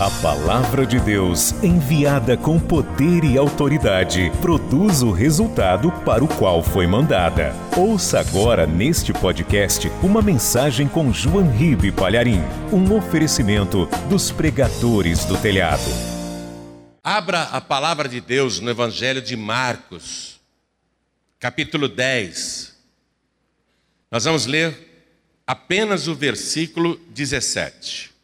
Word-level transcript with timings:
A 0.00 0.08
palavra 0.22 0.86
de 0.86 1.00
Deus, 1.00 1.50
enviada 1.60 2.36
com 2.36 2.56
poder 2.60 3.24
e 3.24 3.36
autoridade, 3.36 4.30
produz 4.40 5.02
o 5.02 5.10
resultado 5.10 5.90
para 6.04 6.22
o 6.22 6.28
qual 6.28 6.62
foi 6.62 6.86
mandada. 6.86 7.52
Ouça 7.76 8.20
agora 8.20 8.64
neste 8.64 9.12
podcast 9.12 9.88
uma 10.00 10.22
mensagem 10.22 10.86
com 10.86 11.12
João 11.12 11.50
Ribe 11.50 11.90
Palharim, 11.90 12.40
um 12.72 12.96
oferecimento 12.96 13.86
dos 14.08 14.30
pregadores 14.30 15.24
do 15.24 15.36
telhado. 15.36 15.90
Abra 17.02 17.42
a 17.42 17.60
palavra 17.60 18.08
de 18.08 18.20
Deus 18.20 18.60
no 18.60 18.70
Evangelho 18.70 19.20
de 19.20 19.36
Marcos, 19.36 20.38
capítulo 21.40 21.88
10. 21.88 22.72
Nós 24.12 24.24
vamos 24.26 24.46
ler 24.46 25.10
apenas 25.44 26.06
o 26.06 26.14
versículo 26.14 27.00
17. 27.08 28.16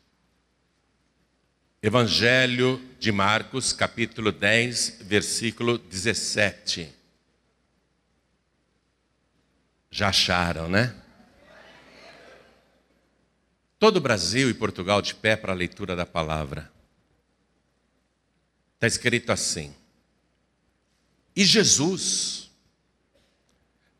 Evangelho 1.87 2.80
de 2.98 3.12
Marcos, 3.12 3.70
capítulo 3.74 4.33
10, 4.33 5.01
versículo 5.02 5.77
17. 5.77 6.91
Já 9.91 10.09
acharam, 10.09 10.66
né? 10.66 10.97
Todo 13.78 13.98
o 13.98 14.01
Brasil 14.01 14.48
e 14.48 14.55
Portugal 14.55 15.02
de 15.02 15.15
pé 15.15 15.37
para 15.37 15.52
a 15.52 15.55
leitura 15.55 15.95
da 15.95 16.06
palavra. 16.06 16.73
Está 18.77 18.87
escrito 18.87 19.30
assim: 19.30 19.75
E 21.37 21.45
Jesus, 21.45 22.51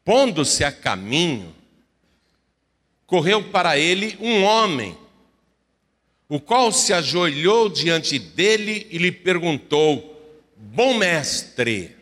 pondo-se 0.03 0.65
a 0.65 0.73
caminho, 0.73 1.55
correu 3.07 3.51
para 3.51 3.77
ele 3.77 4.17
um 4.23 4.43
homem 4.43 5.04
o 6.29 6.41
qual 6.41 6.73
se 6.73 6.93
ajoelhou 6.93 7.69
diante 7.69 8.19
dele 8.19 8.87
e 8.91 8.99
lhe 8.99 9.13
perguntou: 9.13 10.11
Bom 10.57 10.97
mestre, 10.97 11.95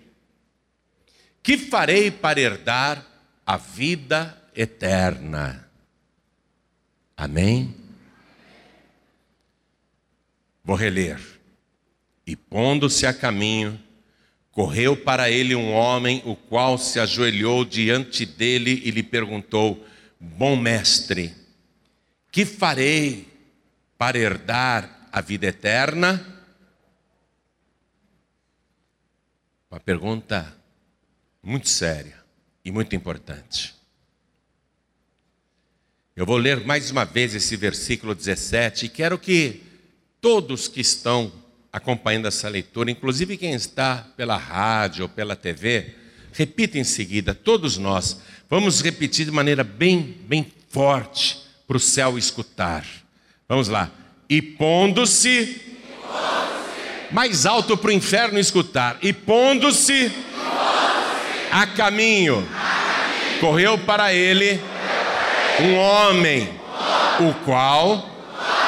que 1.42 1.58
farei 1.58 2.10
para 2.10 2.40
herdar 2.40 3.04
a 3.44 3.56
vida 3.56 4.40
eterna? 4.54 5.68
Amém? 7.16 7.74
Vou 10.64 10.76
reler. 10.76 11.20
E 12.24 12.36
pondo-se 12.36 13.04
a 13.04 13.12
caminho, 13.12 13.80
correu 14.52 14.96
para 14.96 15.28
ele 15.28 15.56
um 15.56 15.72
homem, 15.72 16.22
o 16.24 16.36
qual 16.36 16.78
se 16.78 17.00
ajoelhou 17.00 17.64
diante 17.64 18.24
dele 18.24 18.80
e 18.84 18.92
lhe 18.92 19.02
perguntou: 19.02 19.84
Bom 20.20 20.54
mestre, 20.54 21.34
que 22.30 22.44
farei 22.44 23.31
para 24.02 24.18
herdar 24.18 25.06
a 25.12 25.20
vida 25.20 25.46
eterna? 25.46 26.20
Uma 29.70 29.78
pergunta 29.78 30.52
muito 31.40 31.68
séria 31.68 32.18
e 32.64 32.72
muito 32.72 32.96
importante. 32.96 33.72
Eu 36.16 36.26
vou 36.26 36.36
ler 36.36 36.66
mais 36.66 36.90
uma 36.90 37.04
vez 37.04 37.32
esse 37.32 37.54
versículo 37.54 38.12
17 38.12 38.86
e 38.86 38.88
quero 38.88 39.16
que 39.16 39.62
todos 40.20 40.66
que 40.66 40.80
estão 40.80 41.32
acompanhando 41.72 42.26
essa 42.26 42.48
leitura, 42.48 42.90
inclusive 42.90 43.36
quem 43.36 43.54
está 43.54 43.98
pela 44.16 44.36
rádio 44.36 45.04
ou 45.04 45.08
pela 45.08 45.36
TV, 45.36 45.94
repita 46.32 46.76
em 46.76 46.82
seguida, 46.82 47.36
todos 47.36 47.78
nós, 47.78 48.20
vamos 48.50 48.80
repetir 48.80 49.26
de 49.26 49.30
maneira 49.30 49.62
bem, 49.62 50.18
bem 50.26 50.52
forte 50.70 51.38
para 51.68 51.76
o 51.76 51.80
céu 51.80 52.18
escutar. 52.18 53.01
Vamos 53.52 53.68
lá. 53.68 53.90
E 54.30 54.40
pondo-se, 54.40 55.60
mais 57.10 57.44
alto 57.44 57.76
para 57.76 57.90
o 57.90 57.92
inferno 57.92 58.38
escutar. 58.38 58.96
E 59.02 59.12
pondo-se 59.12 60.10
a 61.50 61.66
caminho, 61.66 62.48
correu 63.40 63.76
para 63.76 64.14
ele 64.14 64.58
um 65.60 65.76
homem, 65.76 66.48
o 67.20 67.34
qual 67.44 68.08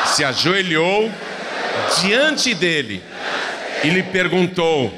se 0.05 0.23
ajoelhou 0.23 1.11
diante 2.03 2.53
dele 2.53 3.03
e 3.83 3.89
lhe 3.89 4.03
perguntou: 4.03 4.93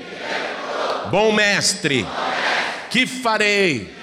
Bom 1.13 1.31
mestre, 1.31 2.05
que 2.91 3.07
farei 3.07 3.95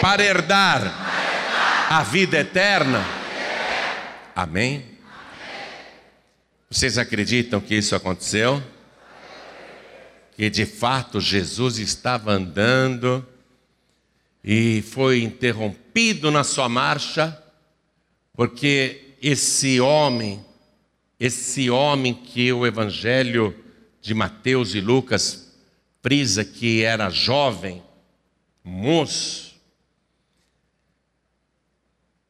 para 0.00 0.22
herdar 0.22 1.88
a 1.90 2.00
vida 2.04 2.38
eterna? 2.38 3.04
Amém? 4.36 4.89
Vocês 6.72 6.98
acreditam 6.98 7.60
que 7.60 7.74
isso 7.74 7.96
aconteceu? 7.96 8.62
Que 10.36 10.48
de 10.48 10.64
fato 10.64 11.20
Jesus 11.20 11.78
estava 11.78 12.30
andando 12.30 13.26
e 14.44 14.80
foi 14.82 15.24
interrompido 15.24 16.30
na 16.30 16.44
sua 16.44 16.68
marcha, 16.68 17.36
porque 18.34 19.16
esse 19.20 19.80
homem, 19.80 20.44
esse 21.18 21.68
homem 21.68 22.14
que 22.14 22.52
o 22.52 22.64
Evangelho 22.64 23.52
de 24.00 24.14
Mateus 24.14 24.72
e 24.72 24.80
Lucas 24.80 25.52
frisa 26.00 26.44
que 26.44 26.84
era 26.84 27.10
jovem, 27.10 27.82
moço, 28.62 29.56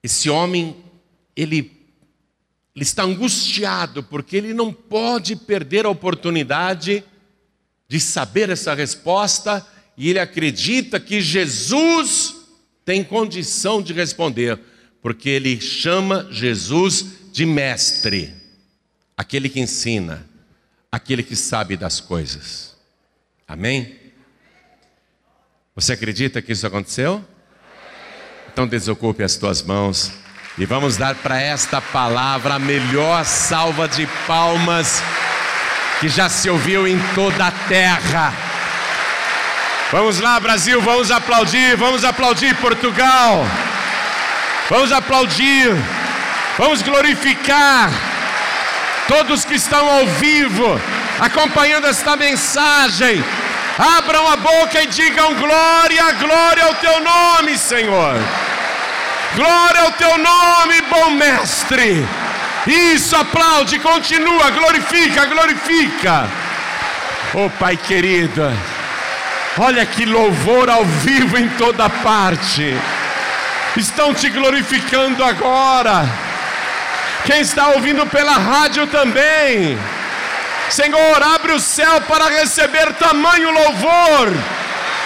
esse 0.02 0.30
homem, 0.30 0.82
ele 1.36 1.79
ele 2.74 2.84
está 2.84 3.02
angustiado 3.02 4.02
porque 4.02 4.36
ele 4.36 4.54
não 4.54 4.72
pode 4.72 5.34
perder 5.34 5.86
a 5.86 5.90
oportunidade 5.90 7.04
de 7.88 7.98
saber 8.00 8.48
essa 8.50 8.74
resposta 8.74 9.66
e 9.96 10.08
ele 10.08 10.18
acredita 10.18 11.00
que 11.00 11.20
Jesus 11.20 12.36
tem 12.84 13.04
condição 13.04 13.82
de 13.82 13.92
responder, 13.92 14.58
porque 15.02 15.28
ele 15.28 15.60
chama 15.60 16.26
Jesus 16.30 17.04
de 17.32 17.44
mestre, 17.44 18.34
aquele 19.16 19.48
que 19.48 19.60
ensina, 19.60 20.26
aquele 20.90 21.22
que 21.22 21.36
sabe 21.36 21.76
das 21.76 22.00
coisas. 22.00 22.76
Amém? 23.46 23.96
Você 25.74 25.92
acredita 25.92 26.40
que 26.40 26.52
isso 26.52 26.66
aconteceu? 26.66 27.24
Então 28.52 28.66
desocupe 28.66 29.22
as 29.22 29.36
tuas 29.36 29.62
mãos. 29.62 30.12
E 30.60 30.66
vamos 30.66 30.98
dar 30.98 31.14
para 31.14 31.40
esta 31.40 31.80
palavra 31.80 32.56
a 32.56 32.58
melhor 32.58 33.24
salva 33.24 33.88
de 33.88 34.06
palmas 34.26 35.02
que 35.98 36.06
já 36.06 36.28
se 36.28 36.50
ouviu 36.50 36.86
em 36.86 36.98
toda 37.14 37.46
a 37.46 37.50
terra. 37.66 38.30
Vamos 39.90 40.20
lá, 40.20 40.38
Brasil, 40.38 40.78
vamos 40.82 41.10
aplaudir, 41.10 41.78
vamos 41.78 42.04
aplaudir 42.04 42.54
Portugal. 42.56 43.42
Vamos 44.68 44.92
aplaudir, 44.92 45.74
vamos 46.58 46.82
glorificar 46.82 47.90
todos 49.08 49.46
que 49.46 49.54
estão 49.54 49.88
ao 49.88 50.06
vivo, 50.08 50.78
acompanhando 51.18 51.86
esta 51.86 52.16
mensagem. 52.16 53.24
Abram 53.96 54.28
a 54.28 54.36
boca 54.36 54.82
e 54.82 54.86
digam 54.88 55.36
glória, 55.36 56.12
glória 56.12 56.64
ao 56.64 56.74
teu 56.74 57.00
nome, 57.00 57.56
Senhor. 57.56 58.20
Glória 59.34 59.82
ao 59.82 59.92
teu 59.92 60.18
nome, 60.18 60.82
bom 60.82 61.10
mestre. 61.10 62.04
Isso, 62.66 63.14
aplaude, 63.14 63.78
continua, 63.78 64.50
glorifica, 64.50 65.24
glorifica. 65.26 66.28
Oh 67.34 67.48
Pai 67.48 67.76
querido, 67.76 68.52
olha 69.56 69.86
que 69.86 70.04
louvor 70.04 70.68
ao 70.68 70.84
vivo 70.84 71.38
em 71.38 71.48
toda 71.50 71.88
parte. 71.88 72.76
Estão 73.76 74.12
te 74.12 74.28
glorificando 74.30 75.22
agora. 75.22 76.08
Quem 77.24 77.40
está 77.40 77.68
ouvindo 77.68 78.04
pela 78.06 78.32
rádio 78.32 78.88
também. 78.88 79.78
Senhor, 80.68 81.22
abre 81.22 81.52
o 81.52 81.60
céu 81.60 82.00
para 82.02 82.28
receber 82.30 82.92
tamanho 82.94 83.52
louvor. 83.52 84.32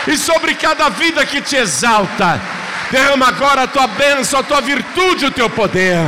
E 0.07 0.17
sobre 0.17 0.55
cada 0.55 0.89
vida 0.89 1.25
que 1.27 1.43
te 1.43 1.57
exalta 1.57 2.41
Derrama 2.95 3.27
agora 3.27 3.65
a 3.65 3.67
tua 3.67 3.89
bênção, 3.89 4.39
a 4.39 4.43
tua 4.45 4.61
virtude, 4.61 5.27
o 5.27 5.31
teu 5.33 5.51
poder. 5.51 5.99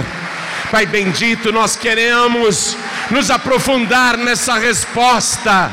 Pai 0.70 0.86
bendito, 0.86 1.50
nós 1.50 1.74
queremos 1.74 2.76
nos 3.10 3.28
aprofundar 3.28 4.16
nessa 4.16 4.54
resposta. 4.54 5.68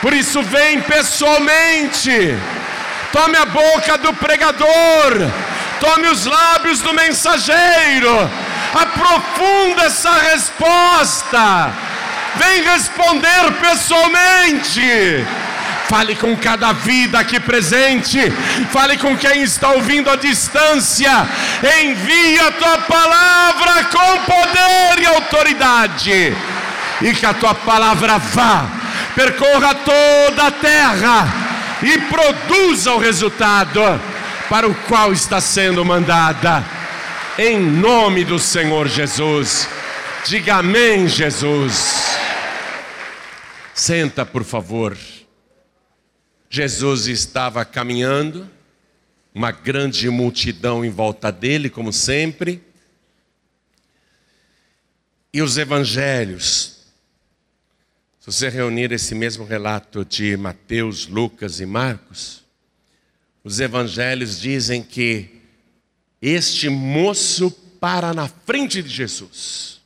Por 0.00 0.14
isso, 0.14 0.40
vem 0.44 0.80
pessoalmente. 0.80 2.38
Tome 3.10 3.36
a 3.36 3.46
boca 3.46 3.98
do 3.98 4.14
pregador, 4.14 5.28
tome 5.80 6.06
os 6.06 6.24
lábios 6.24 6.80
do 6.80 6.94
mensageiro. 6.94 8.30
Aprofunda 8.80 9.82
essa 9.86 10.12
resposta. 10.30 11.72
Vem 12.36 12.62
responder 12.62 13.54
pessoalmente 13.60 15.26
Fale 15.92 16.16
com 16.16 16.34
cada 16.34 16.72
vida 16.72 17.18
aqui 17.18 17.38
presente. 17.38 18.18
Fale 18.70 18.96
com 18.96 19.14
quem 19.14 19.42
está 19.42 19.72
ouvindo 19.72 20.08
à 20.08 20.16
distância. 20.16 21.10
Envia 21.82 22.48
a 22.48 22.52
tua 22.52 22.78
palavra 22.78 23.84
com 23.84 24.18
poder 24.24 25.02
e 25.02 25.04
autoridade. 25.04 26.34
e 27.02 27.12
que 27.12 27.26
a 27.26 27.34
tua 27.34 27.54
palavra 27.54 28.16
vá, 28.16 28.70
percorra 29.14 29.74
toda 29.74 30.46
a 30.46 30.50
terra 30.50 31.26
e 31.82 31.98
produza 31.98 32.92
o 32.92 32.98
resultado 32.98 33.82
para 34.48 34.66
o 34.66 34.74
qual 34.88 35.12
está 35.12 35.42
sendo 35.42 35.84
mandada. 35.84 36.64
Em 37.36 37.60
nome 37.60 38.24
do 38.24 38.38
Senhor 38.38 38.88
Jesus. 38.88 39.68
Diga 40.24 40.54
amém, 40.56 41.06
Jesus. 41.06 42.16
Senta, 43.74 44.24
por 44.24 44.42
favor. 44.42 44.96
Jesus 46.54 47.06
estava 47.06 47.64
caminhando, 47.64 48.46
uma 49.34 49.50
grande 49.50 50.10
multidão 50.10 50.84
em 50.84 50.90
volta 50.90 51.32
dele, 51.32 51.70
como 51.70 51.90
sempre. 51.94 52.62
E 55.32 55.40
os 55.40 55.56
evangelhos, 55.56 56.82
se 58.20 58.26
você 58.26 58.50
reunir 58.50 58.92
esse 58.92 59.14
mesmo 59.14 59.46
relato 59.46 60.04
de 60.04 60.36
Mateus, 60.36 61.06
Lucas 61.06 61.58
e 61.58 61.64
Marcos, 61.64 62.44
os 63.42 63.58
evangelhos 63.58 64.38
dizem 64.38 64.82
que 64.82 65.40
este 66.20 66.68
moço 66.68 67.50
para 67.80 68.12
na 68.12 68.28
frente 68.28 68.82
de 68.82 68.90
Jesus. 68.90 69.80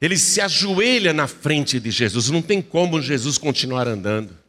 Ele 0.00 0.16
se 0.16 0.40
ajoelha 0.40 1.12
na 1.12 1.26
frente 1.26 1.80
de 1.80 1.90
Jesus, 1.90 2.30
não 2.30 2.40
tem 2.40 2.62
como 2.62 3.02
Jesus 3.02 3.36
continuar 3.36 3.88
andando. 3.88 4.45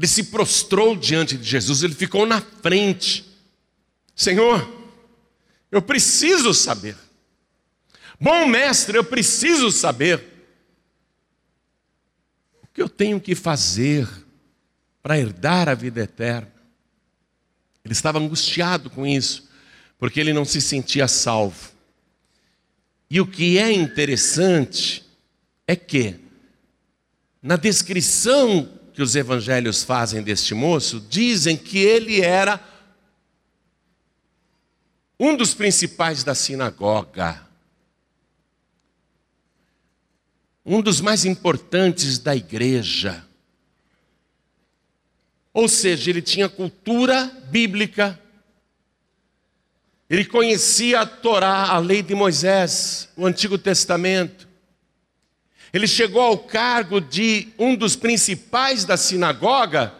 Ele 0.00 0.06
se 0.06 0.24
prostrou 0.24 0.96
diante 0.96 1.36
de 1.36 1.46
Jesus, 1.46 1.82
ele 1.82 1.94
ficou 1.94 2.24
na 2.24 2.40
frente. 2.40 3.22
Senhor, 4.16 4.66
eu 5.70 5.82
preciso 5.82 6.54
saber. 6.54 6.96
Bom 8.18 8.46
mestre, 8.46 8.96
eu 8.96 9.04
preciso 9.04 9.70
saber. 9.70 10.24
O 12.62 12.66
que 12.68 12.80
eu 12.80 12.88
tenho 12.88 13.20
que 13.20 13.34
fazer 13.34 14.08
para 15.02 15.18
herdar 15.18 15.68
a 15.68 15.74
vida 15.74 16.00
eterna? 16.00 16.50
Ele 17.84 17.92
estava 17.92 18.18
angustiado 18.18 18.88
com 18.88 19.06
isso, 19.06 19.50
porque 19.98 20.18
ele 20.18 20.32
não 20.32 20.46
se 20.46 20.62
sentia 20.62 21.06
salvo. 21.06 21.72
E 23.10 23.20
o 23.20 23.26
que 23.26 23.58
é 23.58 23.70
interessante 23.70 25.04
é 25.66 25.76
que, 25.76 26.18
na 27.42 27.56
descrição 27.56 28.79
que 28.92 29.02
os 29.02 29.14
evangelhos 29.14 29.82
fazem 29.82 30.22
deste 30.22 30.54
moço, 30.54 31.00
dizem 31.08 31.56
que 31.56 31.78
ele 31.78 32.20
era 32.20 32.60
um 35.18 35.36
dos 35.36 35.54
principais 35.54 36.24
da 36.24 36.34
sinagoga, 36.34 37.46
um 40.64 40.80
dos 40.80 41.00
mais 41.00 41.24
importantes 41.24 42.18
da 42.18 42.34
igreja. 42.34 43.24
Ou 45.52 45.68
seja, 45.68 46.10
ele 46.10 46.22
tinha 46.22 46.48
cultura 46.48 47.26
bíblica, 47.50 48.18
ele 50.08 50.24
conhecia 50.24 51.00
a 51.00 51.06
Torá, 51.06 51.68
a 51.68 51.78
lei 51.78 52.02
de 52.02 52.14
Moisés, 52.14 53.08
o 53.16 53.26
Antigo 53.26 53.56
Testamento. 53.56 54.49
Ele 55.72 55.86
chegou 55.86 56.20
ao 56.20 56.38
cargo 56.38 57.00
de 57.00 57.48
um 57.58 57.76
dos 57.76 57.94
principais 57.94 58.84
da 58.84 58.96
sinagoga, 58.96 59.94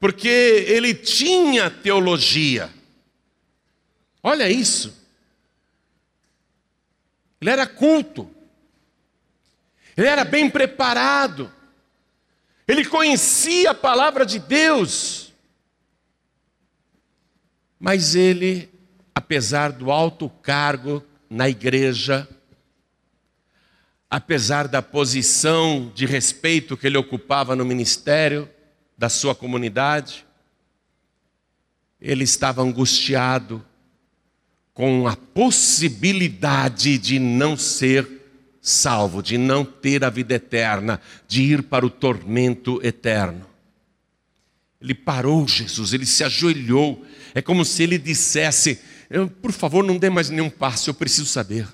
porque 0.00 0.28
ele 0.28 0.94
tinha 0.94 1.70
teologia. 1.70 2.70
Olha 4.22 4.48
isso. 4.48 4.94
Ele 7.40 7.50
era 7.50 7.66
culto. 7.66 8.30
Ele 9.96 10.06
era 10.06 10.24
bem 10.24 10.48
preparado. 10.48 11.52
Ele 12.66 12.84
conhecia 12.84 13.72
a 13.72 13.74
palavra 13.74 14.24
de 14.24 14.38
Deus. 14.38 15.32
Mas 17.78 18.14
ele, 18.14 18.70
apesar 19.14 19.72
do 19.72 19.90
alto 19.90 20.30
cargo 20.30 21.04
na 21.28 21.48
igreja, 21.48 22.28
apesar 24.12 24.68
da 24.68 24.82
posição 24.82 25.90
de 25.94 26.04
respeito 26.04 26.76
que 26.76 26.86
ele 26.86 26.98
ocupava 26.98 27.56
no 27.56 27.64
ministério 27.64 28.46
da 28.98 29.08
sua 29.08 29.34
comunidade, 29.34 30.26
ele 31.98 32.22
estava 32.22 32.60
angustiado 32.60 33.64
com 34.74 35.08
a 35.08 35.16
possibilidade 35.16 36.98
de 36.98 37.18
não 37.18 37.56
ser 37.56 38.06
salvo, 38.60 39.22
de 39.22 39.38
não 39.38 39.64
ter 39.64 40.04
a 40.04 40.10
vida 40.10 40.34
eterna, 40.34 41.00
de 41.26 41.44
ir 41.44 41.62
para 41.62 41.86
o 41.86 41.90
tormento 41.90 42.84
eterno. 42.84 43.46
Ele 44.78 44.94
parou, 44.94 45.48
Jesus, 45.48 45.94
ele 45.94 46.04
se 46.04 46.22
ajoelhou. 46.22 47.02
É 47.34 47.40
como 47.40 47.64
se 47.64 47.82
ele 47.82 47.96
dissesse: 47.96 48.78
Por 49.40 49.52
favor, 49.52 49.82
não 49.82 49.96
dê 49.96 50.10
mais 50.10 50.28
nenhum 50.28 50.50
passo, 50.50 50.90
eu 50.90 50.94
preciso 50.94 51.24
saber. 51.24 51.66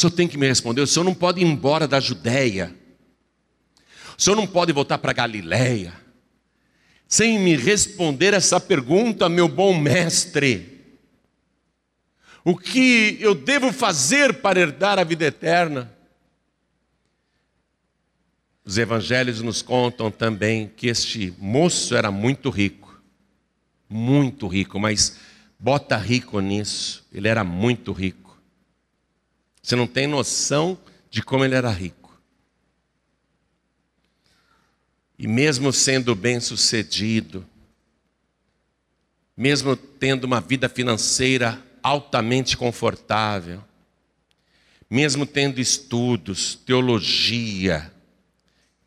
O 0.00 0.08
senhor 0.08 0.12
tem 0.12 0.26
que 0.26 0.38
me 0.38 0.48
responder: 0.48 0.80
o 0.80 0.86
senhor 0.86 1.04
não 1.04 1.12
pode 1.12 1.42
ir 1.42 1.44
embora 1.44 1.86
da 1.86 2.00
Judéia, 2.00 2.74
o 4.16 4.22
senhor 4.22 4.34
não 4.34 4.46
pode 4.46 4.72
voltar 4.72 4.96
para 4.96 5.12
Galiléia, 5.12 5.92
sem 7.06 7.38
me 7.38 7.54
responder 7.54 8.32
essa 8.32 8.58
pergunta, 8.58 9.28
meu 9.28 9.46
bom 9.46 9.78
mestre. 9.78 10.80
O 12.42 12.56
que 12.56 13.18
eu 13.20 13.34
devo 13.34 13.74
fazer 13.74 14.40
para 14.40 14.58
herdar 14.58 14.98
a 14.98 15.04
vida 15.04 15.26
eterna? 15.26 15.94
Os 18.64 18.78
evangelhos 18.78 19.42
nos 19.42 19.60
contam 19.60 20.10
também 20.10 20.72
que 20.74 20.86
este 20.86 21.34
moço 21.36 21.94
era 21.94 22.10
muito 22.10 22.48
rico, 22.48 23.02
muito 23.86 24.48
rico, 24.48 24.80
mas 24.80 25.18
bota 25.58 25.98
rico 25.98 26.40
nisso, 26.40 27.06
ele 27.12 27.28
era 27.28 27.44
muito 27.44 27.92
rico. 27.92 28.19
Você 29.70 29.76
não 29.76 29.86
tem 29.86 30.08
noção 30.08 30.76
de 31.08 31.22
como 31.22 31.44
ele 31.44 31.54
era 31.54 31.70
rico. 31.70 32.20
E 35.16 35.28
mesmo 35.28 35.72
sendo 35.72 36.12
bem-sucedido, 36.12 37.46
mesmo 39.36 39.76
tendo 39.76 40.24
uma 40.24 40.40
vida 40.40 40.68
financeira 40.68 41.64
altamente 41.84 42.56
confortável, 42.56 43.62
mesmo 44.90 45.24
tendo 45.24 45.60
estudos, 45.60 46.56
teologia, 46.56 47.94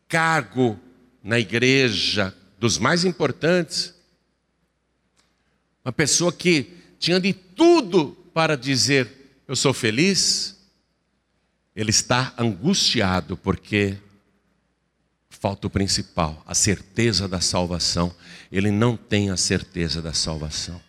cargo 0.06 0.78
na 1.22 1.38
igreja 1.38 2.36
dos 2.58 2.76
mais 2.76 3.06
importantes, 3.06 3.94
uma 5.82 5.94
pessoa 5.94 6.30
que 6.30 6.74
tinha 6.98 7.18
de 7.18 7.32
tudo 7.32 8.08
para 8.34 8.54
dizer: 8.54 9.40
Eu 9.48 9.56
sou 9.56 9.72
feliz, 9.72 10.53
ele 11.74 11.90
está 11.90 12.32
angustiado 12.38 13.36
porque 13.36 13.98
falta 15.28 15.66
o 15.66 15.70
principal, 15.70 16.42
a 16.46 16.54
certeza 16.54 17.28
da 17.28 17.40
salvação. 17.40 18.14
Ele 18.50 18.70
não 18.70 18.96
tem 18.96 19.30
a 19.30 19.36
certeza 19.36 20.00
da 20.00 20.12
salvação. 20.12 20.80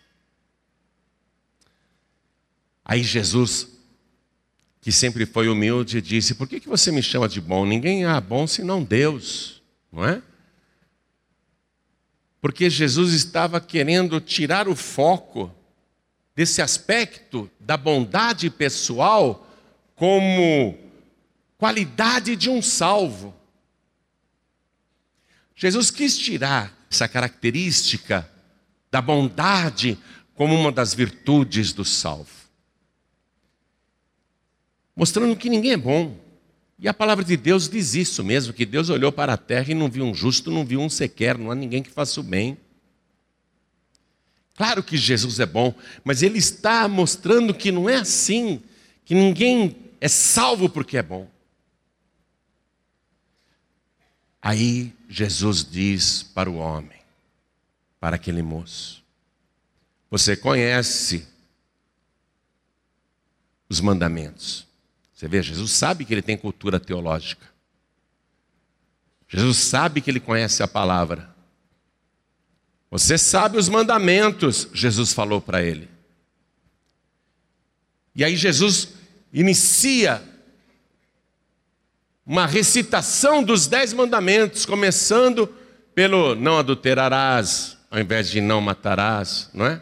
Aí 2.84 3.02
Jesus, 3.02 3.68
que 4.80 4.92
sempre 4.92 5.26
foi 5.26 5.48
humilde, 5.48 6.00
disse: 6.00 6.34
Por 6.34 6.48
que, 6.48 6.60
que 6.60 6.68
você 6.68 6.92
me 6.92 7.02
chama 7.02 7.28
de 7.28 7.40
bom? 7.40 7.66
Ninguém 7.66 8.06
é 8.06 8.20
bom 8.20 8.46
senão 8.46 8.82
Deus, 8.82 9.60
não 9.90 10.04
é? 10.04 10.22
Porque 12.40 12.70
Jesus 12.70 13.12
estava 13.12 13.60
querendo 13.60 14.20
tirar 14.20 14.68
o 14.68 14.76
foco 14.76 15.52
desse 16.34 16.62
aspecto 16.62 17.50
da 17.58 17.76
bondade 17.76 18.48
pessoal 18.48 19.45
como 19.96 20.78
qualidade 21.58 22.36
de 22.36 22.48
um 22.48 22.62
salvo. 22.62 23.34
Jesus 25.56 25.90
quis 25.90 26.16
tirar 26.16 26.72
essa 26.88 27.08
característica 27.08 28.30
da 28.90 29.02
bondade 29.02 29.98
como 30.34 30.54
uma 30.54 30.70
das 30.70 30.94
virtudes 30.94 31.72
do 31.72 31.84
salvo 31.84 32.46
mostrando 34.96 35.36
que 35.36 35.50
ninguém 35.50 35.72
é 35.72 35.76
bom. 35.76 36.16
E 36.78 36.88
a 36.88 36.94
palavra 36.94 37.24
de 37.24 37.36
Deus 37.36 37.68
diz 37.68 37.94
isso 37.94 38.24
mesmo, 38.24 38.52
que 38.52 38.64
Deus 38.64 38.88
olhou 38.88 39.12
para 39.12 39.34
a 39.34 39.36
terra 39.36 39.70
e 39.70 39.74
não 39.74 39.90
viu 39.90 40.04
um 40.04 40.14
justo, 40.14 40.50
não 40.50 40.64
viu 40.64 40.80
um 40.80 40.88
sequer, 40.88 41.36
não 41.36 41.50
há 41.50 41.54
ninguém 41.54 41.82
que 41.82 41.90
faça 41.90 42.18
o 42.18 42.22
bem. 42.22 42.56
Claro 44.54 44.82
que 44.82 44.96
Jesus 44.96 45.38
é 45.38 45.46
bom, 45.46 45.74
mas 46.02 46.22
ele 46.22 46.38
está 46.38 46.88
mostrando 46.88 47.52
que 47.52 47.70
não 47.70 47.88
é 47.88 47.96
assim, 47.96 48.62
que 49.04 49.14
ninguém 49.14 49.76
é 50.00 50.08
salvo 50.08 50.68
porque 50.68 50.96
é 50.96 51.02
bom. 51.02 51.30
Aí 54.40 54.94
Jesus 55.08 55.64
diz 55.64 56.22
para 56.22 56.48
o 56.48 56.56
homem, 56.56 57.00
para 57.98 58.16
aquele 58.16 58.42
moço: 58.42 59.02
Você 60.10 60.36
conhece 60.36 61.26
os 63.68 63.80
mandamentos. 63.80 64.66
Você 65.12 65.26
vê, 65.26 65.42
Jesus 65.42 65.72
sabe 65.72 66.04
que 66.04 66.12
ele 66.14 66.22
tem 66.22 66.36
cultura 66.36 66.78
teológica. 66.78 67.46
Jesus 69.28 69.56
sabe 69.56 70.00
que 70.00 70.10
ele 70.10 70.20
conhece 70.20 70.62
a 70.62 70.68
palavra. 70.68 71.34
Você 72.90 73.18
sabe 73.18 73.58
os 73.58 73.68
mandamentos, 73.68 74.68
Jesus 74.72 75.12
falou 75.12 75.40
para 75.40 75.62
ele. 75.62 75.90
E 78.14 78.24
aí 78.24 78.36
Jesus 78.36 78.94
inicia 79.32 80.22
uma 82.26 82.46
recitação 82.46 83.42
dos 83.42 83.66
dez 83.66 83.92
mandamentos, 83.92 84.66
começando 84.66 85.46
pelo 85.94 86.34
não 86.34 86.58
adulterarás, 86.58 87.76
ao 87.90 88.00
invés 88.00 88.28
de 88.28 88.40
não 88.40 88.60
matarás, 88.60 89.48
não 89.54 89.66
é? 89.66 89.80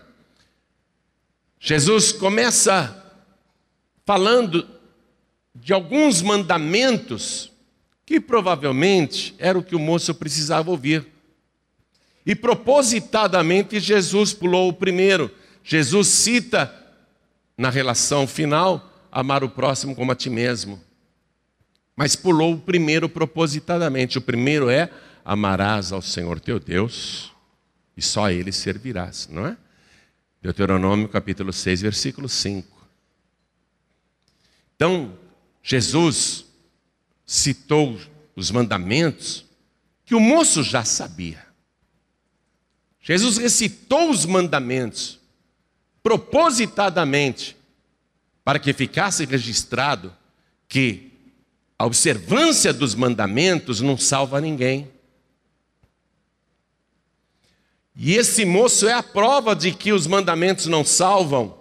Jesus 1.58 2.12
começa 2.12 3.02
falando 4.04 4.68
de 5.54 5.72
alguns 5.72 6.20
mandamentos 6.20 7.50
que 8.04 8.20
provavelmente 8.20 9.34
era 9.38 9.58
o 9.58 9.62
que 9.62 9.74
o 9.74 9.78
moço 9.78 10.14
precisava 10.14 10.70
ouvir. 10.70 11.06
E 12.26 12.34
propositadamente 12.34 13.80
Jesus 13.80 14.34
pulou 14.34 14.68
o 14.68 14.72
primeiro. 14.74 15.30
Jesus 15.62 16.08
cita 16.08 16.72
na 17.56 17.70
relação 17.70 18.26
final 18.26 18.93
amar 19.14 19.44
o 19.44 19.48
próximo 19.48 19.94
como 19.94 20.10
a 20.10 20.16
ti 20.16 20.28
mesmo. 20.28 20.82
Mas 21.94 22.16
pulou 22.16 22.54
o 22.54 22.60
primeiro 22.60 23.08
propositadamente. 23.08 24.18
O 24.18 24.20
primeiro 24.20 24.68
é 24.68 24.90
amarás 25.24 25.92
ao 25.92 26.02
Senhor 26.02 26.40
teu 26.40 26.58
Deus 26.58 27.32
e 27.96 28.02
só 28.02 28.24
a 28.24 28.32
ele 28.32 28.50
servirás, 28.50 29.28
não 29.30 29.46
é? 29.46 29.56
Deuteronômio 30.42 31.08
capítulo 31.08 31.52
6, 31.52 31.80
versículo 31.80 32.28
5. 32.28 32.68
Então, 34.74 35.16
Jesus 35.62 36.44
citou 37.24 37.98
os 38.34 38.50
mandamentos 38.50 39.44
que 40.04 40.16
o 40.16 40.20
moço 40.20 40.62
já 40.64 40.84
sabia. 40.84 41.46
Jesus 43.00 43.38
recitou 43.38 44.10
os 44.10 44.26
mandamentos 44.26 45.20
propositadamente 46.02 47.56
para 48.44 48.58
que 48.58 48.72
ficasse 48.72 49.24
registrado 49.24 50.14
que 50.68 51.12
a 51.78 51.86
observância 51.86 52.72
dos 52.72 52.94
mandamentos 52.94 53.80
não 53.80 53.96
salva 53.96 54.40
ninguém. 54.40 54.92
E 57.96 58.14
esse 58.14 58.44
moço 58.44 58.86
é 58.86 58.92
a 58.92 59.02
prova 59.02 59.54
de 59.54 59.72
que 59.72 59.92
os 59.92 60.06
mandamentos 60.06 60.66
não 60.66 60.84
salvam, 60.84 61.56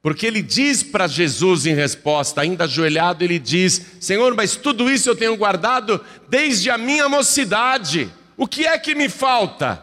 porque 0.00 0.26
ele 0.26 0.40
diz 0.40 0.82
para 0.82 1.06
Jesus 1.06 1.66
em 1.66 1.74
resposta, 1.74 2.40
ainda 2.40 2.64
ajoelhado, 2.64 3.24
ele 3.24 3.38
diz: 3.38 3.82
Senhor, 4.00 4.34
mas 4.34 4.56
tudo 4.56 4.88
isso 4.90 5.10
eu 5.10 5.16
tenho 5.16 5.36
guardado 5.36 6.02
desde 6.28 6.70
a 6.70 6.78
minha 6.78 7.08
mocidade, 7.08 8.10
o 8.36 8.46
que 8.46 8.66
é 8.66 8.78
que 8.78 8.94
me 8.94 9.08
falta? 9.08 9.82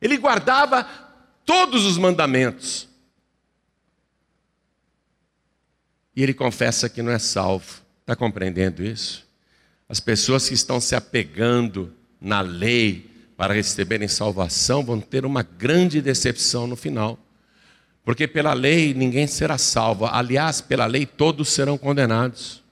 Ele 0.00 0.16
guardava 0.16 0.84
todos 1.44 1.84
os 1.84 1.98
mandamentos. 1.98 2.88
E 6.18 6.22
ele 6.24 6.34
confessa 6.34 6.88
que 6.88 7.00
não 7.00 7.12
é 7.12 7.18
salvo. 7.20 7.80
Está 8.00 8.16
compreendendo 8.16 8.82
isso? 8.82 9.24
As 9.88 10.00
pessoas 10.00 10.48
que 10.48 10.54
estão 10.54 10.80
se 10.80 10.96
apegando 10.96 11.92
na 12.20 12.40
lei 12.40 13.08
para 13.36 13.54
receberem 13.54 14.08
salvação 14.08 14.84
vão 14.84 15.00
ter 15.00 15.24
uma 15.24 15.44
grande 15.44 16.02
decepção 16.02 16.66
no 16.66 16.74
final. 16.74 17.16
Porque 18.02 18.26
pela 18.26 18.52
lei 18.52 18.92
ninguém 18.94 19.28
será 19.28 19.56
salvo. 19.56 20.06
Aliás, 20.06 20.60
pela 20.60 20.86
lei 20.86 21.06
todos 21.06 21.50
serão 21.50 21.78
condenados. 21.78 22.64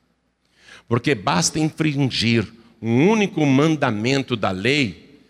Porque 0.88 1.15
basta 1.15 1.61
infringir 1.61 2.53
um 2.83 3.09
único 3.09 3.47
mandamento 3.47 4.35
da 4.35 4.50
lei 4.50 5.21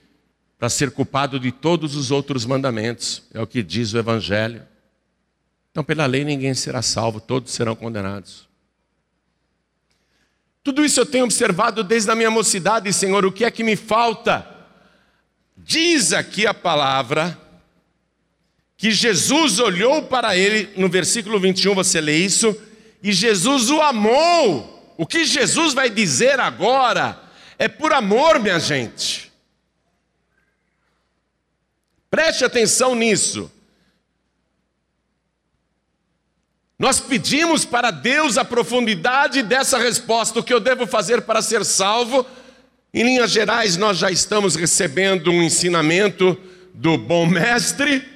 para 0.59 0.71
ser 0.71 0.91
culpado 0.91 1.39
de 1.39 1.53
todos 1.53 1.95
os 1.95 2.11
outros 2.11 2.47
mandamentos. 2.47 3.25
É 3.35 3.43
o 3.43 3.47
que 3.47 3.63
diz 3.63 3.93
o 3.93 3.99
Evangelho. 3.99 4.63
Então, 5.77 5.85
pela 5.85 6.07
lei 6.07 6.25
ninguém 6.25 6.55
será 6.55 6.81
salvo, 6.81 7.21
todos 7.21 7.53
serão 7.53 7.77
condenados. 7.77 8.49
Tudo 10.65 10.83
isso 10.83 10.99
eu 10.99 11.05
tenho 11.05 11.25
observado 11.25 11.85
desde 11.85 12.11
a 12.11 12.15
minha 12.15 12.31
mocidade, 12.31 12.91
Senhor, 12.95 13.27
o 13.27 13.31
que 13.31 13.45
é 13.45 13.51
que 13.51 13.63
me 13.63 13.77
falta? 13.77 14.49
Diz 15.55 16.15
aqui 16.15 16.47
a 16.47 16.55
palavra 16.55 17.39
que 18.75 18.91
Jesus 18.91 19.59
olhou 19.59 20.05
para 20.05 20.35
ele, 20.35 20.73
no 20.79 20.89
versículo 20.89 21.39
21 21.39 21.75
você 21.75 22.01
lê 22.01 22.17
isso, 22.17 22.59
e 23.03 23.13
Jesus 23.13 23.69
o 23.69 23.83
amou. 23.83 24.95
O 24.97 25.05
que 25.05 25.27
Jesus 25.27 25.75
vai 25.75 25.91
dizer 25.91 26.41
agora 26.41 27.23
é 27.59 27.69
por 27.69 27.93
amor, 27.93 28.41
minha 28.41 28.59
gente. 28.59 29.31
Preste 32.11 32.47
atenção 32.47 32.95
nisso. 32.95 33.53
Nós 36.79 37.01
pedimos 37.01 37.65
para 37.65 37.91
Deus 37.91 38.37
a 38.37 38.45
profundidade 38.45 39.43
dessa 39.43 39.79
resposta, 39.79 40.41
o 40.41 40.43
que 40.43 40.53
eu 40.53 40.61
devo 40.61 40.87
fazer 40.87 41.23
para 41.23 41.41
ser 41.41 41.65
salvo. 41.65 42.27
Em 42.93 43.03
linhas 43.03 43.31
gerais, 43.31 43.77
nós 43.77 43.97
já 43.97 44.11
estamos 44.11 44.57
recebendo 44.57 45.31
um 45.31 45.43
ensinamento 45.43 46.39
do 46.75 46.99
bom 46.99 47.25
mestre, 47.27 48.07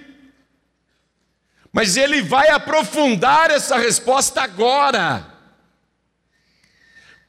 mas 1.73 1.97
ele 1.97 2.21
vai 2.21 2.51
aprofundar 2.51 3.51
essa 3.51 3.79
resposta 3.79 4.43
agora. 4.43 5.27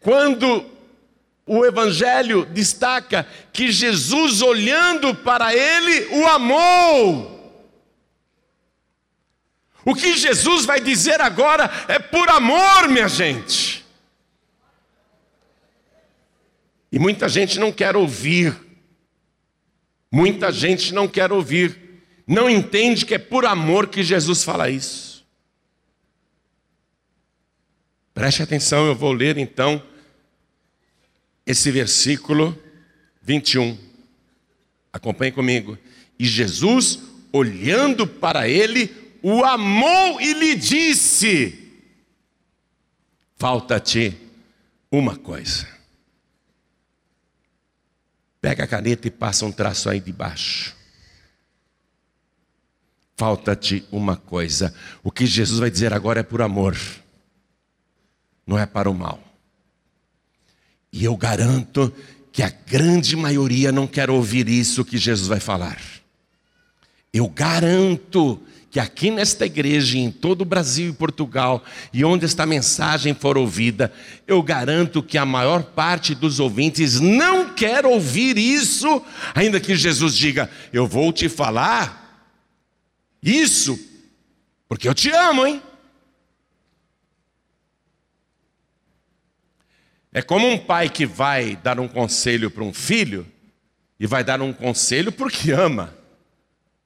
Quando 0.02 0.66
o 1.46 1.66
Evangelho 1.66 2.46
destaca 2.46 3.26
que 3.54 3.72
Jesus, 3.72 4.42
olhando 4.42 5.16
para 5.16 5.56
ele, 5.56 6.08
o 6.18 6.28
amou. 6.28 7.41
O 9.84 9.96
que 9.96 10.16
Jesus 10.16 10.66
vai 10.66 10.80
dizer 10.80 11.20
agora 11.22 11.70
é 11.88 11.98
por 11.98 12.30
amor, 12.30 12.88
minha 12.88 13.08
gente. 13.08 13.86
E 16.92 17.00
muita 17.00 17.28
gente 17.30 17.60
não 17.60 17.72
quer 17.72 17.96
ouvir. 17.96 18.56
Muita 20.12 20.52
gente 20.52 20.94
não 20.94 21.08
quer 21.08 21.32
ouvir. 21.32 21.80
Não 22.28 22.50
entende 22.50 23.06
que 23.06 23.16
é 23.16 23.18
por 23.18 23.46
amor 23.46 23.88
que 23.88 24.04
Jesus 24.04 24.44
fala 24.44 24.70
isso. 24.70 25.26
Preste 28.14 28.44
atenção, 28.44 28.86
eu 28.86 28.96
vou 28.96 29.14
ler 29.14 29.38
então 29.38 29.82
esse 31.46 31.72
versículo 31.72 32.58
21. 33.22 33.78
Acompanhe 34.92 35.32
comigo. 35.32 35.78
E 36.20 36.26
Jesus, 36.26 37.00
olhando 37.32 38.06
para 38.06 38.48
ele, 38.48 39.01
o 39.22 39.44
amou 39.44 40.20
e 40.20 40.34
lhe 40.34 40.56
disse: 40.56 41.58
Falta-te 43.38 44.18
uma 44.92 45.16
coisa. 45.16 45.68
Pega 48.40 48.64
a 48.64 48.68
caneta 48.68 49.08
e 49.08 49.12
passa 49.12 49.46
um 49.46 49.52
traço 49.52 49.90
aí 49.90 50.00
de 50.00 50.12
baixo. 50.12 50.76
Falta-te 53.16 53.86
uma 53.92 54.18
coisa. 54.18 54.74
O 55.04 55.12
que 55.12 55.28
Jesus 55.28 55.60
vai 55.60 55.70
dizer 55.70 55.94
agora 55.94 56.22
é 56.22 56.24
por 56.24 56.42
amor, 56.42 56.76
não 58.48 58.58
é 58.58 58.66
para 58.66 58.90
o 58.90 58.96
mal. 58.96 59.22
E 60.92 61.04
eu 61.04 61.16
garanto 61.16 61.94
que 62.32 62.42
a 62.42 62.50
grande 62.50 63.16
maioria 63.16 63.72
não 63.72 63.86
quer 63.86 64.10
ouvir 64.10 64.50
isso 64.50 64.84
que 64.84 64.98
Jesus 64.98 65.28
vai 65.28 65.40
falar. 65.40 65.80
Eu 67.14 67.28
garanto 67.28 68.42
que 68.72 68.80
aqui 68.80 69.12
nesta 69.12 69.46
igreja, 69.46 69.98
em 69.98 70.10
todo 70.10 70.44
o 70.44 70.46
Brasil 70.46 70.92
e 70.92 70.94
Portugal, 70.94 71.62
e 71.92 72.06
onde 72.06 72.24
esta 72.24 72.46
mensagem 72.46 73.14
for 73.14 73.38
ouvida, 73.38 73.92
eu 74.26 74.42
garanto 74.42 75.04
que 75.04 75.18
a 75.18 75.26
maior 75.26 75.62
parte 75.62 76.16
dos 76.16 76.40
ouvintes 76.40 76.98
não 77.02 77.54
quer 77.54 77.86
ouvir 77.86 78.38
isso, 78.38 79.04
ainda 79.36 79.60
que 79.60 79.76
Jesus 79.76 80.16
diga: 80.16 80.50
Eu 80.72 80.88
vou 80.88 81.12
te 81.12 81.28
falar 81.28 82.32
isso, 83.22 83.78
porque 84.70 84.88
eu 84.88 84.94
te 84.94 85.12
amo, 85.12 85.46
hein? 85.46 85.62
É 90.14 90.22
como 90.22 90.48
um 90.48 90.58
pai 90.58 90.88
que 90.88 91.06
vai 91.06 91.58
dar 91.58 91.78
um 91.78 91.90
conselho 91.90 92.50
para 92.50 92.64
um 92.64 92.74
filho, 92.74 93.28
e 94.00 94.08
vai 94.08 94.24
dar 94.24 94.42
um 94.42 94.54
conselho 94.54 95.12
porque 95.12 95.52
ama. 95.52 96.01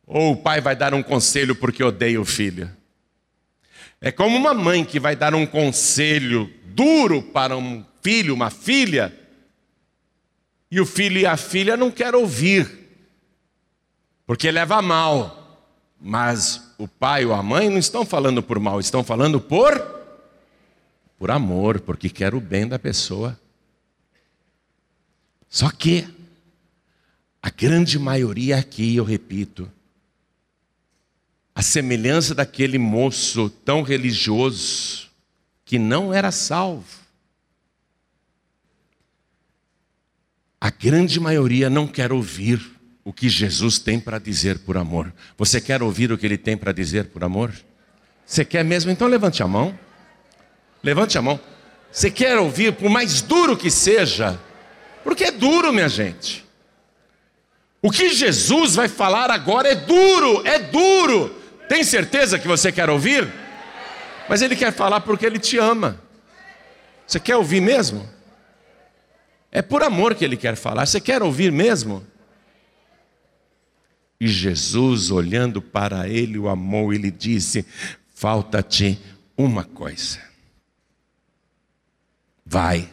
Ou 0.06 0.34
o 0.34 0.38
pai 0.38 0.62
vai 0.62 0.76
dar 0.76 0.94
um 0.94 1.02
conselho 1.02 1.56
porque 1.56 1.84
odeia 1.84 2.20
o 2.20 2.26
filho. 2.26 2.70
É 4.00 4.12
como 4.12 4.38
uma 4.38 4.54
mãe 4.54 4.86
que 4.86 5.00
vai 5.00 5.16
dar 5.16 5.34
um 5.34 5.46
conselho 5.46 6.52
duro 6.66 7.22
para 7.22 7.58
um 7.58 7.84
filho, 8.02 8.34
uma 8.34 8.50
filha, 8.50 9.14
e 10.70 10.80
o 10.80 10.86
filho 10.86 11.18
e 11.18 11.26
a 11.26 11.38
filha 11.38 11.76
não 11.76 11.90
querem 11.90 12.20
ouvir, 12.20 12.70
porque 14.28 14.52
leva 14.52 14.82
mal. 14.82 15.42
Mas 16.00 16.74
o 16.78 16.88
pai 16.88 17.26
ou 17.26 17.34
a 17.34 17.42
mãe 17.42 17.70
não 17.70 17.80
estão 17.80 18.06
falando 18.06 18.44
por 18.44 18.60
mal, 18.60 18.80
estão 18.80 19.04
falando 19.04 19.40
por 19.40 19.96
por 21.18 21.32
amor, 21.32 21.80
porque 21.80 22.10
quer 22.10 22.36
o 22.36 22.42
bem 22.42 22.68
da 22.68 22.78
pessoa. 22.78 23.40
Só 25.50 25.70
que 25.72 26.08
a 27.42 27.50
grande 27.50 27.98
maioria 27.98 28.58
aqui, 28.58 28.96
eu 28.96 29.04
repito, 29.04 29.72
a 31.56 31.62
semelhança 31.62 32.36
daquele 32.36 32.78
moço 32.78 33.50
tão 33.50 33.82
religioso 33.82 35.08
que 35.64 35.80
não 35.80 36.14
era 36.14 36.30
salvo. 36.30 36.84
A 40.60 40.70
grande 40.70 41.18
maioria 41.18 41.70
não 41.70 41.88
quer 41.88 42.12
ouvir 42.12 42.62
o 43.06 43.14
que 43.14 43.30
Jesus 43.30 43.80
tem 43.80 44.00
para 44.00 44.20
dizer 44.20 44.60
por 44.60 44.76
amor. 44.76 45.14
Você 45.38 45.62
quer 45.62 45.82
ouvir 45.82 46.12
o 46.12 46.18
que 46.18 46.26
ele 46.26 46.38
tem 46.38 46.58
para 46.58 46.74
dizer 46.74 47.06
por 47.06 47.24
amor? 47.24 47.54
Você 48.26 48.44
quer 48.44 48.66
mesmo? 48.66 48.92
Então 48.92 49.08
levante 49.08 49.42
a 49.42 49.48
mão. 49.48 49.78
Levante 50.84 51.18
a 51.18 51.22
mão. 51.22 51.40
Você 51.90 52.12
quer 52.12 52.38
ouvir, 52.38 52.74
por 52.74 52.90
mais 52.90 53.22
duro 53.22 53.56
que 53.56 53.72
seja, 53.72 54.38
porque 55.04 55.26
é 55.26 55.32
duro, 55.32 55.72
minha 55.72 55.88
gente. 55.88 56.44
O 57.82 57.90
que 57.90 58.10
Jesus 58.10 58.76
vai 58.76 58.90
falar 58.90 59.32
agora 59.32 59.70
é 59.70 59.76
duro, 59.76 60.46
é 60.46 60.60
duro. 60.60 61.45
Tem 61.68 61.84
certeza 61.84 62.40
que 62.40 62.48
você 62.48 62.72
quer 62.72 62.90
ouvir? 62.90 63.32
Mas 64.30 64.42
ele 64.42 64.56
quer 64.56 64.72
falar 64.72 65.02
porque 65.02 65.26
ele 65.26 65.40
te 65.40 65.58
ama. 65.58 66.00
Você 67.06 67.20
quer 67.20 67.36
ouvir 67.36 67.62
mesmo? 67.62 68.08
É 69.52 69.62
por 69.62 69.84
amor 69.84 70.16
que 70.16 70.26
ele 70.26 70.36
quer 70.36 70.56
falar. 70.56 70.86
Você 70.86 71.00
quer 71.00 71.22
ouvir 71.22 71.52
mesmo? 71.52 72.06
E 74.20 74.28
Jesus, 74.28 75.12
olhando 75.12 75.62
para 75.62 76.08
ele, 76.08 76.38
o 76.38 76.50
amou 76.50 76.94
e 76.94 76.98
lhe 76.98 77.12
disse: 77.12 77.66
Falta-te 78.14 79.00
uma 79.38 79.64
coisa. 79.64 80.20
Vai 82.46 82.90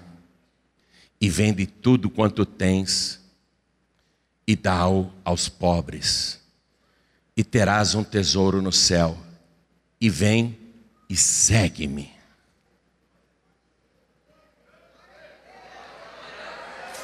e 1.21 1.29
vende 1.29 1.67
tudo 1.67 2.11
quanto 2.11 2.45
tens 2.45 3.21
e 4.47 4.57
dá-o 4.57 5.13
aos 5.25 5.49
pobres, 5.49 6.41
e 7.37 7.43
terás 7.43 7.95
um 7.95 8.05
tesouro 8.05 8.61
no 8.61 8.73
céu. 8.73 9.17
E 10.01 10.11
vem 10.11 10.59
e 11.09 11.17
segue-me. 11.17 12.13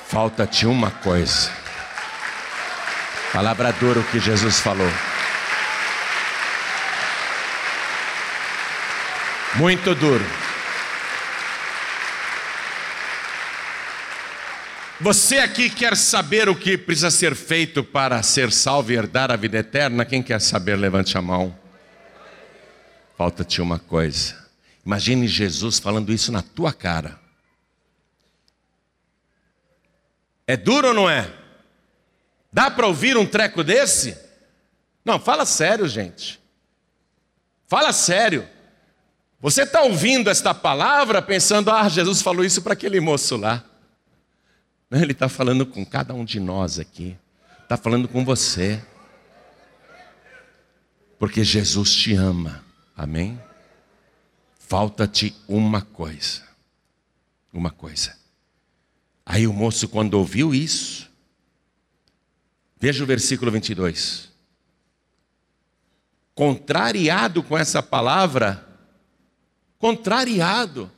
Falta-te 0.07 0.67
uma 0.67 0.91
coisa. 0.91 1.51
Palavra 3.33 3.73
dura 3.73 4.01
o 4.01 4.05
que 4.05 4.19
Jesus 4.19 4.59
falou. 4.59 4.91
Muito 9.57 9.95
duro. 9.95 10.48
Você 15.01 15.39
aqui 15.39 15.71
quer 15.71 15.97
saber 15.97 16.49
o 16.49 16.57
que 16.57 16.77
precisa 16.77 17.09
ser 17.09 17.37
feito 17.37 17.85
para 17.85 18.21
ser 18.21 18.51
salvo 18.51 18.91
e 18.91 18.97
herdar 18.97 19.31
a 19.31 19.37
vida 19.37 19.59
eterna? 19.59 20.05
Quem 20.05 20.21
quer 20.21 20.41
saber, 20.41 20.75
levante 20.75 21.17
a 21.17 21.23
mão. 21.23 21.57
Falta-te 23.17 23.63
uma 23.63 23.79
coisa. 23.79 24.37
Imagine 24.85 25.29
Jesus 25.29 25.79
falando 25.79 26.13
isso 26.13 26.33
na 26.33 26.43
tua 26.43 26.73
cara. 26.73 27.17
É 30.49 30.57
duro 30.57 30.89
ou 30.89 30.95
não 30.95 31.09
é? 31.09 31.33
Dá 32.53 32.69
para 32.69 32.89
ouvir 32.89 33.17
um 33.17 33.27
treco 33.27 33.63
desse? 33.63 34.19
Não, 35.05 35.21
fala 35.21 35.47
sério, 35.47 35.87
gente. 35.87 36.41
Fala 37.69 37.93
sério. 37.93 38.49
Você 39.41 39.63
está 39.63 39.83
ouvindo 39.83 40.29
esta 40.29 40.53
palavra 40.53 41.23
pensando, 41.23 41.71
ah, 41.71 41.89
Jesus 41.89 42.21
falou 42.21 42.45
isso 42.45 42.63
para 42.63 42.73
aquele 42.73 42.99
moço 42.99 43.37
lá. 43.37 43.68
Não, 44.91 45.01
ele 45.01 45.13
está 45.13 45.29
falando 45.29 45.67
com 45.67 45.85
cada 45.85 46.15
um 46.15 46.25
de 46.25 46.41
nós 46.41 46.79
aqui. 46.79 47.17
Está 47.63 47.77
falando 47.77 48.09
com 48.09 48.25
você. 48.25 48.83
Porque 51.19 51.45
Jesus 51.45 51.93
te 51.95 52.15
ama. 52.15 52.65
Amém? 52.97 53.41
Falta-te 54.59 55.35
uma 55.47 55.83
coisa. 55.83 56.43
Uma 57.53 57.71
coisa. 57.71 58.17
Aí 59.25 59.47
o 59.47 59.53
moço, 59.53 59.89
quando 59.89 60.15
ouviu 60.15 60.55
isso, 60.55 61.11
veja 62.81 63.05
o 63.05 63.07
versículo 63.07 63.51
22. 63.51 64.31
Contrariado 66.35 67.43
com 67.43 67.59
essa 67.59 67.83
palavra, 67.83 68.67
contrariado. 69.79 70.91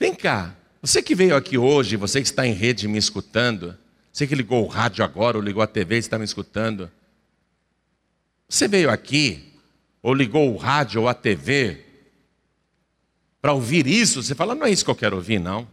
Vem 0.00 0.14
cá, 0.14 0.56
você 0.84 1.02
que 1.02 1.14
veio 1.14 1.34
aqui 1.34 1.56
hoje, 1.56 1.96
você 1.96 2.20
que 2.20 2.26
está 2.26 2.46
em 2.46 2.52
rede 2.52 2.86
me 2.86 2.98
escutando, 2.98 3.74
você 4.12 4.26
que 4.26 4.34
ligou 4.34 4.62
o 4.62 4.68
rádio 4.68 5.02
agora 5.02 5.38
ou 5.38 5.42
ligou 5.42 5.62
a 5.62 5.66
TV 5.66 5.96
e 5.96 5.98
está 5.98 6.18
me 6.18 6.26
escutando, 6.26 6.90
você 8.46 8.68
veio 8.68 8.90
aqui, 8.90 9.54
ou 10.02 10.12
ligou 10.12 10.52
o 10.52 10.58
rádio 10.58 11.00
ou 11.00 11.08
a 11.08 11.14
TV, 11.14 11.82
para 13.40 13.54
ouvir 13.54 13.86
isso, 13.86 14.22
você 14.22 14.34
fala, 14.34 14.54
não 14.54 14.66
é 14.66 14.70
isso 14.70 14.84
que 14.84 14.90
eu 14.90 14.94
quero 14.94 15.16
ouvir, 15.16 15.38
não. 15.38 15.66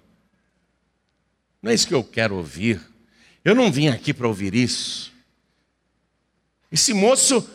Não 1.62 1.72
é 1.72 1.74
isso 1.74 1.88
que 1.88 1.94
eu 1.94 2.06
quero 2.06 2.38
ouvir. 2.38 2.80
Eu 3.44 3.54
não 3.54 3.70
vim 3.70 3.90
aqui 3.90 4.14
para 4.14 4.30
ouvir 4.30 4.56
isso. 4.56 5.12
Esse 6.72 6.94
moço, 6.94 7.46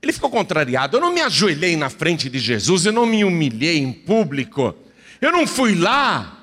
ele 0.00 0.12
ficou 0.12 0.30
contrariado. 0.30 0.96
Eu 0.96 1.00
não 1.00 1.12
me 1.12 1.20
ajoelhei 1.20 1.76
na 1.76 1.90
frente 1.90 2.30
de 2.30 2.38
Jesus, 2.38 2.86
eu 2.86 2.92
não 2.92 3.06
me 3.06 3.24
humilhei 3.24 3.78
em 3.78 3.92
público. 3.92 4.72
Eu 5.20 5.32
não 5.32 5.48
fui 5.48 5.74
lá 5.74 6.38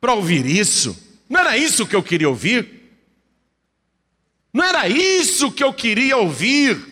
para 0.00 0.14
ouvir 0.14 0.46
isso. 0.46 0.96
Não 1.28 1.40
era 1.40 1.56
isso 1.56 1.86
que 1.86 1.94
eu 1.94 2.02
queria 2.02 2.28
ouvir. 2.28 2.80
Não 4.52 4.64
era 4.64 4.88
isso 4.88 5.52
que 5.52 5.62
eu 5.62 5.72
queria 5.72 6.16
ouvir. 6.16 6.88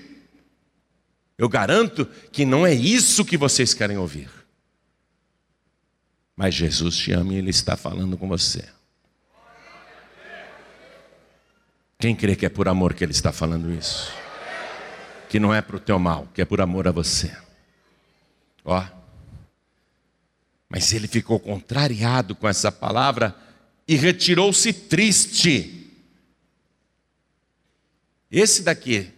Eu 1.36 1.48
garanto 1.48 2.06
que 2.30 2.44
não 2.44 2.66
é 2.66 2.74
isso 2.74 3.24
que 3.24 3.36
vocês 3.36 3.72
querem 3.74 3.96
ouvir. 3.96 4.28
Mas 6.36 6.54
Jesus 6.54 6.96
te 6.96 7.12
ama 7.12 7.32
e 7.32 7.36
Ele 7.36 7.50
está 7.50 7.76
falando 7.76 8.16
com 8.16 8.28
você. 8.28 8.64
Quem 11.98 12.14
crê 12.14 12.36
que 12.36 12.46
é 12.46 12.48
por 12.48 12.68
amor 12.68 12.94
que 12.94 13.02
ele 13.02 13.10
está 13.10 13.32
falando 13.32 13.72
isso? 13.72 14.12
Que 15.28 15.40
não 15.40 15.52
é 15.52 15.60
para 15.60 15.74
o 15.74 15.80
teu 15.80 15.98
mal, 15.98 16.28
que 16.32 16.40
é 16.40 16.44
por 16.44 16.60
amor 16.60 16.86
a 16.86 16.92
você. 16.92 17.36
Ó. 18.64 18.84
Mas 20.68 20.92
ele 20.92 21.08
ficou 21.08 21.40
contrariado 21.40 22.34
com 22.34 22.48
essa 22.48 22.70
palavra 22.70 23.34
e 23.86 23.96
retirou-se 23.96 24.72
triste. 24.72 25.90
Esse 28.30 28.62
daqui, 28.62 29.08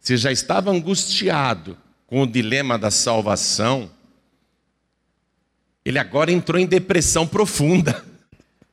se 0.00 0.16
já 0.16 0.32
estava 0.32 0.70
angustiado 0.70 1.78
com 2.06 2.22
o 2.22 2.26
dilema 2.26 2.76
da 2.76 2.90
salvação, 2.90 3.88
ele 5.84 6.00
agora 6.00 6.32
entrou 6.32 6.60
em 6.60 6.66
depressão 6.66 7.26
profunda. 7.26 8.04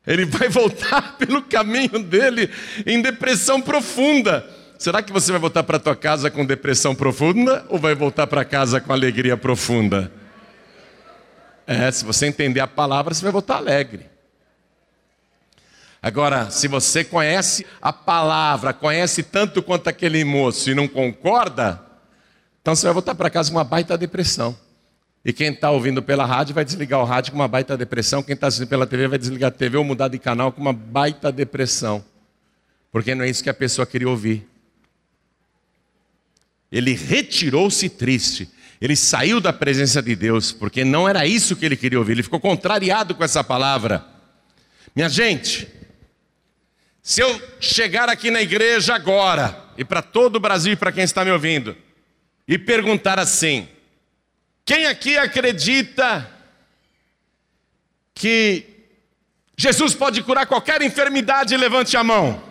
Ele 0.06 0.26
vai 0.26 0.50
voltar 0.50 1.16
pelo 1.18 1.44
caminho 1.44 2.04
dele 2.04 2.50
em 2.86 3.02
depressão 3.02 3.62
profunda. 3.62 4.46
Será 4.78 5.02
que 5.02 5.14
você 5.14 5.32
vai 5.32 5.40
voltar 5.40 5.64
para 5.64 5.80
tua 5.80 5.96
casa 5.96 6.30
com 6.30 6.46
depressão 6.46 6.94
profunda 6.94 7.66
ou 7.70 7.80
vai 7.80 7.96
voltar 7.96 8.28
para 8.28 8.44
casa 8.44 8.82
com 8.82 8.92
alegria 8.92 9.38
profunda? 9.38 10.12
É, 11.66 11.90
se 11.92 12.04
você 12.04 12.28
entender 12.28 12.60
a 12.60 12.68
palavra, 12.68 13.14
você 13.14 13.24
vai 13.24 13.32
voltar 13.32 13.58
alegre. 13.58 14.06
Agora, 16.02 16.52
se 16.52 16.68
você 16.68 17.04
conhece 17.04 17.66
a 17.82 17.94
palavra, 17.94 18.74
conhece 18.74 19.24
tanto 19.24 19.64
quanto 19.64 19.88
aquele 19.88 20.24
moço 20.26 20.70
e 20.70 20.76
não 20.76 20.88
concorda, 20.88 21.82
então 22.62 22.76
você 22.76 22.86
vai 22.86 22.94
voltar 22.94 23.16
para 23.16 23.30
casa 23.30 23.50
com 23.50 23.58
uma 23.58 23.64
baita 23.64 23.98
depressão. 23.98 24.58
E 25.26 25.32
quem 25.32 25.54
está 25.54 25.72
ouvindo 25.72 26.04
pela 26.04 26.26
rádio 26.26 26.54
vai 26.54 26.66
desligar 26.66 27.00
o 27.00 27.06
rádio 27.06 27.32
com 27.32 27.38
uma 27.38 27.48
baita 27.48 27.78
depressão. 27.78 28.22
Quem 28.22 28.34
está 28.34 28.48
assistindo 28.48 28.68
pela 28.68 28.86
TV 28.86 29.08
vai 29.08 29.18
desligar 29.18 29.48
a 29.48 29.52
TV 29.52 29.78
ou 29.78 29.84
mudar 29.84 30.10
de 30.10 30.20
canal 30.20 30.52
com 30.52 30.60
uma 30.60 30.74
baita 30.74 31.32
depressão. 31.32 32.04
Porque 32.92 33.16
não 33.16 33.24
é 33.24 33.30
isso 33.30 33.42
que 33.42 33.50
a 33.50 33.54
pessoa 33.54 33.86
queria 33.86 34.10
ouvir. 34.10 34.46
Ele 36.70 36.94
retirou-se 36.94 37.88
triste. 37.88 38.50
Ele 38.84 38.98
saiu 38.98 39.40
da 39.40 39.54
presença 39.54 40.02
de 40.02 40.14
Deus, 40.14 40.52
porque 40.52 40.84
não 40.84 41.08
era 41.08 41.26
isso 41.26 41.56
que 41.56 41.66
ele 41.66 41.78
queria 41.78 41.98
ouvir. 41.98 42.12
Ele 42.12 42.24
ficou 42.24 42.38
contrariado 42.38 43.16
com 43.16 43.24
essa 43.24 43.42
palavra. 43.42 44.06
Minha 44.94 45.08
gente, 45.08 45.70
se 47.02 47.22
eu 47.22 47.42
chegar 47.62 48.10
aqui 48.10 48.30
na 48.30 48.42
igreja 48.42 48.94
agora, 48.94 49.58
e 49.78 49.86
para 49.86 50.02
todo 50.02 50.36
o 50.36 50.40
Brasil 50.42 50.74
e 50.74 50.76
para 50.76 50.92
quem 50.92 51.06
está 51.06 51.24
me 51.24 51.32
ouvindo, 51.32 51.78
e 52.46 52.60
perguntar 52.60 53.20
assim: 53.20 53.70
quem 54.66 54.86
aqui 54.86 55.18
acredita 55.18 56.30
que 58.14 58.66
Jesus 59.56 59.96
pode 59.96 60.22
curar 60.24 60.46
qualquer 60.46 60.82
enfermidade? 60.82 61.56
Levante 61.56 61.96
a 61.96 62.04
mão. 62.04 62.44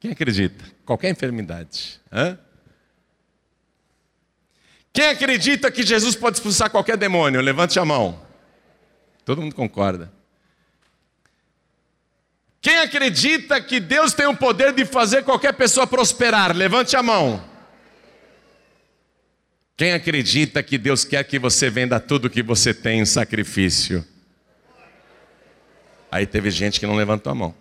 Quem 0.00 0.10
acredita? 0.10 0.64
Qualquer 0.84 1.10
enfermidade. 1.10 2.00
Hã? 2.12 2.36
Quem 4.92 5.08
acredita 5.08 5.70
que 5.70 5.82
Jesus 5.84 6.16
pode 6.16 6.38
expulsar 6.38 6.70
qualquer 6.70 6.96
demônio? 6.96 7.40
Levante 7.40 7.78
a 7.78 7.84
mão. 7.84 8.20
Todo 9.24 9.40
mundo 9.42 9.54
concorda. 9.54 10.12
Quem 12.60 12.76
acredita 12.78 13.60
que 13.60 13.80
Deus 13.80 14.12
tem 14.12 14.26
o 14.26 14.36
poder 14.36 14.72
de 14.72 14.84
fazer 14.84 15.24
qualquer 15.24 15.54
pessoa 15.54 15.86
prosperar? 15.86 16.54
Levante 16.54 16.96
a 16.96 17.02
mão. 17.02 17.42
Quem 19.76 19.92
acredita 19.92 20.62
que 20.62 20.76
Deus 20.76 21.04
quer 21.04 21.24
que 21.24 21.38
você 21.38 21.70
venda 21.70 21.98
tudo 21.98 22.28
que 22.28 22.42
você 22.42 22.74
tem 22.74 23.00
em 23.00 23.06
sacrifício? 23.06 24.06
Aí 26.12 26.26
teve 26.26 26.50
gente 26.50 26.78
que 26.78 26.86
não 26.86 26.96
levantou 26.96 27.30
a 27.30 27.34
mão. 27.34 27.54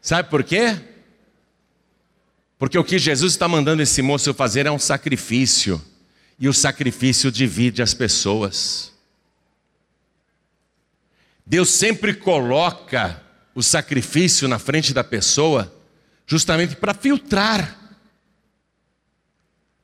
Sabe 0.00 0.30
por 0.30 0.42
quê? 0.42 0.80
Porque 2.58 2.78
o 2.78 2.84
que 2.84 2.98
Jesus 2.98 3.32
está 3.32 3.46
mandando 3.46 3.82
esse 3.82 4.00
moço 4.00 4.32
fazer 4.32 4.64
é 4.64 4.70
um 4.70 4.78
sacrifício. 4.78 5.82
E 6.38 6.48
o 6.48 6.52
sacrifício 6.52 7.30
divide 7.32 7.82
as 7.82 7.94
pessoas. 7.94 8.92
Deus 11.46 11.70
sempre 11.70 12.12
coloca 12.12 13.22
o 13.54 13.62
sacrifício 13.62 14.46
na 14.48 14.58
frente 14.58 14.92
da 14.92 15.02
pessoa, 15.02 15.72
justamente 16.26 16.76
para 16.76 16.92
filtrar, 16.92 17.78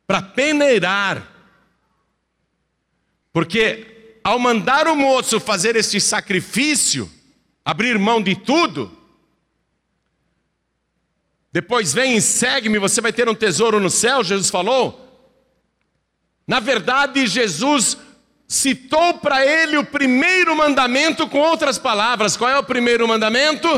para 0.06 0.20
peneirar. 0.20 1.30
Porque 3.32 4.18
ao 4.22 4.38
mandar 4.38 4.86
o 4.86 4.94
moço 4.94 5.40
fazer 5.40 5.74
este 5.76 6.00
sacrifício, 6.00 7.10
abrir 7.64 7.98
mão 7.98 8.22
de 8.22 8.36
tudo, 8.36 8.94
depois 11.52 11.92
vem 11.94 12.16
e 12.16 12.20
segue-me, 12.20 12.78
você 12.78 13.00
vai 13.00 13.12
ter 13.12 13.28
um 13.28 13.34
tesouro 13.34 13.78
no 13.78 13.90
céu, 13.90 14.24
Jesus 14.24 14.50
falou. 14.50 15.01
Na 16.46 16.60
verdade, 16.60 17.26
Jesus 17.26 17.96
citou 18.46 19.14
para 19.14 19.44
ele 19.46 19.78
o 19.78 19.84
primeiro 19.84 20.54
mandamento 20.56 21.28
com 21.28 21.38
outras 21.38 21.78
palavras. 21.78 22.36
Qual 22.36 22.50
é 22.50 22.58
o 22.58 22.64
primeiro 22.64 23.06
mandamento? 23.08 23.68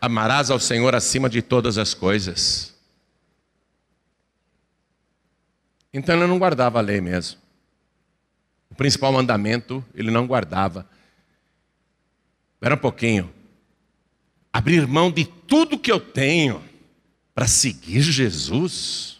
Amarás 0.00 0.50
ao 0.50 0.60
Senhor 0.60 0.94
acima 0.94 1.28
de 1.28 1.42
todas 1.42 1.76
as 1.76 1.92
coisas. 1.92 2.74
Então 5.92 6.14
ele 6.14 6.26
não 6.26 6.38
guardava 6.38 6.78
a 6.78 6.82
lei 6.82 7.00
mesmo. 7.00 7.38
O 8.70 8.74
principal 8.74 9.12
mandamento 9.12 9.84
ele 9.94 10.10
não 10.10 10.26
guardava. 10.26 10.88
Espera 12.54 12.76
um 12.76 12.78
pouquinho. 12.78 13.32
Abrir 14.52 14.86
mão 14.86 15.10
de 15.10 15.24
tudo 15.24 15.78
que 15.78 15.90
eu 15.90 15.98
tenho 15.98 16.62
para 17.34 17.46
seguir 17.46 18.02
Jesus? 18.02 19.19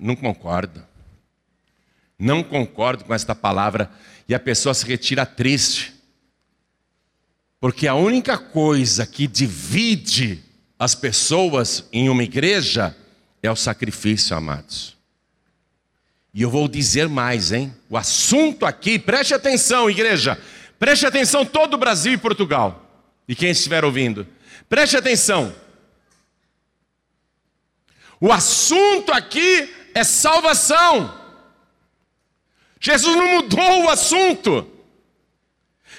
Não 0.00 0.16
concordo. 0.16 0.82
Não 2.18 2.42
concordo 2.42 3.04
com 3.04 3.14
esta 3.14 3.34
palavra 3.34 3.90
e 4.26 4.34
a 4.34 4.40
pessoa 4.40 4.72
se 4.72 4.86
retira 4.86 5.26
triste. 5.26 5.94
Porque 7.60 7.86
a 7.86 7.94
única 7.94 8.38
coisa 8.38 9.06
que 9.06 9.26
divide 9.26 10.42
as 10.78 10.94
pessoas 10.94 11.84
em 11.92 12.08
uma 12.08 12.24
igreja 12.24 12.96
é 13.42 13.50
o 13.50 13.56
sacrifício, 13.56 14.34
amados. 14.34 14.96
E 16.32 16.40
eu 16.40 16.50
vou 16.50 16.66
dizer 16.66 17.08
mais, 17.08 17.52
hein? 17.52 17.74
O 17.88 17.96
assunto 17.96 18.64
aqui, 18.64 18.98
preste 18.98 19.34
atenção, 19.34 19.90
igreja. 19.90 20.40
Preste 20.78 21.04
atenção 21.04 21.44
todo 21.44 21.74
o 21.74 21.78
Brasil 21.78 22.14
e 22.14 22.18
Portugal. 22.18 22.86
E 23.28 23.34
quem 23.34 23.50
estiver 23.50 23.84
ouvindo, 23.84 24.26
preste 24.68 24.96
atenção. 24.96 25.54
O 28.18 28.32
assunto 28.32 29.12
aqui 29.12 29.79
é 29.94 30.04
salvação. 30.04 31.18
Jesus 32.80 33.16
não 33.16 33.26
mudou 33.34 33.84
o 33.84 33.90
assunto. 33.90 34.66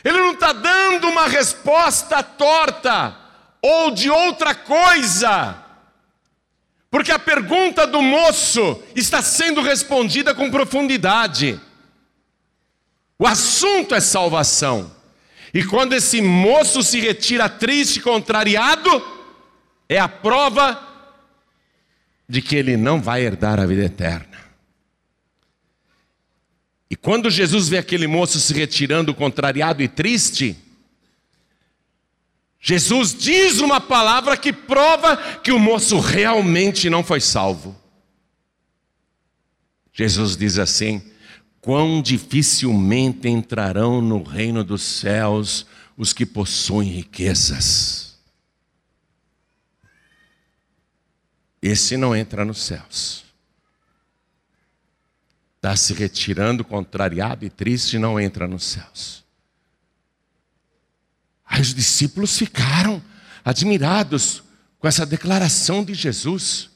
Ele 0.04 0.18
não 0.18 0.32
está 0.32 0.52
dando 0.52 1.08
uma 1.08 1.28
resposta 1.28 2.24
torta 2.24 3.16
ou 3.62 3.92
de 3.92 4.10
outra 4.10 4.56
coisa. 4.56 5.56
Porque 6.90 7.12
a 7.12 7.20
pergunta 7.20 7.86
do 7.86 8.02
moço 8.02 8.82
está 8.96 9.22
sendo 9.22 9.62
respondida 9.62 10.34
com 10.34 10.50
profundidade. 10.50 11.60
O 13.18 13.28
assunto 13.28 13.94
é 13.94 14.00
salvação. 14.00 14.92
E 15.54 15.64
quando 15.64 15.94
esse 15.94 16.22
moço 16.22 16.82
se 16.82 17.00
retira 17.00 17.48
triste 17.48 18.00
contrariado, 18.00 18.90
é 19.88 20.00
a 20.00 20.08
prova 20.08 20.91
de 22.32 22.42
que 22.42 22.56
ele 22.56 22.78
não 22.78 23.02
vai 23.02 23.26
herdar 23.26 23.60
a 23.60 23.66
vida 23.66 23.84
eterna. 23.84 24.40
E 26.90 26.96
quando 26.96 27.30
Jesus 27.30 27.68
vê 27.68 27.78
aquele 27.78 28.08
moço 28.08 28.40
se 28.40 28.54
retirando, 28.54 29.14
contrariado 29.14 29.84
e 29.84 29.88
triste, 29.90 30.56
Jesus 32.58 33.14
diz 33.14 33.60
uma 33.60 33.82
palavra 33.82 34.38
que 34.38 34.54
prova 34.54 35.18
que 35.44 35.52
o 35.52 35.60
moço 35.60 36.00
realmente 36.00 36.90
não 36.90 37.04
foi 37.04 37.20
salvo. 37.20 37.76
Jesus 39.92 40.38
diz 40.38 40.58
assim: 40.58 41.02
Quão 41.60 42.02
dificilmente 42.02 43.28
entrarão 43.28 44.02
no 44.02 44.24
reino 44.24 44.64
dos 44.64 44.84
céus 44.84 45.66
os 45.98 46.14
que 46.14 46.26
possuem 46.26 46.90
riquezas. 46.90 48.11
Esse 51.62 51.96
não 51.98 52.16
entra 52.16 52.44
nos 52.44 52.62
céus 52.64 53.22
está 55.62 55.76
se 55.76 55.94
retirando, 55.94 56.66
contrariado 56.66 57.46
e 57.46 57.50
triste, 57.50 58.00
não 58.00 58.20
entra 58.20 58.48
nos 58.48 58.64
céus. 58.64 59.24
Aí 61.46 61.62
os 61.62 61.72
discípulos 61.72 62.36
ficaram 62.36 63.02
admirados 63.46 64.44
com 64.80 64.88
essa 64.88 65.06
declaração 65.06 65.84
de 65.84 65.94
Jesus. 65.94 66.72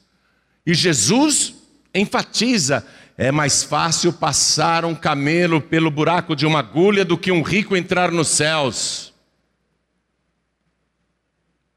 E 0.64 0.72
Jesus 0.72 1.54
enfatiza: 1.92 2.86
é 3.18 3.32
mais 3.32 3.64
fácil 3.64 4.12
passar 4.12 4.84
um 4.84 4.94
camelo 4.94 5.60
pelo 5.60 5.90
buraco 5.90 6.36
de 6.36 6.46
uma 6.46 6.60
agulha 6.60 7.04
do 7.04 7.18
que 7.18 7.32
um 7.32 7.42
rico 7.42 7.76
entrar 7.76 8.12
nos 8.12 8.28
céus. 8.28 9.12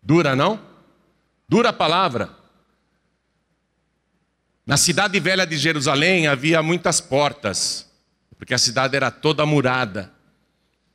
Dura, 0.03 0.35
não? 0.35 0.61
Dura 1.47 1.69
a 1.69 1.73
palavra. 1.73 2.38
Na 4.69 4.77
cidade 4.77 5.19
velha 5.19 5.47
de 5.47 5.57
Jerusalém 5.57 6.27
havia 6.27 6.61
muitas 6.61 7.01
portas, 7.01 7.89
porque 8.37 8.53
a 8.53 8.57
cidade 8.59 8.95
era 8.95 9.09
toda 9.09 9.43
murada. 9.43 10.11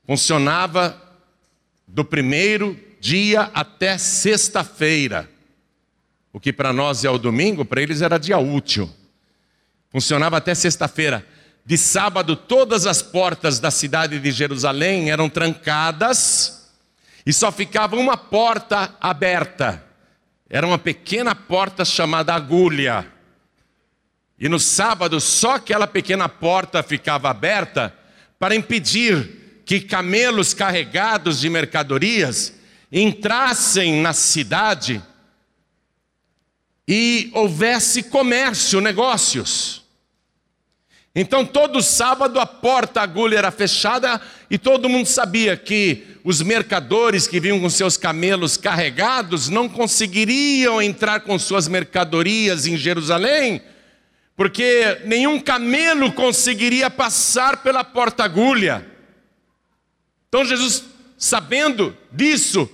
Funcionava 0.07 0.97
do 1.85 2.05
primeiro 2.05 2.79
dia 3.01 3.51
até 3.53 3.99
sexta-feira. 3.99 5.29
O 6.33 6.39
que 6.39 6.53
para 6.53 6.73
nós 6.73 7.05
é 7.05 7.11
o 7.11 7.19
domingo, 7.19 7.65
para 7.65 7.83
eles 7.83 8.01
era 8.01 8.17
dia 8.17 8.39
útil. 8.39 8.89
Funcionava 9.91 10.37
até 10.37 10.55
sexta-feira. 10.55 11.27
De 11.67 11.77
sábado, 11.77 12.37
todas 12.37 12.87
as 12.87 13.03
portas 13.03 13.59
da 13.59 13.73
cidade 13.73 14.21
de 14.21 14.31
Jerusalém 14.31 15.11
eram 15.11 15.29
trancadas 15.29 16.71
e 17.27 17.33
só 17.33 17.51
ficava 17.51 17.97
uma 17.97 18.17
porta 18.17 18.95
aberta. 19.01 19.83
Era 20.49 20.65
uma 20.65 20.79
pequena 20.79 21.35
porta 21.35 21.85
chamada 21.85 22.33
agulha. 22.33 23.13
E 24.39 24.49
no 24.49 24.59
sábado, 24.59 25.21
só 25.21 25.57
aquela 25.57 25.87
pequena 25.87 26.29
porta 26.29 26.83
ficava 26.83 27.31
aberta 27.31 27.95
para 28.39 28.55
impedir 28.55 29.63
que 29.65 29.81
camelos 29.81 30.53
carregados 30.53 31.41
de 31.41 31.49
mercadorias 31.49 32.53
entrassem 32.91 34.01
na 34.01 34.13
cidade 34.13 35.03
e 36.87 37.31
houvesse 37.33 38.03
comércio, 38.03 38.81
negócios. 38.81 39.83
Então, 41.15 41.47
todo 41.47 41.81
sábado 41.81 42.41
a 42.41 42.45
porta 42.45 43.01
agulha 43.01 43.39
era 43.39 43.53
fechada 43.53 44.21
e 44.51 44.59
todo 44.59 44.89
mundo 44.89 45.07
sabia 45.07 45.57
que 45.57 46.05
os 46.25 46.43
mercadores 46.43 47.29
que 47.29 47.39
vinham 47.39 47.61
com 47.61 47.71
seus 47.71 47.97
camelos 47.97 48.57
carregados 48.57 49.49
não 49.49 49.69
conseguiriam 49.69 50.83
entrar 50.83 51.21
com 51.21 51.39
suas 51.39 51.69
mercadorias 51.69 52.67
em 52.67 52.77
Jerusalém 52.77 53.63
porque 54.37 55.01
nenhum 55.05 55.41
camelo 55.41 56.13
conseguiria 56.13 56.91
passar 56.91 57.63
pela 57.63 57.85
porta-agulha. 57.85 58.87
Então 60.29 60.45
Jesus, 60.45 60.85
sabendo 61.17 61.97
disso, 62.11 62.69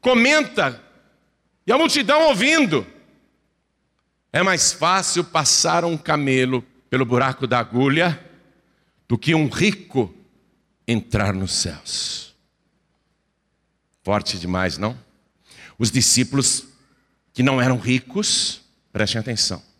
comenta, 0.00 0.82
e 1.66 1.72
a 1.72 1.76
multidão 1.76 2.28
ouvindo: 2.28 2.86
é 4.32 4.42
mais 4.42 4.72
fácil 4.72 5.22
passar 5.22 5.84
um 5.84 5.98
camelo 5.98 6.62
pelo 6.88 7.04
buraco 7.04 7.46
da 7.46 7.58
agulha 7.58 8.18
do 9.06 9.18
que 9.18 9.34
um 9.34 9.48
rico 9.48 10.14
entrar 10.88 11.34
nos 11.34 11.52
céus. 11.52 12.34
Forte 14.02 14.38
demais, 14.38 14.78
não? 14.78 14.98
Os 15.78 15.90
discípulos 15.90 16.64
que 17.32 17.42
não 17.42 17.60
eram 17.60 17.78
ricos, 17.78 18.62
prestem 18.92 19.20
atenção 19.20 19.71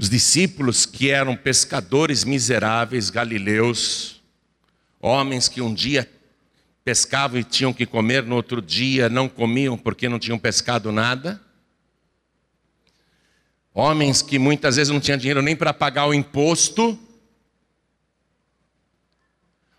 Os 0.00 0.08
discípulos 0.08 0.86
que 0.86 1.10
eram 1.10 1.36
pescadores 1.36 2.24
miseráveis, 2.24 3.10
galileus, 3.10 4.22
homens 4.98 5.46
que 5.46 5.60
um 5.60 5.74
dia 5.74 6.10
pescavam 6.82 7.38
e 7.38 7.44
tinham 7.44 7.70
que 7.70 7.84
comer, 7.84 8.22
no 8.22 8.34
outro 8.34 8.62
dia 8.62 9.10
não 9.10 9.28
comiam 9.28 9.76
porque 9.76 10.08
não 10.08 10.18
tinham 10.18 10.38
pescado 10.38 10.90
nada. 10.90 11.38
Homens 13.74 14.22
que 14.22 14.38
muitas 14.38 14.76
vezes 14.76 14.90
não 14.90 15.00
tinham 15.00 15.18
dinheiro 15.18 15.42
nem 15.42 15.54
para 15.54 15.74
pagar 15.74 16.06
o 16.06 16.14
imposto. 16.14 16.98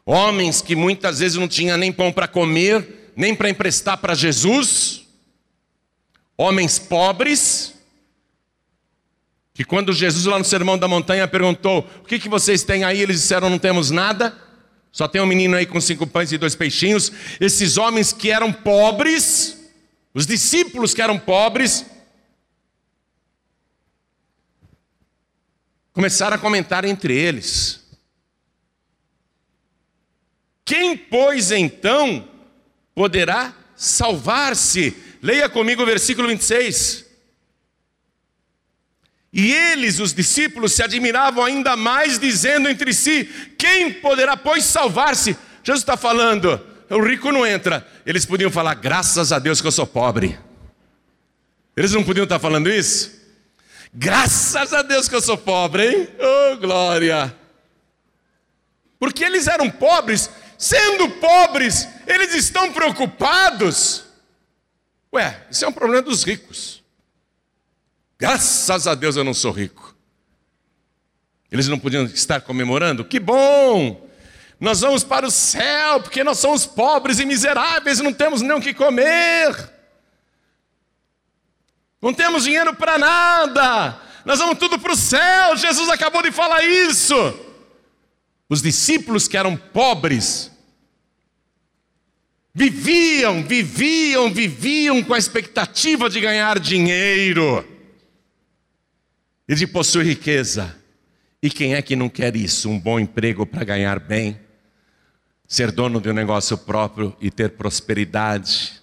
Homens 0.05 0.61
que 0.61 0.75
muitas 0.75 1.17
vezes 1.17 1.35
não 1.35 1.47
tinham 1.47 1.79
nem 1.79 1.91
pão 1.91 2.13
para 2.13 2.27
comer, 2.27 3.11
nem 3.15 3.33
para 3.33 3.49
emprestar 3.49 3.97
para 3.97 4.13
Jesus. 4.13 5.01
Homens 6.37 6.77
pobres 6.77 7.80
que 9.61 9.65
quando 9.65 9.93
Jesus 9.93 10.25
lá 10.25 10.39
no 10.39 10.43
Sermão 10.43 10.75
da 10.75 10.87
Montanha 10.87 11.27
perguntou: 11.27 11.87
O 12.01 12.05
que, 12.05 12.17
que 12.17 12.27
vocês 12.27 12.63
têm 12.63 12.83
aí? 12.83 12.99
Eles 12.99 13.21
disseram: 13.21 13.47
Não 13.47 13.59
temos 13.59 13.91
nada. 13.91 14.35
Só 14.91 15.07
tem 15.07 15.21
um 15.21 15.25
menino 15.25 15.55
aí 15.55 15.67
com 15.67 15.79
cinco 15.79 16.07
pães 16.07 16.31
e 16.31 16.37
dois 16.37 16.55
peixinhos. 16.55 17.11
Esses 17.39 17.77
homens 17.77 18.11
que 18.11 18.31
eram 18.31 18.51
pobres, 18.51 19.71
os 20.15 20.25
discípulos 20.25 20.95
que 20.95 21.01
eram 21.01 21.19
pobres, 21.19 21.85
começaram 25.93 26.37
a 26.37 26.39
comentar 26.39 26.83
entre 26.83 27.15
eles: 27.15 27.83
Quem, 30.65 30.97
pois, 30.97 31.51
então 31.51 32.27
poderá 32.95 33.55
salvar-se? 33.75 34.97
Leia 35.21 35.47
comigo 35.47 35.83
o 35.83 35.85
versículo 35.85 36.27
26. 36.29 37.10
E 39.33 39.51
eles, 39.51 39.99
os 39.99 40.13
discípulos, 40.13 40.73
se 40.73 40.83
admiravam 40.83 41.43
ainda 41.43 41.77
mais, 41.77 42.19
dizendo 42.19 42.67
entre 42.67 42.93
si: 42.93 43.25
Quem 43.57 43.93
poderá, 43.93 44.35
pois, 44.35 44.65
salvar-se? 44.65 45.37
Jesus 45.63 45.81
está 45.81 45.95
falando, 45.95 46.59
o 46.89 47.01
rico 47.01 47.31
não 47.31 47.45
entra. 47.45 47.87
Eles 48.05 48.25
podiam 48.25 48.51
falar: 48.51 48.75
Graças 48.75 49.31
a 49.31 49.39
Deus 49.39 49.61
que 49.61 49.67
eu 49.67 49.71
sou 49.71 49.87
pobre. 49.87 50.37
Eles 51.77 51.93
não 51.93 52.03
podiam 52.03 52.25
estar 52.25 52.39
falando 52.39 52.69
isso? 52.69 53.21
Graças 53.93 54.73
a 54.73 54.81
Deus 54.81 55.07
que 55.07 55.15
eu 55.15 55.21
sou 55.21 55.37
pobre, 55.37 55.87
hein? 55.87 56.09
Oh, 56.19 56.57
glória! 56.57 57.33
Porque 58.99 59.23
eles 59.23 59.47
eram 59.47 59.69
pobres, 59.69 60.29
sendo 60.57 61.09
pobres, 61.09 61.87
eles 62.05 62.35
estão 62.35 62.71
preocupados. 62.71 64.03
Ué, 65.13 65.45
isso 65.49 65.65
é 65.65 65.67
um 65.67 65.73
problema 65.73 66.01
dos 66.01 66.23
ricos. 66.23 66.80
Graças 68.21 68.85
a 68.85 68.93
Deus 68.93 69.15
eu 69.15 69.23
não 69.23 69.33
sou 69.33 69.51
rico. 69.51 69.95
Eles 71.51 71.67
não 71.67 71.79
podiam 71.79 72.05
estar 72.05 72.39
comemorando? 72.39 73.03
Que 73.03 73.19
bom! 73.19 74.07
Nós 74.59 74.81
vamos 74.81 75.03
para 75.03 75.25
o 75.25 75.31
céu, 75.31 76.01
porque 76.03 76.23
nós 76.23 76.37
somos 76.37 76.67
pobres 76.67 77.17
e 77.19 77.25
miseráveis, 77.25 77.99
não 77.99 78.13
temos 78.13 78.43
nem 78.43 78.51
o 78.51 78.61
que 78.61 78.75
comer. 78.75 79.55
Não 81.99 82.13
temos 82.13 82.43
dinheiro 82.43 82.75
para 82.75 82.99
nada. 82.99 83.99
Nós 84.23 84.37
vamos 84.37 84.59
tudo 84.59 84.77
para 84.77 84.93
o 84.93 84.95
céu. 84.95 85.57
Jesus 85.57 85.89
acabou 85.89 86.21
de 86.21 86.31
falar 86.31 86.63
isso. 86.63 87.15
Os 88.47 88.61
discípulos 88.61 89.27
que 89.27 89.35
eram 89.35 89.57
pobres 89.57 90.51
viviam, 92.53 93.41
viviam, 93.43 94.31
viviam 94.31 95.03
com 95.03 95.15
a 95.15 95.17
expectativa 95.17 96.07
de 96.07 96.21
ganhar 96.21 96.59
dinheiro 96.59 97.70
e 99.51 99.55
de 99.55 99.67
possuir 99.67 100.05
riqueza. 100.05 100.77
E 101.43 101.49
quem 101.49 101.75
é 101.75 101.81
que 101.81 101.93
não 101.93 102.07
quer 102.07 102.37
isso? 102.37 102.69
Um 102.69 102.79
bom 102.79 102.97
emprego 102.97 103.45
para 103.45 103.65
ganhar 103.65 103.99
bem, 103.99 104.39
ser 105.45 105.73
dono 105.73 105.99
de 105.99 106.09
um 106.09 106.13
negócio 106.13 106.57
próprio 106.57 107.13
e 107.19 107.29
ter 107.29 107.49
prosperidade, 107.49 108.81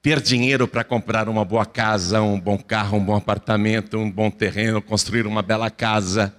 ter 0.00 0.20
dinheiro 0.20 0.68
para 0.68 0.84
comprar 0.84 1.28
uma 1.28 1.44
boa 1.44 1.66
casa, 1.66 2.22
um 2.22 2.38
bom 2.38 2.56
carro, 2.56 2.96
um 2.96 3.04
bom 3.04 3.16
apartamento, 3.16 3.98
um 3.98 4.08
bom 4.08 4.30
terreno, 4.30 4.80
construir 4.80 5.26
uma 5.26 5.42
bela 5.42 5.68
casa. 5.68 6.32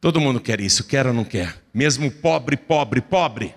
Todo 0.00 0.22
mundo 0.22 0.40
quer 0.40 0.62
isso, 0.62 0.84
quer 0.84 1.06
ou 1.06 1.12
não 1.12 1.26
quer? 1.26 1.62
Mesmo 1.74 2.10
pobre, 2.10 2.56
pobre, 2.56 3.02
pobre. 3.02 3.54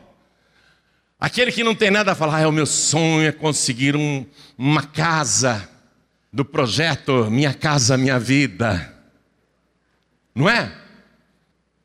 Aquele 1.17 1.54
que 1.54 1.63
não 1.63 1.73
tem 1.73 1.89
nada 1.89 2.12
a 2.12 2.15
falar, 2.15 2.43
ah, 2.43 2.50
o 2.50 2.52
meu 2.52 2.65
sonho 2.65 3.26
é 3.26 3.32
conseguir 3.32 3.95
um, 3.95 4.26
uma 4.58 4.84
casa 4.84 5.76
do 6.38 6.45
projeto 6.45 7.32
Minha 7.32 7.52
Casa 7.52 7.97
Minha 7.97 8.19
Vida. 8.19 8.93
Não 10.36 10.47
é? 10.47 10.71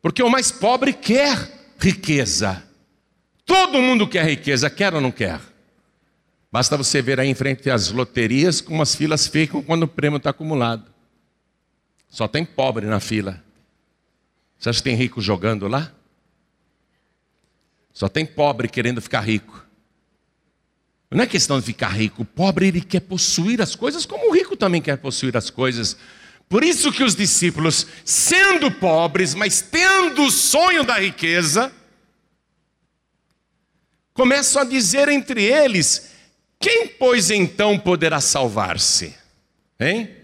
Porque 0.02 0.22
o 0.22 0.28
mais 0.28 0.52
pobre 0.52 0.92
quer 0.92 1.72
riqueza. 1.78 2.62
Todo 3.46 3.80
mundo 3.80 4.06
quer 4.06 4.26
riqueza, 4.26 4.68
quer 4.68 4.92
ou 4.92 5.00
não 5.00 5.10
quer? 5.10 5.40
Basta 6.52 6.76
você 6.76 7.00
ver 7.00 7.18
aí 7.18 7.28
em 7.28 7.34
frente 7.34 7.70
às 7.70 7.90
loterias 7.90 8.60
como 8.60 8.82
as 8.82 8.94
filas 8.94 9.26
ficam 9.26 9.62
quando 9.62 9.84
o 9.84 9.88
prêmio 9.88 10.18
está 10.18 10.28
acumulado. 10.28 10.84
Só 12.10 12.28
tem 12.28 12.44
pobre 12.44 12.84
na 12.84 13.00
fila. 13.00 13.42
Você 14.58 14.68
acha 14.68 14.80
que 14.80 14.84
tem 14.84 14.94
rico 14.94 15.18
jogando 15.22 15.66
lá? 15.66 15.90
Só 17.90 18.06
tem 18.06 18.26
pobre 18.26 18.68
querendo 18.68 19.00
ficar 19.00 19.22
rico. 19.22 19.64
Não 21.12 21.24
é 21.24 21.26
questão 21.26 21.60
de 21.60 21.66
ficar 21.66 21.88
rico. 21.88 22.22
O 22.22 22.24
pobre 22.24 22.68
ele 22.68 22.80
quer 22.80 23.00
possuir 23.00 23.60
as 23.60 23.74
coisas, 23.74 24.06
como 24.06 24.30
o 24.30 24.34
rico 24.34 24.56
também 24.56 24.80
quer 24.80 24.96
possuir 24.96 25.36
as 25.36 25.50
coisas. 25.50 25.96
Por 26.48 26.64
isso 26.64 26.92
que 26.92 27.04
os 27.04 27.14
discípulos, 27.14 27.86
sendo 28.04 28.70
pobres, 28.70 29.34
mas 29.34 29.60
tendo 29.60 30.22
o 30.24 30.30
sonho 30.30 30.84
da 30.84 30.98
riqueza, 30.98 31.72
começam 34.14 34.62
a 34.62 34.64
dizer 34.64 35.08
entre 35.08 35.42
eles: 35.42 36.10
quem, 36.58 36.88
pois, 36.88 37.30
então 37.30 37.78
poderá 37.78 38.20
salvar-se? 38.20 39.14
Hein? 39.80 40.14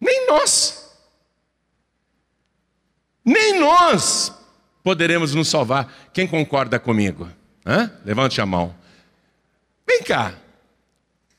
Nem 0.00 0.26
nós. 0.26 0.94
Nem 3.24 3.58
nós 3.58 4.32
poderemos 4.82 5.34
nos 5.34 5.48
salvar. 5.48 6.10
Quem 6.12 6.26
concorda 6.28 6.78
comigo? 6.78 7.28
Hã? 7.66 7.90
Levante 8.04 8.40
a 8.40 8.46
mão. 8.46 8.72
Vem 9.86 10.02
cá. 10.02 10.34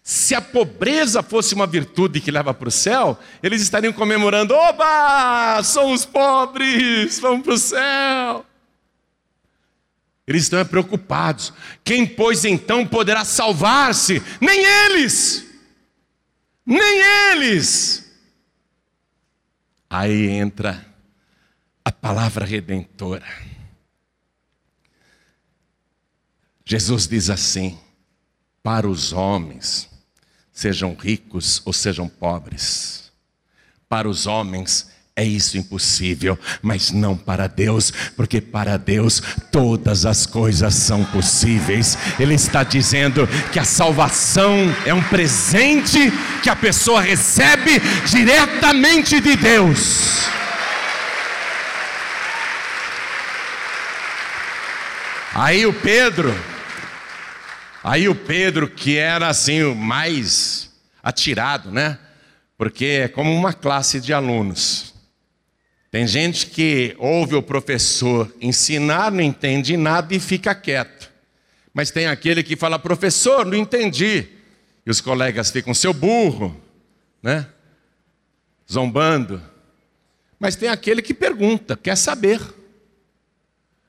Se 0.01 0.33
a 0.33 0.41
pobreza 0.41 1.21
fosse 1.21 1.53
uma 1.53 1.67
virtude 1.67 2.21
que 2.21 2.31
leva 2.31 2.53
para 2.53 2.69
o 2.69 2.71
céu, 2.71 3.19
eles 3.43 3.61
estariam 3.61 3.91
comemorando: 3.91 4.53
oba, 4.53 5.61
somos 5.63 6.05
pobres, 6.05 7.19
vamos 7.19 7.43
para 7.43 7.53
o 7.53 7.57
céu. 7.57 8.45
Eles 10.25 10.43
estão 10.43 10.65
preocupados. 10.65 11.53
Quem, 11.83 12.07
pois, 12.07 12.45
então 12.45 12.87
poderá 12.87 13.25
salvar-se? 13.25 14.21
Nem 14.39 14.63
eles! 14.63 15.45
Nem 16.65 17.01
eles! 17.31 18.09
Aí 19.89 20.27
entra 20.27 20.85
a 21.83 21.91
palavra 21.91 22.45
redentora. 22.45 23.25
Jesus 26.65 27.07
diz 27.07 27.29
assim: 27.29 27.79
para 28.67 28.85
os 28.85 29.13
homens, 29.13 29.87
sejam 30.51 30.93
ricos 30.93 31.61
ou 31.63 31.71
sejam 31.71 32.09
pobres. 32.09 33.13
Para 33.87 34.09
os 34.09 34.27
homens 34.27 34.89
é 35.15 35.23
isso 35.23 35.57
impossível, 35.57 36.37
mas 36.61 36.91
não 36.91 37.15
para 37.15 37.47
Deus, 37.47 37.93
porque 38.17 38.41
para 38.41 38.75
Deus 38.75 39.23
todas 39.53 40.05
as 40.05 40.25
coisas 40.25 40.73
são 40.75 41.05
possíveis. 41.05 41.97
Ele 42.19 42.33
está 42.33 42.61
dizendo 42.61 43.25
que 43.53 43.57
a 43.57 43.63
salvação 43.63 44.53
é 44.85 44.93
um 44.93 45.03
presente 45.03 46.11
que 46.43 46.49
a 46.49 46.55
pessoa 46.57 46.99
recebe 46.99 47.79
diretamente 48.05 49.21
de 49.21 49.37
Deus. 49.37 50.27
Aí 55.33 55.65
o 55.65 55.71
Pedro, 55.71 56.37
Aí 57.83 58.09
o 58.09 58.15
Pedro, 58.15 58.69
que 58.69 58.97
era 58.97 59.27
assim 59.27 59.63
o 59.63 59.75
mais 59.75 60.71
atirado, 61.01 61.71
né? 61.71 61.97
Porque 62.57 62.85
é 62.85 63.07
como 63.07 63.33
uma 63.33 63.53
classe 63.53 64.01
de 64.01 64.13
alunos. 64.13 64.93
Tem 65.89 66.05
gente 66.05 66.47
que 66.47 66.95
ouve 66.99 67.35
o 67.35 67.41
professor 67.41 68.33
ensinar, 68.41 69.11
não 69.11 69.21
entende 69.21 69.77
nada 69.77 70.13
e 70.13 70.19
fica 70.19 70.53
quieto. 70.53 71.09
Mas 71.73 71.91
tem 71.91 72.07
aquele 72.07 72.43
que 72.43 72.55
fala, 72.55 72.77
professor, 72.77 73.45
não 73.45 73.55
entendi. 73.55 74.27
E 74.85 74.89
os 74.89 74.99
colegas 74.99 75.51
ficam, 75.51 75.73
seu 75.73 75.93
burro, 75.93 76.59
né? 77.21 77.47
Zombando. 78.71 79.41
Mas 80.39 80.55
tem 80.55 80.69
aquele 80.69 81.01
que 81.01 81.13
pergunta, 81.13 81.77
quer 81.77 81.95
saber. 81.95 82.41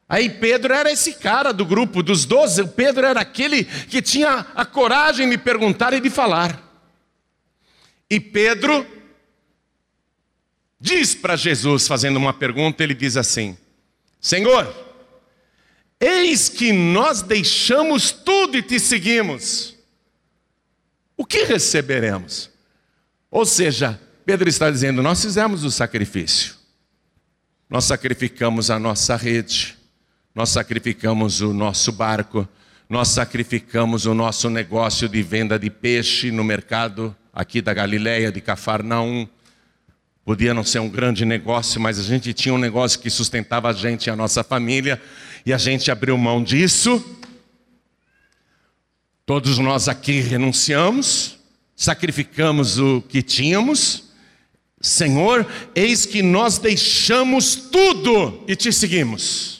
Aí 0.09 0.31
Pedro 0.31 0.73
era 0.73 0.91
esse 0.91 1.15
cara 1.15 1.53
do 1.53 1.67
grupo 1.67 2.03
dos 2.03 2.25
doze, 2.25 2.67
Pedro 2.67 3.05
era 3.05 3.21
aquele 3.21 3.65
que 3.65 4.01
tinha 4.01 4.47
a 4.55 4.65
coragem 4.65 5.29
de 5.29 5.37
perguntar 5.37 5.93
e 5.93 6.01
de 6.01 6.09
falar. 6.09 6.65
E 8.09 8.19
Pedro 8.19 8.87
diz 10.81 11.15
para 11.15 11.37
Jesus, 11.37 11.87
fazendo 11.87 12.17
uma 12.17 12.33
pergunta, 12.33 12.83
ele 12.83 12.95
diz 12.95 13.19
assim: 13.19 13.59
Senhor, 14.19 14.75
eis 16.01 16.49
que 16.49 16.73
nós 16.73 17.21
deixamos 17.21 18.11
tudo 18.11 18.57
e 18.57 18.63
te 18.63 18.81
seguimos. 18.81 19.77
O 21.19 21.27
que 21.27 21.45
receberemos? 21.45 22.49
Ou 23.31 23.45
seja, 23.45 24.01
Pedro 24.25 24.49
está 24.49 24.71
dizendo: 24.71 25.03
Nós 25.03 25.21
fizemos 25.21 25.65
o 25.65 25.71
sacrifício, 25.71 26.55
nós 27.69 27.85
sacrificamos 27.85 28.71
a 28.71 28.79
nossa 28.79 29.17
rede, 29.17 29.78
nós 30.39 30.51
sacrificamos 30.51 31.41
o 31.41 31.53
nosso 31.53 31.91
barco, 31.91 32.49
nós 32.89 33.09
sacrificamos 33.09 34.07
o 34.07 34.15
nosso 34.15 34.49
negócio 34.49 35.09
de 35.09 35.21
venda 35.21 35.59
de 35.59 35.69
peixe 35.69 36.31
no 36.31 36.45
mercado 36.45 37.13
aqui 37.35 37.61
da 37.61 37.75
Galileia, 37.75 38.31
de 38.31 38.41
Cafarnaum. 38.41 39.27
Podia 40.25 40.55
não 40.55 40.63
ser 40.63 40.79
um 40.79 40.89
grande 40.89 41.25
negócio, 41.25 41.81
mas 41.81 41.99
a 41.99 42.05
gente 42.05 42.33
tinha 42.33 42.55
um 42.55 42.59
negócio 42.59 43.01
que 43.01 43.11
sustentava 43.11 43.69
a 43.69 43.73
gente 43.73 44.07
e 44.07 44.11
a 44.11 44.15
nossa 44.15 44.45
família, 44.45 45.03
e 45.45 45.53
a 45.53 45.59
gente 45.59 45.91
abriu 45.91 46.17
mão 46.17 46.41
disso. 46.41 47.05
Todos 49.27 49.59
nós 49.59 49.89
aqui 49.89 50.21
renunciamos, 50.21 51.37
sacrificamos 51.75 52.79
o 52.79 53.03
que 53.03 53.23
tínhamos. 53.23 54.05
Senhor, 54.81 55.45
eis 55.75 56.07
que 56.07 56.23
nós 56.23 56.59
deixamos 56.59 57.57
tudo 57.57 58.45
e 58.47 58.55
te 58.55 58.73
seguimos. 58.73 59.58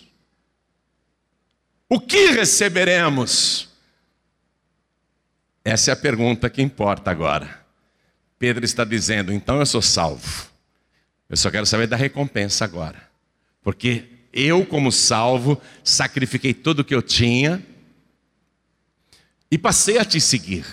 O 1.89 1.99
que 1.99 2.33
receberemos? 2.33 3.69
Essa 5.65 5.91
é 5.91 5.95
a 5.95 5.97
pergunta 5.97 6.51
que 6.51 6.61
importa 6.61 7.11
agora. 7.11 7.67
Pedro 8.39 8.65
está 8.65 8.85
dizendo: 8.85 9.33
então 9.33 9.59
eu 9.59 9.67
sou 9.67 9.83
salvo. 9.83 10.49
Eu 11.29 11.37
só 11.37 11.51
quero 11.51 11.67
saber 11.67 11.87
da 11.87 11.97
recompensa 11.97 12.65
agora. 12.65 13.09
Porque 13.63 14.05
eu, 14.33 14.65
como 14.65 14.93
salvo, 14.93 15.61
sacrifiquei 15.83 16.55
tudo 16.55 16.81
o 16.81 16.85
que 16.85 16.95
eu 16.95 17.03
tinha 17.03 17.63
e 19.51 19.59
passei 19.59 19.99
a 19.99 20.05
te 20.05 20.21
seguir. 20.21 20.65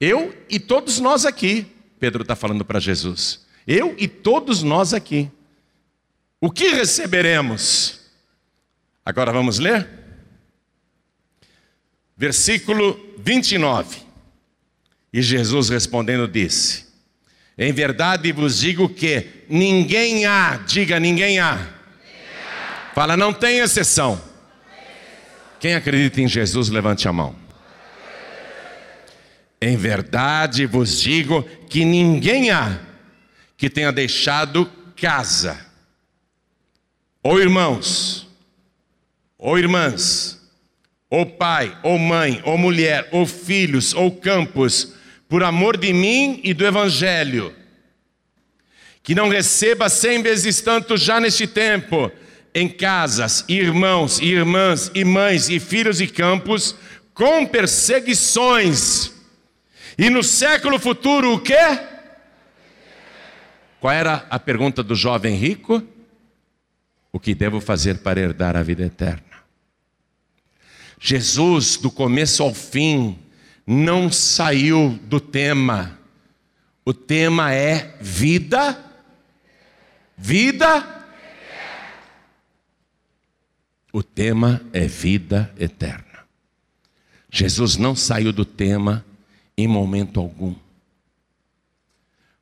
Eu 0.00 0.34
e 0.48 0.58
todos 0.58 0.98
nós 0.98 1.26
aqui, 1.26 1.66
Pedro 1.98 2.22
está 2.22 2.34
falando 2.34 2.64
para 2.64 2.80
Jesus. 2.80 3.46
Eu 3.66 3.94
e 3.98 4.08
todos 4.08 4.62
nós 4.62 4.94
aqui. 4.94 5.30
O 6.40 6.50
que 6.50 6.68
receberemos? 6.68 7.99
Agora 9.10 9.32
vamos 9.32 9.58
ler? 9.58 9.88
Versículo 12.16 13.12
29. 13.18 14.02
E 15.12 15.20
Jesus 15.20 15.68
respondendo 15.68 16.28
disse: 16.28 16.86
Em 17.58 17.72
verdade 17.72 18.30
vos 18.30 18.60
digo 18.60 18.88
que 18.88 19.26
ninguém 19.48 20.26
há, 20.26 20.58
diga 20.58 21.00
ninguém 21.00 21.40
há. 21.40 21.58
Fala, 22.94 23.16
não 23.16 23.32
tem 23.32 23.58
exceção. 23.58 24.22
Quem 25.58 25.74
acredita 25.74 26.20
em 26.20 26.28
Jesus, 26.28 26.68
levante 26.68 27.08
a 27.08 27.12
mão. 27.12 27.34
Em 29.60 29.76
verdade 29.76 30.66
vos 30.66 31.00
digo 31.00 31.42
que 31.68 31.84
ninguém 31.84 32.52
há 32.52 32.78
que 33.56 33.68
tenha 33.68 33.90
deixado 33.90 34.70
casa, 34.94 35.66
ou 37.24 37.40
irmãos, 37.40 38.29
ou 39.40 39.58
irmãs, 39.58 40.38
ou 41.08 41.24
pai, 41.24 41.76
ou 41.82 41.98
mãe, 41.98 42.42
ou 42.44 42.58
mulher, 42.58 43.08
ou 43.10 43.24
filhos, 43.24 43.94
ou 43.94 44.12
campos, 44.12 44.94
por 45.28 45.42
amor 45.42 45.78
de 45.78 45.92
mim 45.94 46.40
e 46.44 46.52
do 46.52 46.64
Evangelho, 46.66 47.54
que 49.02 49.14
não 49.14 49.30
receba 49.30 49.88
cem 49.88 50.22
vezes 50.22 50.60
tanto 50.60 50.96
já 50.96 51.18
neste 51.18 51.46
tempo, 51.46 52.12
em 52.54 52.68
casas, 52.68 53.44
irmãos 53.48 54.20
e 54.20 54.26
irmãs, 54.26 54.90
e 54.94 55.04
mães, 55.04 55.48
e 55.48 55.58
filhos 55.58 56.00
e 56.00 56.06
campos, 56.06 56.76
com 57.14 57.46
perseguições. 57.46 59.12
E 59.96 60.10
no 60.10 60.22
século 60.22 60.78
futuro 60.78 61.34
o 61.34 61.40
quê? 61.40 61.80
Qual 63.80 63.92
era 63.92 64.26
a 64.28 64.38
pergunta 64.38 64.82
do 64.82 64.94
jovem 64.94 65.34
rico? 65.34 65.82
O 67.10 67.18
que 67.18 67.34
devo 67.34 67.60
fazer 67.60 67.98
para 67.98 68.20
herdar 68.20 68.54
a 68.54 68.62
vida 68.62 68.84
eterna? 68.84 69.29
Jesus, 71.02 71.78
do 71.78 71.90
começo 71.90 72.42
ao 72.42 72.52
fim, 72.52 73.18
não 73.66 74.12
saiu 74.12 75.00
do 75.04 75.18
tema. 75.18 75.98
O 76.84 76.92
tema 76.92 77.54
é 77.54 77.96
vida, 78.02 78.78
vida. 80.16 81.06
O 83.90 84.02
tema 84.02 84.60
é 84.74 84.86
vida 84.86 85.52
eterna. 85.58 86.04
Jesus 87.30 87.76
não 87.76 87.96
saiu 87.96 88.30
do 88.32 88.44
tema 88.44 89.04
em 89.56 89.66
momento 89.66 90.20
algum. 90.20 90.54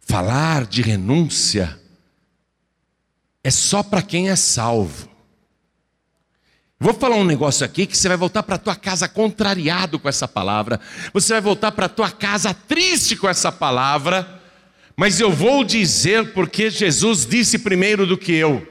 Falar 0.00 0.66
de 0.66 0.82
renúncia 0.82 1.78
é 3.44 3.50
só 3.50 3.84
para 3.84 4.02
quem 4.02 4.30
é 4.30 4.36
salvo. 4.36 5.07
Vou 6.80 6.94
falar 6.94 7.16
um 7.16 7.24
negócio 7.24 7.66
aqui 7.66 7.86
que 7.86 7.96
você 7.96 8.06
vai 8.06 8.16
voltar 8.16 8.44
para 8.44 8.56
tua 8.56 8.76
casa 8.76 9.08
contrariado 9.08 9.98
com 9.98 10.08
essa 10.08 10.28
palavra. 10.28 10.80
Você 11.12 11.32
vai 11.32 11.40
voltar 11.40 11.72
para 11.72 11.88
tua 11.88 12.10
casa 12.10 12.54
triste 12.54 13.16
com 13.16 13.28
essa 13.28 13.50
palavra. 13.50 14.40
Mas 14.96 15.18
eu 15.18 15.32
vou 15.32 15.64
dizer 15.64 16.32
porque 16.32 16.70
Jesus 16.70 17.26
disse 17.26 17.58
primeiro 17.58 18.06
do 18.06 18.16
que 18.16 18.32
eu. 18.32 18.66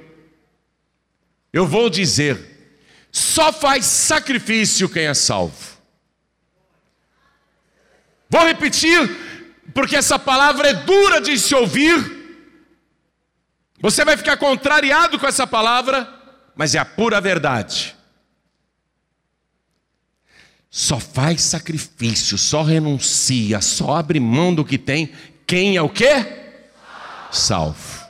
Eu 1.51 1.67
vou 1.67 1.89
dizer: 1.89 2.79
só 3.11 3.51
faz 3.51 3.85
sacrifício 3.85 4.87
quem 4.87 5.05
é 5.05 5.13
salvo. 5.13 5.77
Vou 8.29 8.45
repetir, 8.45 9.09
porque 9.73 9.97
essa 9.97 10.17
palavra 10.17 10.69
é 10.69 10.73
dura 10.73 11.19
de 11.19 11.37
se 11.37 11.53
ouvir. 11.53 12.15
Você 13.81 14.05
vai 14.05 14.15
ficar 14.15 14.37
contrariado 14.37 15.19
com 15.19 15.27
essa 15.27 15.45
palavra, 15.45 16.07
mas 16.55 16.73
é 16.73 16.79
a 16.79 16.85
pura 16.85 17.19
verdade 17.19 17.96
só 20.69 20.99
faz 20.99 21.41
sacrifício, 21.41 22.37
só 22.37 22.61
renuncia, 22.63 23.61
só 23.61 23.95
abre 23.95 24.19
mão 24.19 24.53
do 24.53 24.65
que 24.65 24.77
tem, 24.77 25.11
quem 25.45 25.75
é 25.75 25.81
o 25.81 25.89
quê? 25.89 26.25
Salvo. 27.31 28.05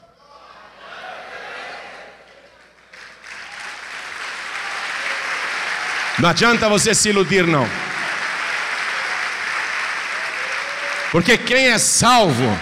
Não 6.20 6.30
adianta 6.30 6.68
você 6.68 6.96
se 6.96 7.10
iludir, 7.10 7.46
não. 7.46 7.70
Porque 11.12 11.38
quem 11.38 11.68
é 11.68 11.78
salvo, 11.78 12.60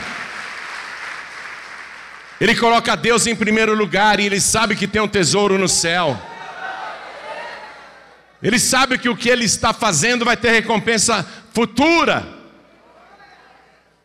ele 2.40 2.56
coloca 2.56 2.96
Deus 2.98 3.26
em 3.26 3.36
primeiro 3.36 3.74
lugar 3.74 4.20
e 4.20 4.26
ele 4.26 4.42
sabe 4.42 4.76
que 4.76 4.88
tem 4.88 5.02
um 5.02 5.08
tesouro 5.08 5.58
no 5.58 5.70
céu. 5.70 6.22
Ele 8.46 8.60
sabe 8.60 9.00
que 9.00 9.10
o 9.10 9.18
que 9.18 9.28
ele 9.28 9.44
está 9.44 9.74
fazendo 9.74 10.24
vai 10.24 10.38
ter 10.38 10.52
recompensa 10.52 11.24
futura. 11.52 12.24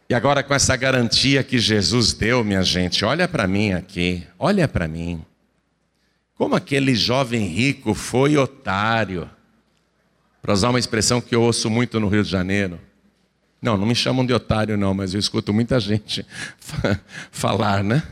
E 0.09 0.15
agora, 0.15 0.43
com 0.43 0.55
essa 0.55 0.75
garantia 0.77 1.45
que 1.45 1.59
Jesus 1.59 2.15
deu, 2.15 2.43
minha 2.43 2.63
gente, 2.63 3.05
olha 3.05 3.29
para 3.29 3.47
mim 3.47 3.75
aqui, 3.75 4.27
olha 4.39 4.67
para 4.67 4.89
mim. 4.89 5.23
Como 6.37 6.57
aquele 6.57 6.95
jovem 6.95 7.49
rico 7.49 7.93
foi 7.93 8.39
otário. 8.39 9.29
Para 10.41 10.55
usar 10.55 10.71
uma 10.71 10.79
expressão 10.79 11.21
que 11.21 11.35
eu 11.35 11.43
ouço 11.43 11.69
muito 11.69 12.01
no 12.01 12.09
Rio 12.09 12.25
de 12.25 12.31
Janeiro. 12.31 12.81
Não, 13.61 13.77
não 13.77 13.85
me 13.85 13.95
chamam 13.95 14.25
de 14.25 14.33
otário, 14.33 14.75
não, 14.75 14.95
mas 14.95 15.13
eu 15.13 15.21
escuto 15.21 15.53
muita 15.53 15.79
gente 15.79 16.25
falar, 17.31 17.85
né? 17.85 18.03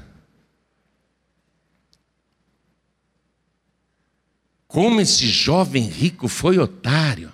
Como 4.69 5.01
esse 5.01 5.27
jovem 5.27 5.89
rico 5.89 6.29
foi 6.29 6.59
otário. 6.59 7.33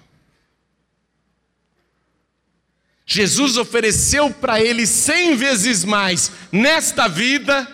Jesus 3.05 3.59
ofereceu 3.59 4.31
para 4.33 4.61
ele 4.61 4.87
cem 4.87 5.37
vezes 5.37 5.85
mais 5.85 6.33
nesta 6.51 7.07
vida, 7.07 7.69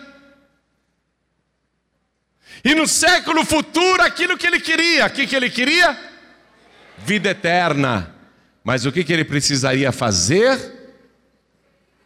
e 2.63 2.75
no 2.75 2.87
século 2.87 3.43
futuro 3.43 4.03
aquilo 4.03 4.37
que 4.37 4.45
ele 4.45 4.59
queria. 4.59 5.07
O 5.07 5.09
que, 5.09 5.25
que 5.25 5.35
ele 5.35 5.49
queria? 5.49 5.97
Vida 6.99 7.29
eterna. 7.29 8.13
Mas 8.63 8.85
o 8.85 8.91
que, 8.91 9.03
que 9.03 9.11
ele 9.11 9.25
precisaria 9.25 9.91
fazer? 9.91 10.59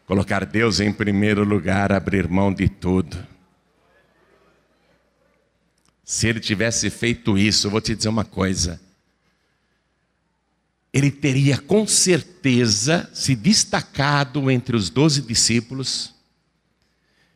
Colocar 0.05 0.45
Deus 0.45 0.79
em 0.79 0.93
primeiro 0.93 1.43
lugar, 1.43 1.91
abrir 1.91 2.27
mão 2.29 2.53
de 2.53 2.69
tudo. 2.69 3.34
Se 6.05 6.27
ele 6.27 6.39
tivesse 6.39 6.91
feito 6.91 7.35
isso, 7.35 7.65
eu 7.65 7.71
vou 7.71 7.81
te 7.81 7.95
dizer 7.95 8.09
uma 8.09 8.23
coisa. 8.23 8.79
Ele 10.93 11.09
teria 11.09 11.57
com 11.57 11.87
certeza 11.87 13.09
se 13.11 13.35
destacado 13.35 14.51
entre 14.51 14.75
os 14.75 14.89
doze 14.91 15.21
discípulos, 15.21 16.13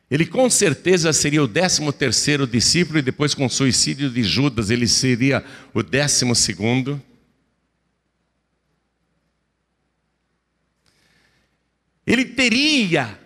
Ele 0.10 0.26
com 0.26 0.50
certeza 0.50 1.14
seria 1.14 1.44
o 1.44 1.48
décimo 1.48 1.94
terceiro 1.94 2.48
discípulo 2.48 2.98
e 2.98 3.04
depois 3.04 3.36
com 3.36 3.46
o 3.46 3.50
suicídio 3.50 4.10
de 4.10 4.24
Judas 4.24 4.72
ele 4.72 4.88
seria 4.88 5.46
o 5.72 5.84
décimo 5.84 6.36
segundo. 6.36 7.00
Ele 12.08 12.26
teria 12.26 13.20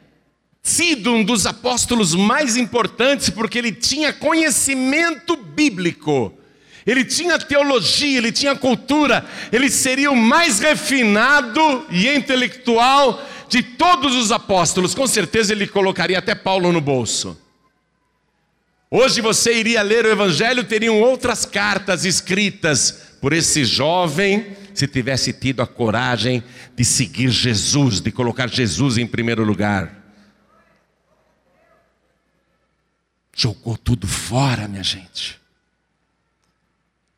sido 0.66 1.12
um 1.12 1.22
dos 1.26 1.46
apóstolos 1.46 2.16
mais 2.16 2.56
importantes 2.56 3.30
porque 3.30 3.58
ele 3.58 3.74
tinha 3.74 4.14
conhecimento 4.14 5.36
bíblico. 5.36 6.34
Ele 6.86 7.04
tinha 7.04 7.38
teologia, 7.38 8.18
ele 8.18 8.32
tinha 8.32 8.56
cultura, 8.56 9.26
ele 9.52 9.70
seria 9.70 10.10
o 10.12 10.16
mais 10.16 10.60
refinado 10.60 11.86
e 11.90 12.08
intelectual 12.10 13.22
de 13.48 13.62
todos 13.62 14.16
os 14.16 14.32
apóstolos, 14.32 14.96
com 14.96 15.06
certeza 15.06 15.54
ele 15.54 15.68
colocaria 15.68 16.18
até 16.18 16.34
Paulo 16.34 16.72
no 16.72 16.82
bolso. 16.82 17.38
Hoje 18.90 19.22
você 19.22 19.58
iria 19.58 19.82
ler 19.82 20.06
o 20.06 20.12
Evangelho, 20.12 20.64
teriam 20.64 21.00
outras 21.00 21.46
cartas 21.46 22.04
escritas 22.04 23.16
por 23.22 23.32
esse 23.32 23.64
jovem, 23.64 24.56
se 24.74 24.88
tivesse 24.88 25.32
tido 25.32 25.62
a 25.62 25.68
coragem 25.68 26.44
de 26.76 26.84
seguir 26.84 27.30
Jesus, 27.30 28.02
de 28.02 28.12
colocar 28.12 28.50
Jesus 28.50 28.98
em 28.98 29.08
primeiro 29.08 29.44
lugar. 29.44 30.03
Jogou 33.36 33.78
tudo 33.78 34.08
fora, 34.08 34.68
minha 34.68 34.84
gente. 34.84 35.42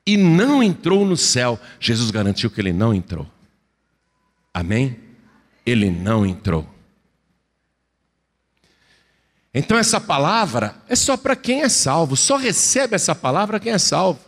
E 0.05 0.18
não 0.18 0.63
entrou 0.63 1.05
no 1.05 1.18
céu. 1.18 1.59
Jesus 1.80 2.11
garantiu 2.11 2.49
que 2.49 2.61
ele 2.61 2.72
não 2.72 2.93
entrou. 2.93 3.30
Amém? 4.53 5.05
ele 5.66 5.89
não 5.89 6.26
entrou. 6.26 6.68
Então 9.53 9.78
essa 9.78 9.99
palavra 9.99 10.76
é 10.88 10.95
só 10.95 11.18
para 11.18 11.36
quem 11.36 11.63
é 11.63 11.70
salvo, 11.70 12.16
só 12.16 12.36
recebe 12.36 12.93
essa 12.93 13.16
palavra 13.16 13.59
quem 13.59 13.72
é 13.72 13.78
salvo. 13.78 14.20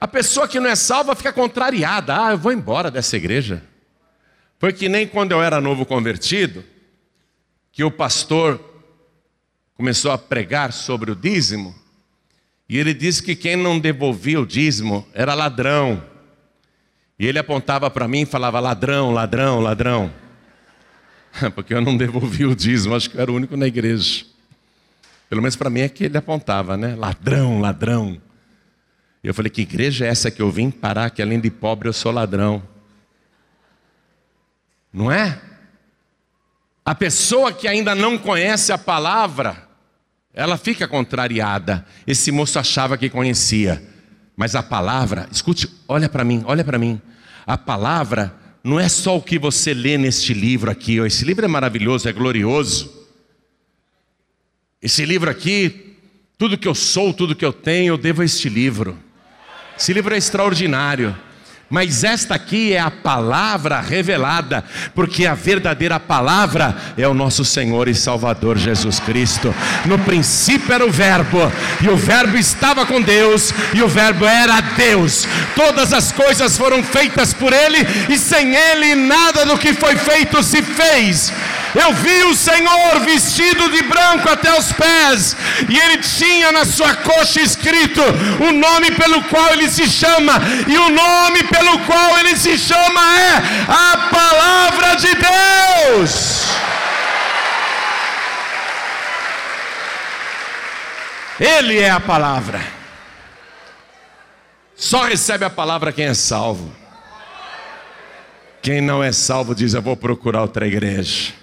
A 0.00 0.08
pessoa 0.08 0.48
que 0.48 0.58
não 0.58 0.70
é 0.70 0.74
salva 0.74 1.14
fica 1.14 1.32
contrariada, 1.32 2.26
ah, 2.26 2.30
eu 2.32 2.38
vou 2.38 2.52
embora 2.52 2.90
dessa 2.90 3.16
igreja. 3.16 3.62
Foi 4.58 4.72
que 4.72 4.88
nem 4.88 5.06
quando 5.06 5.32
eu 5.32 5.42
era 5.42 5.60
novo 5.60 5.84
convertido, 5.84 6.64
que 7.72 7.84
o 7.84 7.90
pastor 7.90 8.71
começou 9.82 10.12
a 10.12 10.16
pregar 10.16 10.72
sobre 10.72 11.10
o 11.10 11.16
dízimo, 11.16 11.74
e 12.68 12.78
ele 12.78 12.94
disse 12.94 13.20
que 13.20 13.34
quem 13.34 13.56
não 13.56 13.80
devolvia 13.80 14.40
o 14.40 14.46
dízimo 14.46 15.04
era 15.12 15.34
ladrão. 15.34 16.00
E 17.18 17.26
ele 17.26 17.36
apontava 17.36 17.90
para 17.90 18.06
mim 18.06 18.20
e 18.20 18.26
falava: 18.26 18.60
ladrão, 18.60 19.10
ladrão, 19.10 19.58
ladrão. 19.58 20.14
Porque 21.56 21.74
eu 21.74 21.80
não 21.80 21.96
devolvi 21.96 22.46
o 22.46 22.54
dízimo, 22.54 22.94
acho 22.94 23.10
que 23.10 23.16
eu 23.16 23.22
era 23.22 23.32
o 23.32 23.34
único 23.34 23.56
na 23.56 23.66
igreja. 23.66 24.24
Pelo 25.28 25.42
menos 25.42 25.56
para 25.56 25.68
mim 25.68 25.80
é 25.80 25.88
que 25.88 26.04
ele 26.04 26.16
apontava, 26.16 26.76
né? 26.76 26.94
Ladrão, 26.94 27.60
ladrão. 27.60 28.22
E 29.24 29.26
eu 29.26 29.34
falei: 29.34 29.50
que 29.50 29.62
igreja 29.62 30.06
é 30.06 30.08
essa 30.08 30.30
que 30.30 30.40
eu 30.40 30.48
vim 30.48 30.70
parar? 30.70 31.10
Que 31.10 31.22
além 31.22 31.40
de 31.40 31.50
pobre 31.50 31.88
eu 31.88 31.92
sou 31.92 32.12
ladrão. 32.12 32.62
Não 34.92 35.10
é? 35.10 35.42
A 36.84 36.94
pessoa 36.94 37.52
que 37.52 37.66
ainda 37.66 37.96
não 37.96 38.16
conhece 38.16 38.72
a 38.72 38.78
palavra, 38.78 39.71
ela 40.34 40.56
fica 40.56 40.88
contrariada. 40.88 41.86
Esse 42.06 42.32
moço 42.32 42.58
achava 42.58 42.96
que 42.96 43.10
conhecia, 43.10 43.82
mas 44.36 44.54
a 44.54 44.62
palavra, 44.62 45.28
escute, 45.30 45.68
olha 45.86 46.08
para 46.08 46.24
mim, 46.24 46.42
olha 46.46 46.64
para 46.64 46.78
mim. 46.78 47.00
A 47.46 47.58
palavra 47.58 48.34
não 48.64 48.78
é 48.78 48.88
só 48.88 49.16
o 49.16 49.22
que 49.22 49.38
você 49.38 49.74
lê 49.74 49.98
neste 49.98 50.32
livro 50.32 50.70
aqui. 50.70 50.98
Esse 50.98 51.24
livro 51.24 51.44
é 51.44 51.48
maravilhoso, 51.48 52.08
é 52.08 52.12
glorioso. 52.12 52.90
Esse 54.80 55.04
livro 55.04 55.30
aqui, 55.30 55.96
tudo 56.38 56.58
que 56.58 56.66
eu 56.66 56.74
sou, 56.74 57.12
tudo 57.12 57.36
que 57.36 57.44
eu 57.44 57.52
tenho, 57.52 57.92
eu 57.92 57.98
devo 57.98 58.22
a 58.22 58.24
este 58.24 58.48
livro. 58.48 58.98
Esse 59.78 59.92
livro 59.92 60.14
é 60.14 60.18
extraordinário. 60.18 61.16
Mas 61.72 62.04
esta 62.04 62.34
aqui 62.34 62.74
é 62.74 62.78
a 62.78 62.90
palavra 62.90 63.80
revelada, 63.80 64.62
porque 64.94 65.24
a 65.24 65.32
verdadeira 65.32 65.98
palavra 65.98 66.76
é 66.98 67.08
o 67.08 67.14
nosso 67.14 67.46
Senhor 67.46 67.88
e 67.88 67.94
Salvador 67.94 68.58
Jesus 68.58 69.00
Cristo. 69.00 69.54
No 69.86 69.98
princípio 69.98 70.74
era 70.74 70.84
o 70.84 70.92
Verbo, 70.92 71.50
e 71.80 71.88
o 71.88 71.96
Verbo 71.96 72.36
estava 72.36 72.84
com 72.84 73.00
Deus, 73.00 73.54
e 73.72 73.82
o 73.82 73.88
Verbo 73.88 74.26
era 74.26 74.60
Deus. 74.60 75.26
Todas 75.56 75.94
as 75.94 76.12
coisas 76.12 76.58
foram 76.58 76.82
feitas 76.82 77.32
por 77.32 77.54
Ele, 77.54 77.78
e 78.10 78.18
sem 78.18 78.54
Ele 78.54 78.94
nada 78.94 79.46
do 79.46 79.56
que 79.56 79.72
foi 79.72 79.96
feito 79.96 80.42
se 80.42 80.60
fez. 80.60 81.32
Eu 81.74 81.92
vi 81.94 82.24
o 82.24 82.34
Senhor 82.34 83.00
vestido 83.00 83.70
de 83.70 83.82
branco 83.82 84.28
até 84.28 84.56
os 84.58 84.72
pés, 84.72 85.36
e 85.68 85.78
ele 85.78 85.98
tinha 85.98 86.52
na 86.52 86.64
sua 86.64 86.94
coxa 86.94 87.40
escrito 87.40 88.02
o 88.46 88.52
nome 88.52 88.90
pelo 88.92 89.22
qual 89.24 89.52
ele 89.52 89.68
se 89.68 89.88
chama, 89.88 90.34
e 90.68 90.76
o 90.76 90.90
nome 90.90 91.44
pelo 91.44 91.78
qual 91.80 92.18
ele 92.18 92.36
se 92.36 92.58
chama 92.58 93.00
é 93.18 93.36
a 93.68 93.96
Palavra 94.10 94.96
de 94.96 95.14
Deus. 95.14 96.42
Ele 101.40 101.80
é 101.80 101.90
a 101.90 101.98
palavra. 101.98 102.60
Só 104.76 105.04
recebe 105.04 105.44
a 105.44 105.50
palavra 105.50 105.92
quem 105.92 106.04
é 106.04 106.14
salvo. 106.14 106.72
Quem 108.60 108.80
não 108.80 109.02
é 109.02 109.10
salvo 109.10 109.54
diz: 109.54 109.74
Eu 109.74 109.82
vou 109.82 109.96
procurar 109.96 110.42
outra 110.42 110.66
igreja. 110.66 111.41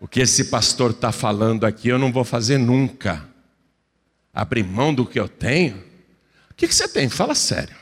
O 0.00 0.06
que 0.06 0.20
esse 0.20 0.44
pastor 0.44 0.92
está 0.92 1.10
falando 1.10 1.64
aqui 1.64 1.88
eu 1.88 1.98
não 1.98 2.12
vou 2.12 2.24
fazer 2.24 2.58
nunca. 2.58 3.26
Abrir 4.32 4.62
mão 4.62 4.94
do 4.94 5.04
que 5.04 5.18
eu 5.18 5.28
tenho? 5.28 5.76
O 6.50 6.54
que, 6.54 6.68
que 6.68 6.74
você 6.74 6.86
tem? 6.86 7.08
Fala 7.08 7.34
sério. 7.34 7.76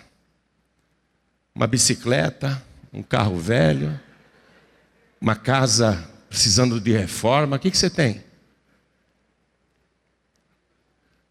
Uma 1.54 1.66
bicicleta, 1.66 2.62
um 2.92 3.02
carro 3.02 3.38
velho, 3.38 3.98
uma 5.20 5.34
casa 5.34 6.10
precisando 6.28 6.80
de 6.80 6.92
reforma, 6.92 7.56
o 7.56 7.58
que, 7.58 7.70
que 7.70 7.78
você 7.78 7.90
tem? 7.90 8.22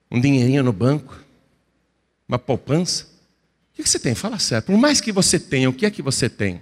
Um 0.10 0.20
dinheirinho 0.20 0.64
no 0.64 0.74
banco? 0.74 1.20
Uma 2.28 2.40
poupança? 2.40 3.06
O 3.06 3.76
que, 3.76 3.84
que 3.84 3.90
você 3.90 4.00
tem? 4.00 4.16
Fala 4.16 4.40
sério. 4.40 4.66
Por 4.66 4.78
mais 4.78 5.02
que 5.02 5.12
você 5.12 5.40
tenha, 5.40 5.70
o 5.70 5.74
que 5.74 5.86
é 5.86 5.92
que 5.92 6.02
você 6.02 6.30
tem? 6.30 6.62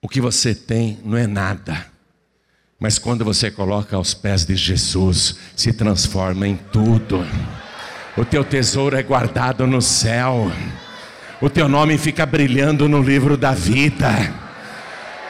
O 0.00 0.08
que 0.08 0.20
você 0.20 0.54
tem 0.54 0.98
não 1.04 1.16
é 1.16 1.26
nada 1.26 1.91
mas 2.82 2.98
quando 2.98 3.24
você 3.24 3.48
coloca 3.48 3.94
aos 3.94 4.12
pés 4.12 4.44
de 4.44 4.56
Jesus, 4.56 5.36
se 5.54 5.72
transforma 5.72 6.48
em 6.48 6.56
tudo. 6.56 7.24
O 8.16 8.24
teu 8.24 8.42
tesouro 8.42 8.96
é 8.96 9.02
guardado 9.04 9.68
no 9.68 9.80
céu. 9.80 10.50
O 11.40 11.48
teu 11.48 11.68
nome 11.68 11.96
fica 11.96 12.26
brilhando 12.26 12.88
no 12.88 13.00
livro 13.00 13.36
da 13.36 13.52
vida. 13.52 14.34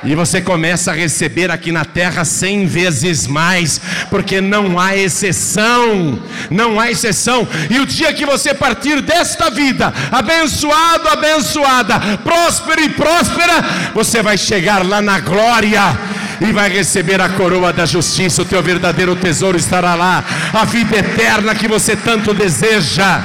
E 0.03 0.15
você 0.15 0.41
começa 0.41 0.93
a 0.93 0.95
receber 0.95 1.51
aqui 1.51 1.71
na 1.71 1.85
terra 1.85 2.25
cem 2.25 2.65
vezes 2.65 3.27
mais, 3.27 3.79
porque 4.09 4.41
não 4.41 4.81
há 4.81 4.97
exceção, 4.97 6.19
não 6.51 6.81
há 6.81 6.91
exceção. 6.91 7.47
E 7.69 7.79
o 7.81 7.85
dia 7.85 8.15
que 8.15 8.25
você 8.25 8.55
partir 8.55 9.03
desta 9.03 9.51
vida, 9.51 9.93
abençoado, 10.11 11.07
abençoada, 11.07 12.17
próspero 12.25 12.83
e 12.83 12.89
próspera, 12.89 13.93
você 13.95 14.23
vai 14.23 14.39
chegar 14.39 14.87
lá 14.87 15.03
na 15.03 15.21
glória 15.21 16.22
e 16.49 16.53
vai 16.53 16.69
receber 16.69 17.21
a 17.21 17.29
coroa 17.29 17.73
da 17.73 17.87
justiça. 17.87 18.43
O 18.43 18.45
teu 18.45 18.63
verdadeiro 18.63 19.17
tesouro 19.17 19.57
estará 19.57 19.95
lá, 19.95 20.25
a 20.53 20.65
vida 20.65 20.97
eterna 20.97 21.55
que 21.55 21.69
você 21.69 21.97
tanto 21.97 22.35
deseja. 22.35 23.23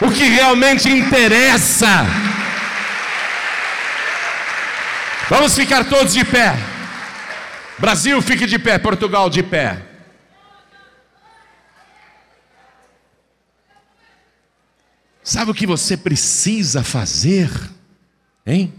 O 0.00 0.10
que 0.10 0.24
realmente 0.24 0.88
interessa. 0.88 2.06
Vamos 5.28 5.54
ficar 5.54 5.84
todos 5.84 6.14
de 6.14 6.24
pé. 6.24 6.56
Brasil, 7.78 8.20
fique 8.22 8.46
de 8.46 8.58
pé. 8.58 8.78
Portugal, 8.78 9.28
de 9.28 9.42
pé. 9.42 9.82
Sabe 15.22 15.50
o 15.50 15.54
que 15.54 15.66
você 15.66 15.94
precisa 15.94 16.82
fazer? 16.82 17.50
Hein? 18.46 18.72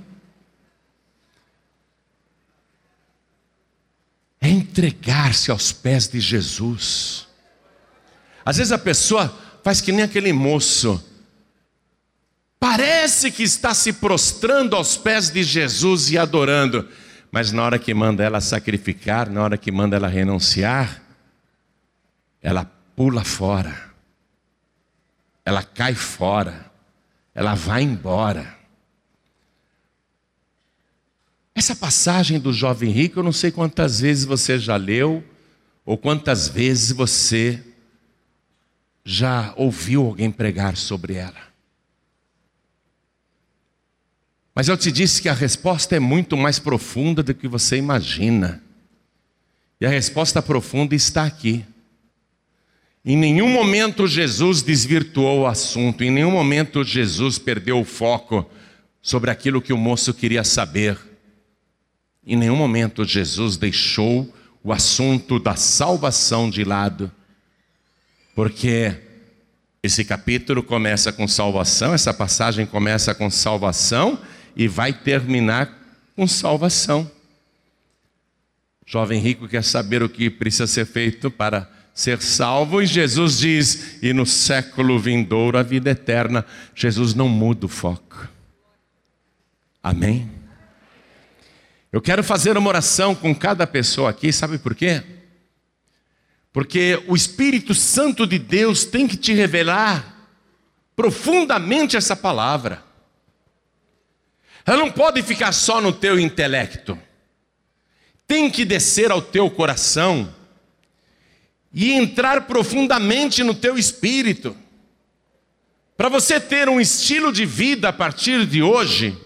É 4.42 4.50
entregar-se 4.50 5.52
aos 5.52 5.72
pés 5.72 6.08
de 6.08 6.20
Jesus. 6.20 7.28
Às 8.46 8.58
vezes 8.58 8.72
a 8.72 8.78
pessoa 8.78 9.34
faz 9.64 9.82
que 9.82 9.92
nem 9.92 10.04
aquele 10.04 10.32
moço, 10.32 11.04
parece 12.60 13.32
que 13.32 13.44
está 13.44 13.74
se 13.74 13.94
prostrando 13.94 14.76
aos 14.76 14.96
pés 14.96 15.30
de 15.30 15.44
Jesus 15.44 16.10
e 16.10 16.18
adorando, 16.18 16.88
mas 17.32 17.52
na 17.52 17.64
hora 17.64 17.78
que 17.80 17.94
manda 17.94 18.24
ela 18.24 18.42
sacrificar, 18.42 19.30
na 19.30 19.44
hora 19.44 19.58
que 19.58 19.72
manda 19.72 19.96
ela 19.96 20.08
renunciar, 20.08 21.02
ela 22.42 22.66
pula 22.96 23.24
fora, 23.24 23.92
ela 25.46 25.64
cai 25.64 25.94
fora, 25.94 26.72
ela 27.36 27.56
vai 27.56 27.84
embora. 27.84 28.59
Essa 31.60 31.76
passagem 31.76 32.40
do 32.40 32.54
jovem 32.54 32.90
rico, 32.90 33.20
eu 33.20 33.24
não 33.24 33.34
sei 33.34 33.52
quantas 33.52 34.00
vezes 34.00 34.24
você 34.24 34.58
já 34.58 34.78
leu, 34.78 35.22
ou 35.86 35.98
quantas 35.98 36.48
vezes 36.48 36.94
você 36.94 37.62
já 39.04 39.54
ouviu 39.58 40.06
alguém 40.06 40.32
pregar 40.32 40.78
sobre 40.78 41.16
ela. 41.16 41.50
Mas 44.56 44.70
eu 44.70 44.78
te 44.78 44.90
disse 44.90 45.22
que 45.22 45.28
a 45.28 45.34
resposta 45.34 45.98
é 45.98 46.00
muito 46.00 46.38
mais 46.38 46.60
profunda 46.60 47.22
do 47.22 47.34
que 47.34 47.46
você 47.46 47.76
imagina. 47.76 48.64
E 49.82 49.86
a 49.86 49.90
resposta 49.90 50.42
profunda 50.42 50.96
está 50.96 51.26
aqui. 51.26 51.66
Em 53.04 53.18
nenhum 53.18 53.50
momento 53.50 54.08
Jesus 54.08 54.62
desvirtuou 54.62 55.42
o 55.42 55.46
assunto, 55.46 56.06
em 56.06 56.10
nenhum 56.10 56.32
momento 56.32 56.86
Jesus 56.86 57.38
perdeu 57.38 57.82
o 57.82 57.86
foco 57.86 58.50
sobre 59.02 59.30
aquilo 59.30 59.62
que 59.62 59.74
o 59.74 59.78
moço 59.78 60.14
queria 60.14 60.46
saber. 60.46 61.09
Em 62.30 62.36
nenhum 62.36 62.56
momento 62.56 63.04
Jesus 63.04 63.58
deixou 63.58 64.32
o 64.64 64.72
assunto 64.72 65.40
da 65.40 65.56
salvação 65.56 66.48
de 66.48 66.64
lado, 66.64 67.12
porque 68.36 68.96
esse 69.82 70.06
capítulo 70.06 70.62
começa 70.62 71.12
com 71.12 71.28
salvação, 71.28 71.92
essa 71.92 72.14
passagem 72.14 72.68
começa 72.68 73.16
com 73.16 73.32
salvação 73.32 74.20
e 74.56 74.68
vai 74.68 74.94
terminar 74.94 75.76
com 76.16 76.28
salvação. 76.28 77.10
Jovem 78.86 79.20
rico 79.20 79.48
quer 79.48 79.64
saber 79.64 80.04
o 80.04 80.10
que 80.10 80.30
precisa 80.30 80.68
ser 80.68 80.86
feito 80.86 81.32
para 81.32 81.68
ser 81.96 82.22
salvo, 82.22 82.80
e 82.80 82.86
Jesus 82.86 83.40
diz: 83.40 83.98
e 84.04 84.14
no 84.14 84.28
século 84.28 85.00
vindouro 85.00 85.58
a 85.58 85.64
vida 85.64 85.90
eterna. 85.90 86.46
Jesus 86.76 87.16
não 87.16 87.28
muda 87.28 87.66
o 87.66 87.70
foco. 87.70 88.30
Amém? 89.82 90.39
Eu 91.92 92.02
quero 92.02 92.24
fazer 92.24 92.56
uma 92.56 92.70
oração 92.70 93.16
com 93.16 93.34
cada 93.34 93.66
pessoa 93.66 94.12
aqui, 94.12 94.32
sabe 94.32 94.60
por 94.60 94.76
quê? 94.76 95.04
Porque 96.54 97.04
o 97.08 97.16
Espírito 97.16 97.74
Santo 97.74 98.28
de 98.28 98.38
Deus 98.38 98.84
tem 98.84 99.08
que 99.08 99.18
te 99.18 99.34
revelar 99.34 100.30
profundamente 100.96 101.98
essa 101.98 102.16
palavra. 102.16 102.84
Ela 104.66 104.78
não 104.78 104.92
pode 104.92 105.24
ficar 105.24 105.52
só 105.52 105.82
no 105.82 105.92
teu 105.92 106.20
intelecto. 106.20 106.98
Tem 108.28 108.52
que 108.52 108.64
descer 108.64 109.10
ao 109.10 109.22
teu 109.22 109.50
coração 109.50 110.34
e 111.74 111.92
entrar 111.94 112.46
profundamente 112.46 113.44
no 113.44 113.56
teu 113.56 113.80
espírito. 113.80 114.56
Para 115.98 116.08
você 116.08 116.40
ter 116.40 116.70
um 116.70 116.80
estilo 116.80 117.32
de 117.32 117.46
vida 117.46 117.90
a 117.90 117.94
partir 117.94 118.46
de 118.46 118.62
hoje 118.62 119.18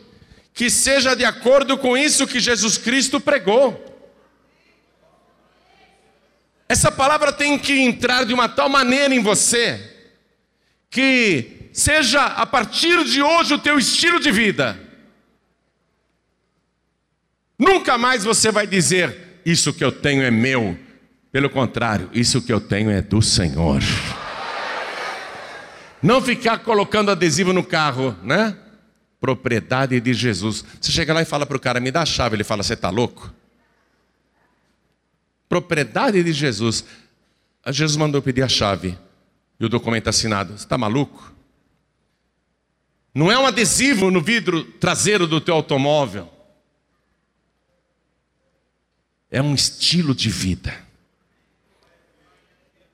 que 0.54 0.70
seja 0.70 1.16
de 1.16 1.26
acordo 1.26 1.78
com 1.78 1.98
isso 1.98 2.28
que 2.28 2.40
Jesus 2.40 2.78
Cristo 2.78 3.20
pregou. 3.20 3.90
Essa 6.70 6.92
palavra 6.92 7.34
tem 7.34 7.58
que 7.58 7.80
entrar 7.80 8.24
de 8.26 8.34
uma 8.34 8.48
tal 8.48 8.70
maneira 8.70 9.14
em 9.14 9.22
você 9.22 9.92
que 10.90 11.70
seja 11.74 12.24
a 12.24 12.46
partir 12.46 13.04
de 13.04 13.22
hoje 13.22 13.56
o 13.56 13.60
teu 13.60 13.80
estilo 13.80 14.20
de 14.20 14.32
vida. 14.32 14.80
Nunca 17.58 17.98
mais 17.98 18.24
você 18.24 18.52
vai 18.52 18.68
dizer: 18.68 19.42
Isso 19.46 19.74
que 19.74 19.84
eu 19.84 19.92
tenho 19.92 20.22
é 20.22 20.30
meu. 20.32 20.78
Pelo 21.32 21.50
contrário, 21.50 22.12
isso 22.14 22.42
que 22.44 22.54
eu 22.54 22.62
tenho 22.62 22.92
é 22.92 23.02
do 23.02 23.22
Senhor. 23.22 23.82
Não 26.02 26.22
ficar 26.22 26.60
colocando 26.60 27.10
adesivo 27.10 27.52
no 27.54 27.64
carro, 27.64 28.16
né? 28.22 28.56
Propriedade 29.24 30.02
de 30.02 30.14
Jesus. 30.14 30.66
Você 30.82 30.92
chega 30.92 31.14
lá 31.14 31.22
e 31.22 31.26
fala 31.26 31.46
para 31.46 31.56
o 31.56 31.60
cara: 31.60 31.80
Me 31.80 31.92
dá 31.92 32.02
a 32.02 32.06
chave. 32.06 32.36
Ele 32.36 32.44
fala: 32.44 32.62
Você 32.62 32.74
está 32.74 32.90
louco? 32.90 33.34
Propriedade 35.48 36.22
de 36.22 36.34
Jesus. 36.34 36.84
Jesus 37.68 37.96
mandou 37.96 38.22
pedir 38.22 38.44
a 38.44 38.50
chave 38.50 39.00
e 39.58 39.64
o 39.64 39.70
documento 39.70 40.10
assinado. 40.10 40.58
Você 40.58 40.66
está 40.66 40.78
maluco? 40.78 41.32
Não 43.16 43.32
é 43.32 43.40
um 43.40 43.46
adesivo 43.46 44.12
no 44.12 44.20
vidro 44.20 44.66
traseiro 44.66 45.26
do 45.26 45.40
teu 45.40 45.56
automóvel 45.56 46.30
é 49.32 49.42
um 49.42 49.56
estilo 49.56 50.14
de 50.14 50.30
vida. 50.30 50.78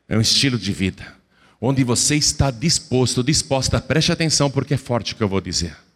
É 0.08 0.16
um 0.16 0.22
estilo 0.22 0.60
de 0.60 0.72
vida. 0.72 1.18
Onde 1.60 1.84
você 1.84 2.16
está 2.16 2.52
disposto, 2.52 3.24
disposta, 3.24 3.82
preste 3.82 4.12
atenção 4.12 4.50
porque 4.50 4.76
é 4.76 4.78
forte 4.78 5.14
o 5.14 5.16
que 5.16 5.24
eu 5.24 5.28
vou 5.28 5.42
dizer. 5.42 5.89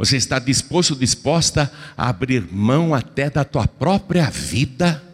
Você 0.00 0.16
está 0.16 0.38
disposto, 0.38 0.96
disposta 0.96 1.70
a 1.94 2.08
abrir 2.08 2.50
mão 2.50 2.94
até 2.94 3.28
da 3.28 3.44
tua 3.44 3.68
própria 3.68 4.30
vida 4.30 5.04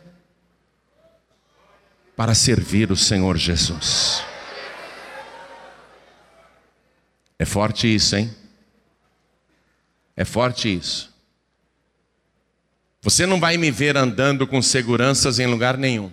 para 2.14 2.36
servir 2.36 2.92
o 2.92 2.96
Senhor 2.96 3.36
Jesus. 3.36 4.22
É 7.36 7.44
forte 7.44 7.92
isso, 7.92 8.14
hein? 8.14 8.32
É 10.16 10.24
forte 10.24 10.72
isso. 10.72 11.12
Você 13.02 13.26
não 13.26 13.40
vai 13.40 13.56
me 13.56 13.72
ver 13.72 13.96
andando 13.96 14.46
com 14.46 14.62
seguranças 14.62 15.40
em 15.40 15.48
lugar 15.48 15.76
nenhum. 15.76 16.12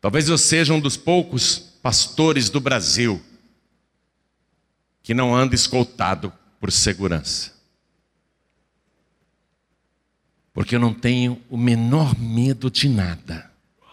Talvez 0.00 0.28
eu 0.28 0.36
seja 0.36 0.74
um 0.74 0.80
dos 0.80 0.96
poucos 0.96 1.56
pastores 1.80 2.50
do 2.50 2.58
Brasil 2.58 3.22
que 5.04 5.14
não 5.14 5.32
anda 5.32 5.54
escoltado 5.54 6.32
por 6.60 6.72
segurança. 6.72 7.52
Porque 10.52 10.74
eu 10.74 10.80
não 10.80 10.94
tenho 10.94 11.40
o 11.50 11.56
menor 11.56 12.18
medo 12.18 12.70
de 12.70 12.88
nada. 12.88 13.50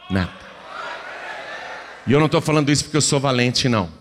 Nada. 0.10 0.32
E 2.08 2.12
eu 2.12 2.20
não 2.20 2.28
estou 2.28 2.42
falando 2.42 2.72
isso 2.72 2.86
porque 2.86 2.98
eu 2.98 3.02
sou 3.02 3.20
valente, 3.20 3.68
não. 3.68 3.92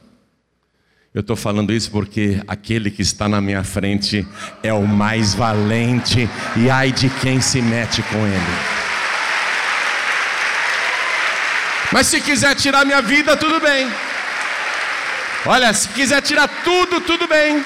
Eu 1.15 1.21
estou 1.21 1.37
falando 1.37 1.73
isso 1.73 1.91
porque 1.91 2.43
aquele 2.49 2.91
que 2.91 3.03
está 3.03 3.29
na 3.29 3.41
minha 3.41 3.63
frente 3.63 4.27
é 4.63 4.73
o 4.73 4.87
mais 4.87 5.35
valente, 5.35 6.29
e 6.57 6.71
ai 6.71 6.91
de 6.91 7.11
quem 7.11 7.39
se 7.41 7.61
mete 7.61 8.03
com 8.03 8.27
ele. 8.27 8.83
Mas 11.93 12.07
se 12.07 12.19
quiser 12.21 12.55
tirar 12.55 12.87
minha 12.87 13.03
vida, 13.03 13.37
tudo 13.37 13.61
bem. 13.61 13.93
Olha, 15.45 15.75
se 15.75 15.89
quiser 15.89 16.23
tirar 16.23 16.49
tudo, 16.65 17.01
tudo 17.03 17.29
bem. 17.29 17.63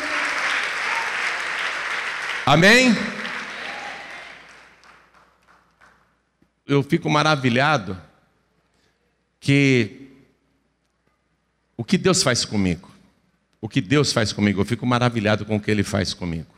Amém? 2.47 2.95
Eu 6.67 6.83
fico 6.83 7.11
maravilhado 7.11 8.01
que 9.39 10.09
o 11.77 11.85
que 11.85 11.99
Deus 11.99 12.23
faz 12.23 12.45
comigo 12.45 12.97
o 13.67 13.69
que 13.69 13.81
Deus 13.81 14.13
faz 14.13 14.33
comigo. 14.33 14.61
Eu 14.61 14.65
fico 14.65 14.87
maravilhado 14.87 15.45
com 15.45 15.57
o 15.57 15.61
que 15.61 15.71
Ele 15.71 15.83
faz 15.83 16.15
comigo. 16.15 16.55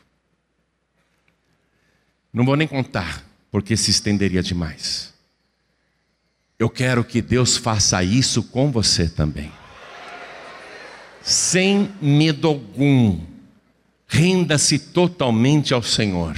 Não 2.31 2.45
vou 2.45 2.55
nem 2.55 2.69
contar, 2.69 3.25
porque 3.51 3.77
se 3.79 3.91
estenderia 3.91 4.43
demais. 4.43 5.15
Eu 6.59 6.69
quero 6.69 7.03
que 7.03 7.23
Deus 7.23 7.57
faça 7.57 8.03
isso 8.05 8.43
com 8.43 8.71
você 8.71 9.09
também. 9.09 9.51
Sem 11.23 11.91
medo 12.01 12.49
algum. 12.49 13.25
Renda-se 14.09 14.79
totalmente 14.79 15.75
ao 15.75 15.83
Senhor. 15.83 16.35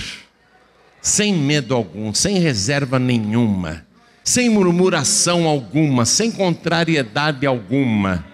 Sem 1.01 1.33
medo 1.33 1.75
algum, 1.75 2.13
sem 2.13 2.39
reserva 2.39 2.99
nenhuma, 2.99 3.87
sem 4.23 4.51
murmuração 4.51 5.47
alguma, 5.47 6.05
sem 6.05 6.31
contrariedade 6.31 7.47
alguma. 7.47 8.27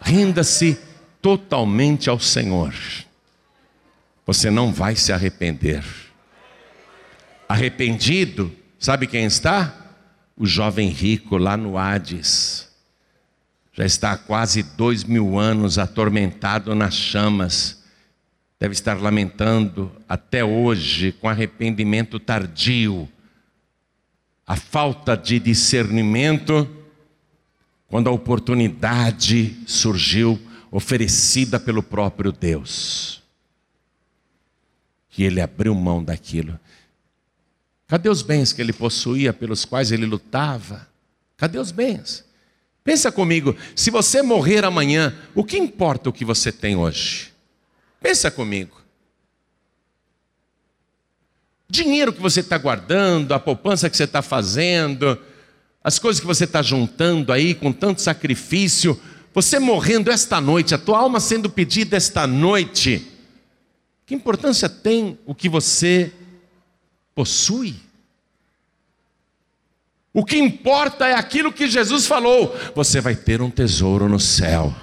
Renda-se 0.00 0.78
totalmente 1.20 2.08
ao 2.08 2.20
Senhor, 2.20 2.72
você 4.24 4.50
não 4.50 4.72
vai 4.72 4.94
se 4.94 5.12
arrepender. 5.12 5.84
Arrependido, 7.48 8.54
sabe 8.78 9.06
quem 9.06 9.24
está? 9.24 9.74
O 10.36 10.46
jovem 10.46 10.88
rico 10.88 11.36
lá 11.36 11.56
no 11.56 11.76
Hades. 11.76 12.68
Já 13.72 13.84
está 13.84 14.12
há 14.12 14.16
quase 14.16 14.62
dois 14.62 15.04
mil 15.04 15.38
anos 15.38 15.78
atormentado 15.78 16.74
nas 16.74 16.94
chamas. 16.94 17.79
Deve 18.60 18.74
estar 18.74 19.00
lamentando 19.00 19.90
até 20.06 20.44
hoje, 20.44 21.12
com 21.12 21.30
arrependimento 21.30 22.20
tardio, 22.20 23.08
a 24.46 24.54
falta 24.54 25.16
de 25.16 25.38
discernimento, 25.38 26.68
quando 27.88 28.08
a 28.08 28.12
oportunidade 28.12 29.56
surgiu 29.66 30.38
oferecida 30.70 31.58
pelo 31.58 31.82
próprio 31.82 32.32
Deus. 32.32 33.22
Que 35.08 35.22
ele 35.22 35.40
abriu 35.40 35.74
mão 35.74 36.04
daquilo. 36.04 36.60
Cadê 37.88 38.10
os 38.10 38.20
bens 38.20 38.52
que 38.52 38.60
ele 38.60 38.74
possuía, 38.74 39.32
pelos 39.32 39.64
quais 39.64 39.90
ele 39.90 40.04
lutava? 40.04 40.86
Cadê 41.38 41.58
os 41.58 41.72
bens? 41.72 42.26
Pensa 42.84 43.10
comigo, 43.10 43.56
se 43.74 43.90
você 43.90 44.20
morrer 44.20 44.66
amanhã, 44.66 45.16
o 45.34 45.42
que 45.42 45.56
importa 45.56 46.10
o 46.10 46.12
que 46.12 46.26
você 46.26 46.52
tem 46.52 46.76
hoje? 46.76 47.29
Pensa 48.00 48.30
comigo. 48.30 48.80
Dinheiro 51.68 52.12
que 52.12 52.20
você 52.20 52.40
está 52.40 52.58
guardando, 52.58 53.32
a 53.32 53.38
poupança 53.38 53.88
que 53.88 53.96
você 53.96 54.04
está 54.04 54.22
fazendo, 54.22 55.16
as 55.84 55.98
coisas 55.98 56.20
que 56.20 56.26
você 56.26 56.44
está 56.44 56.62
juntando 56.62 57.32
aí 57.32 57.54
com 57.54 57.72
tanto 57.72 58.00
sacrifício, 58.00 59.00
você 59.32 59.58
morrendo 59.58 60.10
esta 60.10 60.40
noite, 60.40 60.74
a 60.74 60.78
tua 60.78 60.98
alma 60.98 61.20
sendo 61.20 61.48
pedida 61.48 61.96
esta 61.96 62.26
noite, 62.26 63.06
que 64.04 64.14
importância 64.14 64.68
tem 64.68 65.16
o 65.24 65.34
que 65.34 65.48
você 65.48 66.12
possui? 67.14 67.76
O 70.12 70.24
que 70.24 70.36
importa 70.36 71.06
é 71.06 71.14
aquilo 71.14 71.52
que 71.52 71.68
Jesus 71.68 72.06
falou: 72.06 72.52
você 72.74 73.00
vai 73.00 73.14
ter 73.14 73.40
um 73.40 73.50
tesouro 73.50 74.08
no 74.08 74.18
céu. 74.18 74.74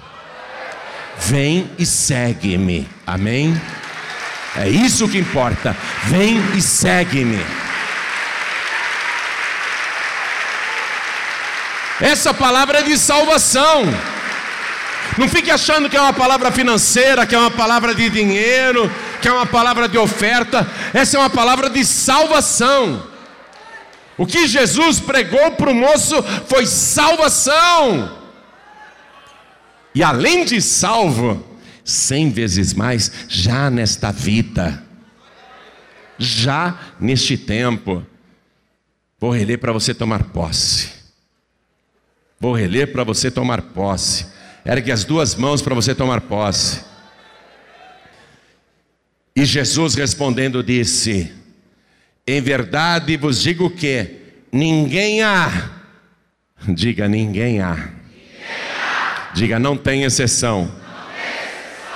Vem 1.20 1.70
e 1.78 1.84
segue-me. 1.84 2.88
Amém? 3.06 3.60
É 4.56 4.68
isso 4.68 5.08
que 5.08 5.18
importa. 5.18 5.76
Vem 6.04 6.40
e 6.56 6.62
segue-me. 6.62 7.44
Essa 12.00 12.32
palavra 12.32 12.78
é 12.78 12.82
de 12.82 12.96
salvação. 12.96 13.84
Não 15.16 15.28
fique 15.28 15.50
achando 15.50 15.88
que 15.90 15.96
é 15.96 16.00
uma 16.00 16.12
palavra 16.12 16.52
financeira, 16.52 17.26
que 17.26 17.34
é 17.34 17.38
uma 17.38 17.50
palavra 17.50 17.94
de 17.94 18.08
dinheiro, 18.08 18.90
que 19.20 19.26
é 19.26 19.32
uma 19.32 19.46
palavra 19.46 19.88
de 19.88 19.98
oferta. 19.98 20.66
Essa 20.94 21.16
é 21.16 21.20
uma 21.20 21.30
palavra 21.30 21.68
de 21.68 21.84
salvação. 21.84 23.02
O 24.16 24.26
que 24.26 24.46
Jesus 24.46 25.00
pregou 25.00 25.52
para 25.52 25.70
o 25.70 25.74
moço 25.74 26.22
foi 26.46 26.66
salvação. 26.66 28.17
E 29.98 30.02
além 30.04 30.44
de 30.44 30.62
salvo, 30.62 31.44
cem 31.84 32.30
vezes 32.30 32.72
mais 32.72 33.10
já 33.28 33.68
nesta 33.68 34.12
vida, 34.12 34.80
já 36.16 36.94
neste 37.00 37.36
tempo. 37.36 38.06
Vou 39.18 39.32
reler 39.32 39.58
para 39.58 39.72
você 39.72 39.92
tomar 39.92 40.22
posse. 40.26 40.90
Vou 42.38 42.54
reler 42.54 42.92
para 42.92 43.02
você 43.02 43.28
tomar 43.28 43.60
posse. 43.60 44.28
Ergue 44.64 44.92
as 44.92 45.02
duas 45.02 45.34
mãos 45.34 45.60
para 45.60 45.74
você 45.74 45.92
tomar 45.96 46.20
posse. 46.20 46.80
E 49.34 49.44
Jesus 49.44 49.96
respondendo 49.96 50.62
disse: 50.62 51.34
Em 52.24 52.40
verdade 52.40 53.16
vos 53.16 53.42
digo 53.42 53.68
que 53.68 54.14
ninguém 54.52 55.22
há, 55.24 55.72
diga 56.68 57.08
ninguém 57.08 57.60
há, 57.60 57.97
diga 59.38 59.56
não 59.56 59.76
tem 59.76 60.02
exceção. 60.02 60.68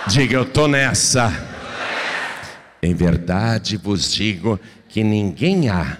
Diga 0.07 0.37
eu 0.37 0.43
estou 0.45 0.69
nessa. 0.69 1.33
Em 2.81 2.95
verdade 2.95 3.77
vos 3.77 4.13
digo 4.13 4.61
que 4.89 5.03
ninguém 5.03 5.69
há 5.69 5.99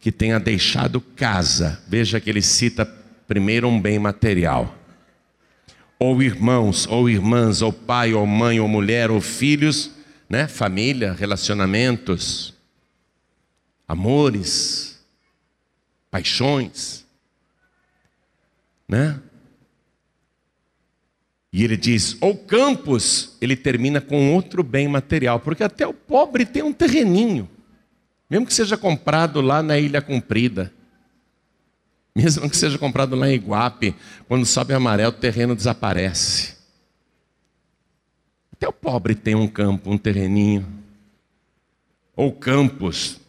que 0.00 0.10
tenha 0.10 0.40
deixado 0.40 0.98
casa. 0.98 1.78
Veja 1.86 2.18
que 2.18 2.30
ele 2.30 2.40
cita 2.40 2.86
primeiro 3.26 3.68
um 3.68 3.78
bem 3.78 3.98
material 3.98 4.74
ou 5.98 6.22
irmãos, 6.22 6.86
ou 6.86 7.10
irmãs, 7.10 7.60
ou 7.60 7.72
pai, 7.72 8.14
ou 8.14 8.24
mãe, 8.24 8.60
ou 8.60 8.68
mulher, 8.68 9.10
ou 9.10 9.20
filhos, 9.20 9.90
né? 10.28 10.46
família, 10.46 11.12
relacionamentos, 11.12 12.54
amores, 13.86 15.04
paixões, 16.08 17.04
né? 18.88 19.20
E 21.52 21.64
ele 21.64 21.76
diz, 21.76 22.16
ou 22.20 22.36
campos, 22.36 23.36
ele 23.40 23.56
termina 23.56 24.00
com 24.00 24.34
outro 24.34 24.62
bem 24.62 24.86
material, 24.86 25.40
porque 25.40 25.64
até 25.64 25.86
o 25.86 25.94
pobre 25.94 26.44
tem 26.44 26.62
um 26.62 26.72
terreninho, 26.72 27.48
mesmo 28.28 28.46
que 28.46 28.52
seja 28.52 28.76
comprado 28.76 29.40
lá 29.40 29.62
na 29.62 29.78
Ilha 29.78 30.02
Comprida. 30.02 30.72
Mesmo 32.14 32.50
que 32.50 32.56
seja 32.56 32.76
comprado 32.76 33.14
lá 33.14 33.30
em 33.30 33.34
Iguape, 33.34 33.94
quando 34.26 34.44
sobe 34.44 34.74
amarelo, 34.74 35.10
o 35.10 35.20
terreno 35.20 35.54
desaparece. 35.54 36.56
Até 38.52 38.66
o 38.66 38.72
pobre 38.72 39.14
tem 39.14 39.36
um 39.36 39.46
campo, 39.46 39.88
um 39.88 39.96
terreninho. 39.96 40.66
Ou 42.16 42.32
campos, 42.32 43.20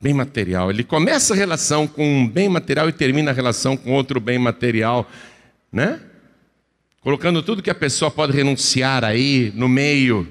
bem 0.00 0.14
material. 0.14 0.70
Ele 0.70 0.82
começa 0.82 1.34
a 1.34 1.36
relação 1.36 1.86
com 1.86 2.22
um 2.22 2.26
bem 2.26 2.48
material 2.48 2.88
e 2.88 2.92
termina 2.92 3.30
a 3.30 3.34
relação 3.34 3.76
com 3.76 3.92
outro 3.92 4.18
bem 4.18 4.38
material, 4.38 5.06
né? 5.70 6.00
Colocando 7.08 7.42
tudo 7.42 7.62
que 7.62 7.70
a 7.70 7.74
pessoa 7.74 8.10
pode 8.10 8.34
renunciar 8.36 9.02
aí 9.02 9.50
no 9.54 9.66
meio. 9.66 10.28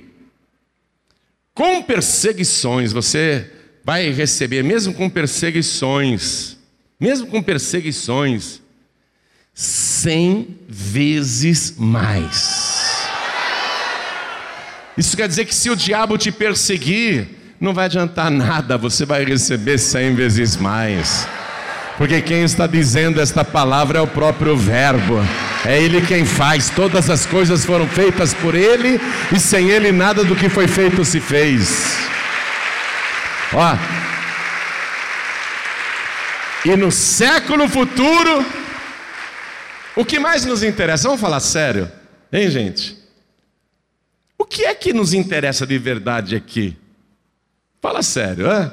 Com 1.51 1.82
perseguições, 1.82 2.91
você 2.91 3.49
vai 3.84 4.11
receber, 4.11 4.63
mesmo 4.63 4.93
com 4.93 5.09
perseguições, 5.09 6.55
mesmo 6.99 7.25
com 7.25 7.41
perseguições, 7.41 8.61
cem 9.55 10.55
vezes 10.69 11.73
mais. 11.75 13.07
Isso 14.95 15.17
quer 15.17 15.28
dizer 15.28 15.45
que 15.45 15.55
se 15.55 15.71
o 15.71 15.75
diabo 15.75 16.15
te 16.15 16.32
perseguir, 16.32 17.28
não 17.59 17.73
vai 17.73 17.86
adiantar 17.86 18.30
nada, 18.30 18.78
você 18.78 19.03
vai 19.03 19.25
receber 19.25 19.80
cem 19.80 20.13
vezes 20.13 20.55
mais. 20.55 21.28
Porque 21.97 22.21
quem 22.21 22.43
está 22.43 22.67
dizendo 22.67 23.19
esta 23.19 23.43
palavra 23.43 23.97
é 23.97 24.01
o 24.03 24.05
próprio 24.05 24.55
Verbo, 24.55 25.15
é 25.68 25.82
Ele 25.82 26.01
quem 26.01 26.26
faz, 26.26 26.70
todas 26.70 27.09
as 27.09 27.26
coisas 27.26 27.65
foram 27.65 27.86
feitas 27.88 28.34
por 28.34 28.55
Ele, 28.55 28.99
e 29.36 29.39
sem 29.39 29.70
Ele 29.70 29.91
nada 29.91 30.24
do 30.24 30.34
que 30.34 30.47
foi 30.47 30.65
feito 30.65 31.03
se 31.03 31.20
fez. 31.20 31.97
Ó, 33.53 33.78
e 36.63 36.76
no 36.76 36.91
século 36.91 37.68
futuro, 37.68 38.45
o 39.95 40.05
que 40.05 40.20
mais 40.20 40.45
nos 40.45 40.63
interessa? 40.63 41.07
Vamos 41.07 41.22
falar 41.22 41.39
sério, 41.41 41.91
hein, 42.32 42.49
gente? 42.49 42.97
O 44.38 44.45
que 44.45 44.65
é 44.65 44.74
que 44.74 44.93
nos 44.93 45.13
interessa 45.13 45.68
de 45.68 45.78
verdade 45.78 46.36
aqui? 46.36 46.78
Fala 47.82 48.01
sério, 48.01 48.49
é? 48.49 48.72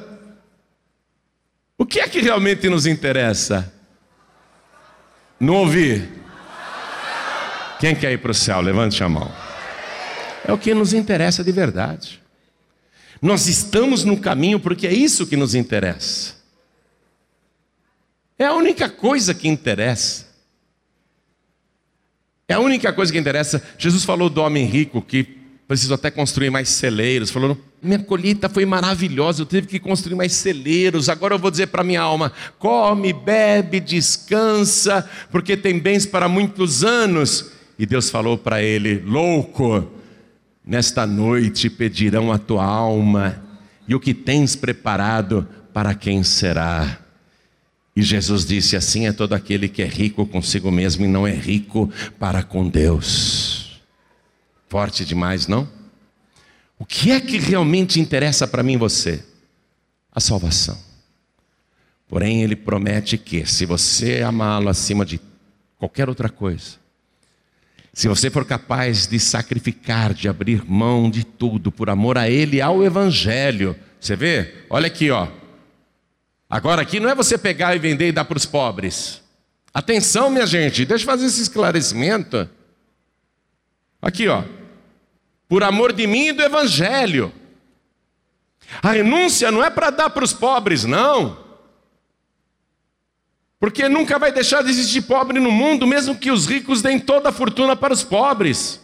O 1.77 1.85
que 1.85 1.99
é 1.99 2.09
que 2.09 2.21
realmente 2.21 2.69
nos 2.69 2.87
interessa? 2.87 3.73
Não 5.41 5.55
ouvir. 5.55 6.24
Quem 7.79 7.95
quer 7.95 8.13
ir 8.13 8.19
para 8.19 8.31
o 8.31 8.35
céu? 8.35 8.61
Levante 8.61 9.03
a 9.03 9.09
mão. 9.09 9.31
É 10.47 10.53
o 10.53 10.59
que 10.59 10.75
nos 10.75 10.93
interessa 10.93 11.43
de 11.43 11.53
verdade. 11.53 12.21
Nós 13.21 13.47
estamos 13.47 14.05
no 14.05 14.19
caminho 14.19 14.61
porque 14.61 14.87
é 14.87 14.93
isso 14.93 15.27
que 15.27 15.37
nos 15.37 15.55
interessa. 15.55 16.35
É 18.39 18.47
a 18.47 18.53
única 18.53 18.89
coisa 18.89 19.33
que 19.33 19.49
interessa. 19.49 20.27
É 22.47 22.55
a 22.55 22.61
única 22.61 22.93
coisa 22.93 23.11
que 23.11 23.19
interessa. 23.19 23.63
Jesus 23.79 24.05
falou 24.05 24.29
do 24.29 24.43
homem 24.43 24.67
rico 24.67 25.01
que 25.01 25.25
precisou 25.67 25.95
até 25.95 26.11
construir 26.11 26.51
mais 26.51 26.69
celeiros. 26.69 27.31
Falou: 27.31 27.59
minha 27.83 27.99
colheita 27.99 28.49
foi 28.49 28.67
maravilhosa, 28.67 29.43
eu 29.43 29.47
tive 29.47 29.67
que 29.67 29.79
construir 29.79 30.15
mais 30.15 30.33
celeiros. 30.33 31.09
Agora 31.09 31.35
eu 31.35 31.39
vou 31.39 31.51
dizer 31.51 31.69
para 31.69 31.83
minha 31.83 32.03
alma: 32.03 32.33
come, 32.59 33.13
bebe, 33.13 33.81
descansa, 33.81 35.09
porque 35.31 35.57
tem 35.57 35.79
bens 35.79 36.05
para 36.05 36.29
muitos 36.29 36.85
anos. 36.85 37.54
E 37.79 37.87
Deus 37.87 38.11
falou 38.11 38.39
para 38.39 38.63
ele: 38.63 39.01
louco, 39.01 39.89
nesta 40.65 41.07
noite 41.07 41.69
pedirão 41.69 42.33
a 42.33 42.39
tua 42.39 42.65
alma, 42.65 43.43
e 43.87 43.95
o 43.95 44.01
que 44.01 44.15
tens 44.15 44.57
preparado 44.57 45.47
para 45.73 45.95
quem 45.95 46.23
será? 46.23 47.01
E 47.97 48.03
Jesus 48.03 48.45
disse: 48.45 48.77
Assim 48.77 49.07
é 49.07 49.13
todo 49.13 49.35
aquele 49.35 49.69
que 49.69 49.83
é 49.83 49.87
rico 49.87 50.27
consigo 50.27 50.71
mesmo 50.71 51.05
e 51.05 51.09
não 51.09 51.27
é 51.27 51.33
rico 51.33 51.91
para 52.19 52.43
com 52.43 52.69
Deus. 52.69 53.81
Forte 54.69 55.05
demais, 55.05 55.47
não? 55.47 55.69
O 56.79 56.85
que 56.85 57.13
é 57.13 57.21
que 57.21 57.39
realmente 57.39 58.01
interessa 58.01 58.49
para 58.49 58.63
mim 58.63 58.77
você? 58.77 59.25
A 60.13 60.21
salvação. 60.21 60.77
Porém, 62.09 62.43
ele 62.43 62.57
promete 62.57 63.17
que, 63.17 63.47
se 63.47 63.65
você 63.65 64.23
amá-lo 64.23 64.69
acima 64.69 65.05
de 65.05 65.21
qualquer 65.79 66.09
outra 66.09 66.29
coisa, 66.29 66.84
se 67.95 68.09
você 68.09 68.29
for 68.29 68.45
capaz 68.45 69.07
de 69.07 69.21
sacrificar, 69.21 70.13
de 70.13 70.29
abrir 70.29 70.69
mão 70.69 71.09
de 71.09 71.25
tudo 71.25 71.71
por 71.71 71.89
amor 71.89 72.19
a 72.19 72.29
Ele 72.29 72.57
e 72.57 72.61
ao 72.61 72.83
Evangelho, 72.83 73.77
você 74.01 74.17
vê? 74.17 74.67
Olha 74.69 74.89
aqui, 74.89 75.13
ó. 75.13 75.29
Agora, 76.51 76.83
aqui 76.83 76.99
não 76.99 77.09
é 77.09 77.15
você 77.15 77.39
pegar 77.39 77.77
e 77.77 77.79
vender 77.79 78.09
e 78.09 78.13
dar 78.13 78.25
para 78.25 78.37
os 78.37 78.45
pobres. 78.45 79.23
Atenção, 79.73 80.29
minha 80.29 80.45
gente, 80.45 80.85
deixa 80.85 81.05
eu 81.05 81.07
fazer 81.07 81.27
esse 81.27 81.43
esclarecimento. 81.43 82.51
Aqui, 84.03 84.27
ó. 84.27 84.43
Por 85.49 85.63
amor 85.63 85.93
de 85.93 86.05
mim 86.05 86.27
e 86.27 86.33
do 86.33 86.43
Evangelho. 86.43 87.33
A 88.83 88.91
renúncia 88.91 89.53
não 89.53 89.63
é 89.63 89.71
para 89.71 89.91
dar 89.91 90.11
para 90.11 90.25
os 90.25 90.33
pobres, 90.33 90.85
não. 90.85 91.44
Porque 93.65 93.89
nunca 93.89 94.19
vai 94.19 94.31
deixar 94.31 94.63
de 94.63 94.69
existir 94.69 95.01
pobre 95.01 95.41
no 95.41 95.51
mundo, 95.51 95.87
mesmo 95.87 96.15
que 96.15 96.31
os 96.31 96.45
ricos 96.45 96.83
deem 96.83 96.99
toda 96.99 97.31
a 97.31 97.33
fortuna 97.33 97.75
para 97.75 97.95
os 97.95 98.03
pobres. 98.03 98.79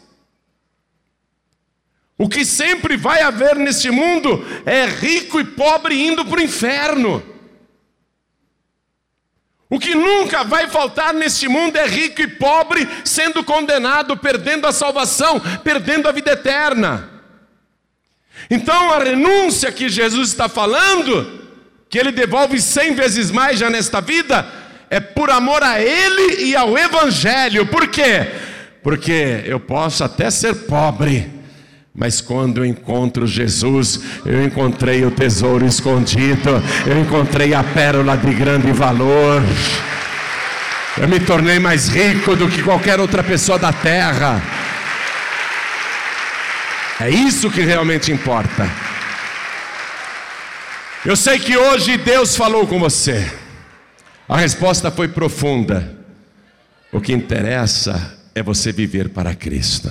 O 2.16 2.26
que 2.26 2.46
sempre 2.46 2.96
vai 2.96 3.20
haver 3.20 3.56
neste 3.56 3.90
mundo 3.90 4.42
é 4.64 4.86
rico 4.86 5.38
e 5.38 5.44
pobre 5.44 6.02
indo 6.02 6.24
para 6.24 6.40
o 6.40 6.42
inferno. 6.42 7.22
O 9.68 9.78
que 9.78 9.94
nunca 9.94 10.44
vai 10.44 10.66
faltar 10.66 11.12
neste 11.12 11.46
mundo 11.46 11.76
é 11.76 11.86
rico 11.86 12.22
e 12.22 12.26
pobre 12.26 12.88
sendo 13.04 13.44
condenado, 13.44 14.16
perdendo 14.16 14.66
a 14.66 14.72
salvação, 14.72 15.38
perdendo 15.62 16.08
a 16.08 16.12
vida 16.12 16.32
eterna. 16.32 17.20
Então 18.48 18.94
a 18.94 18.98
renúncia 18.98 19.70
que 19.70 19.90
Jesus 19.90 20.30
está 20.30 20.48
falando, 20.48 21.38
que 21.90 21.98
ele 21.98 22.12
devolve 22.12 22.58
cem 22.58 22.94
vezes 22.94 23.30
mais 23.30 23.58
já 23.58 23.68
nesta 23.68 24.00
vida, 24.00 24.59
é 24.90 24.98
por 24.98 25.30
amor 25.30 25.62
a 25.62 25.80
Ele 25.80 26.42
e 26.42 26.56
ao 26.56 26.76
Evangelho. 26.76 27.64
Por 27.66 27.86
quê? 27.86 28.26
Porque 28.82 29.42
eu 29.44 29.60
posso 29.60 30.02
até 30.02 30.30
ser 30.30 30.54
pobre, 30.66 31.30
mas 31.94 32.20
quando 32.20 32.58
eu 32.58 32.64
encontro 32.64 33.24
Jesus, 33.26 34.00
eu 34.26 34.42
encontrei 34.42 35.04
o 35.04 35.10
tesouro 35.12 35.64
escondido, 35.64 36.62
eu 36.86 37.00
encontrei 37.00 37.54
a 37.54 37.62
pérola 37.62 38.16
de 38.16 38.34
grande 38.34 38.72
valor. 38.72 39.40
Eu 41.00 41.06
me 41.06 41.20
tornei 41.20 41.60
mais 41.60 41.88
rico 41.88 42.34
do 42.34 42.48
que 42.48 42.62
qualquer 42.62 42.98
outra 42.98 43.22
pessoa 43.22 43.58
da 43.58 43.72
terra. 43.72 44.42
É 46.98 47.08
isso 47.08 47.50
que 47.50 47.62
realmente 47.62 48.10
importa. 48.10 48.68
Eu 51.06 51.14
sei 51.16 51.38
que 51.38 51.56
hoje 51.56 51.96
Deus 51.96 52.36
falou 52.36 52.66
com 52.66 52.78
você. 52.78 53.39
A 54.30 54.36
resposta 54.36 54.92
foi 54.92 55.08
profunda. 55.08 55.98
O 56.92 57.00
que 57.00 57.12
interessa 57.12 58.16
é 58.32 58.40
você 58.40 58.70
viver 58.70 59.08
para 59.08 59.34
Cristo. 59.34 59.90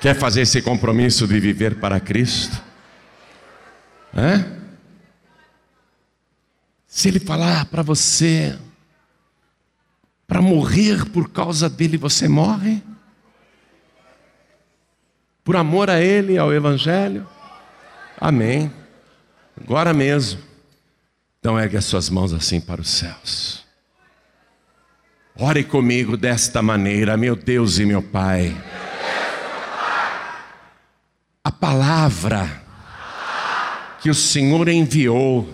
Quer 0.00 0.16
fazer 0.16 0.40
esse 0.40 0.60
compromisso 0.60 1.24
de 1.28 1.38
viver 1.38 1.76
para 1.76 2.00
Cristo? 2.00 2.60
É? 4.12 4.44
Se 6.88 7.06
Ele 7.06 7.20
falar 7.20 7.66
para 7.66 7.80
você, 7.80 8.58
para 10.26 10.42
morrer 10.42 11.08
por 11.10 11.30
causa 11.30 11.70
dele, 11.70 11.96
você 11.96 12.26
morre? 12.26 12.82
Por 15.44 15.54
amor 15.54 15.90
a 15.90 16.00
Ele, 16.00 16.36
ao 16.36 16.52
Evangelho? 16.52 17.24
Amém. 18.20 18.72
Agora 19.56 19.94
mesmo. 19.94 20.53
Então 21.44 21.60
ergue 21.60 21.76
as 21.76 21.84
suas 21.84 22.08
mãos 22.08 22.32
assim 22.32 22.58
para 22.58 22.80
os 22.80 22.88
céus. 22.88 23.62
Ore 25.36 25.62
comigo 25.62 26.16
desta 26.16 26.62
maneira, 26.62 27.18
meu 27.18 27.36
Deus 27.36 27.78
e 27.78 27.84
meu 27.84 28.00
Pai 28.00 28.56
a 31.46 31.52
palavra 31.52 32.48
que 34.00 34.08
o 34.08 34.14
Senhor 34.14 34.66
enviou 34.66 35.46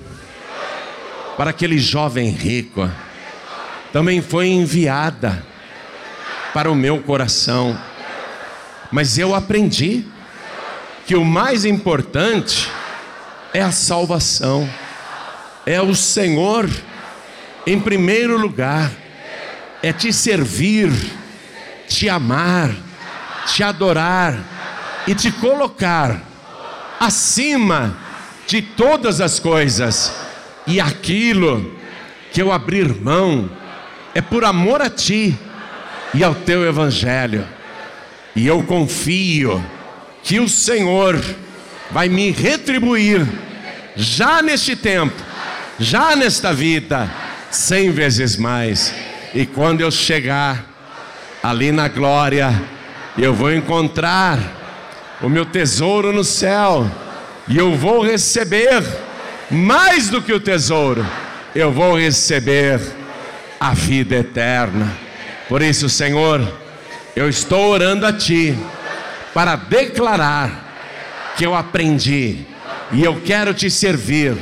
para 1.36 1.50
aquele 1.50 1.80
jovem 1.80 2.30
rico 2.30 2.88
também 3.92 4.22
foi 4.22 4.46
enviada 4.46 5.44
para 6.54 6.70
o 6.70 6.74
meu 6.76 7.02
coração. 7.02 7.76
Mas 8.92 9.18
eu 9.18 9.34
aprendi 9.34 10.04
que 11.04 11.16
o 11.16 11.24
mais 11.24 11.64
importante 11.64 12.70
é 13.52 13.60
a 13.60 13.72
salvação, 13.72 14.70
é 15.66 15.80
o 15.80 15.94
Senhor 15.94 16.68
em 17.66 17.78
primeiro 17.78 18.38
lugar, 18.38 18.90
é 19.82 19.92
te 19.92 20.12
servir, 20.12 20.90
te 21.88 22.08
amar, 22.08 22.70
te 23.46 23.62
adorar 23.62 24.38
e 25.06 25.14
te 25.14 25.30
colocar 25.30 26.22
acima 26.98 27.96
de 28.46 28.60
todas 28.60 29.20
as 29.20 29.38
coisas, 29.38 30.12
e 30.66 30.80
aquilo 30.80 31.78
que 32.32 32.42
eu 32.42 32.52
abrir 32.52 32.94
mão 33.00 33.50
é 34.14 34.20
por 34.20 34.44
amor 34.44 34.82
a 34.82 34.90
ti 34.90 35.38
e 36.12 36.24
ao 36.24 36.34
teu 36.34 36.66
evangelho, 36.66 37.46
e 38.34 38.46
eu 38.46 38.62
confio 38.64 39.64
que 40.22 40.40
o 40.40 40.48
Senhor 40.48 41.18
vai 41.90 42.08
me 42.08 42.30
retribuir 42.30 43.26
já 43.96 44.42
neste 44.42 44.76
tempo, 44.76 45.29
já 45.80 46.14
nesta 46.14 46.52
vida, 46.52 47.10
cem 47.50 47.90
vezes 47.90 48.36
mais. 48.36 48.94
E 49.34 49.46
quando 49.46 49.80
eu 49.80 49.90
chegar 49.90 50.64
ali 51.42 51.72
na 51.72 51.88
glória, 51.88 52.52
eu 53.16 53.34
vou 53.34 53.52
encontrar 53.52 54.38
o 55.22 55.28
meu 55.28 55.46
tesouro 55.46 56.12
no 56.12 56.22
céu, 56.22 56.88
e 57.48 57.56
eu 57.56 57.74
vou 57.74 58.02
receber 58.02 58.82
mais 59.50 60.08
do 60.08 60.22
que 60.22 60.32
o 60.32 60.38
tesouro, 60.38 61.04
eu 61.54 61.72
vou 61.72 61.98
receber 61.98 62.80
a 63.58 63.74
vida 63.74 64.16
eterna. 64.16 64.96
Por 65.48 65.62
isso, 65.62 65.88
Senhor, 65.88 66.46
eu 67.16 67.28
estou 67.28 67.70
orando 67.70 68.06
a 68.06 68.12
Ti 68.12 68.56
para 69.34 69.56
declarar 69.56 71.32
que 71.36 71.44
eu 71.44 71.54
aprendi 71.54 72.46
e 72.92 73.02
eu 73.02 73.20
quero 73.20 73.54
te 73.54 73.70
servir, 73.70 74.36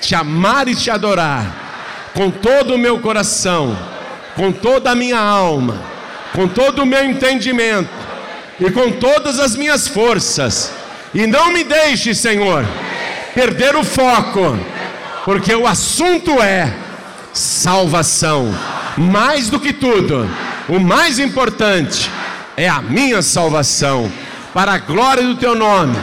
te 0.00 0.14
amar 0.14 0.68
e 0.68 0.74
te 0.74 0.90
adorar 0.90 2.10
com 2.14 2.30
todo 2.30 2.74
o 2.74 2.78
meu 2.78 2.98
coração, 2.98 3.76
com 4.34 4.50
toda 4.50 4.90
a 4.90 4.94
minha 4.94 5.18
alma, 5.18 5.80
com 6.32 6.48
todo 6.48 6.82
o 6.82 6.86
meu 6.86 7.04
entendimento 7.04 7.90
e 8.60 8.70
com 8.70 8.90
todas 8.92 9.38
as 9.38 9.56
minhas 9.56 9.86
forças. 9.86 10.72
E 11.14 11.26
não 11.26 11.52
me 11.52 11.64
deixe, 11.64 12.14
Senhor, 12.14 12.66
perder 13.34 13.76
o 13.76 13.84
foco, 13.84 14.58
porque 15.24 15.54
o 15.54 15.66
assunto 15.66 16.42
é 16.42 16.74
salvação. 17.32 18.54
Mais 18.96 19.48
do 19.48 19.60
que 19.60 19.72
tudo, 19.72 20.28
o 20.68 20.80
mais 20.80 21.18
importante 21.18 22.10
é 22.56 22.68
a 22.68 22.82
minha 22.82 23.22
salvação, 23.22 24.10
para 24.52 24.72
a 24.72 24.78
glória 24.78 25.22
do 25.22 25.36
teu 25.36 25.54
nome 25.54 25.96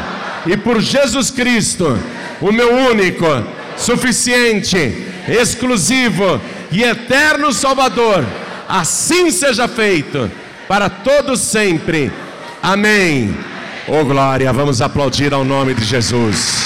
e 0.46 0.56
por 0.56 0.80
Jesus 0.80 1.30
Cristo, 1.30 2.00
o 2.40 2.52
meu 2.52 2.74
único, 2.74 3.26
suficiente, 3.78 5.08
exclusivo 5.28 6.40
e 6.72 6.84
eterno 6.84 7.52
Salvador. 7.54 8.26
Assim 8.68 9.32
seja 9.32 9.68
feito 9.68 10.32
para 10.68 10.90
todos 10.90 11.40
sempre. 11.40 12.12
Amém. 12.62 13.36
Oh 13.88 14.04
glória, 14.04 14.52
vamos 14.52 14.82
aplaudir 14.82 15.34
ao 15.34 15.46
nome 15.46 15.74
de 15.74 15.84
Jesus. 15.84 16.66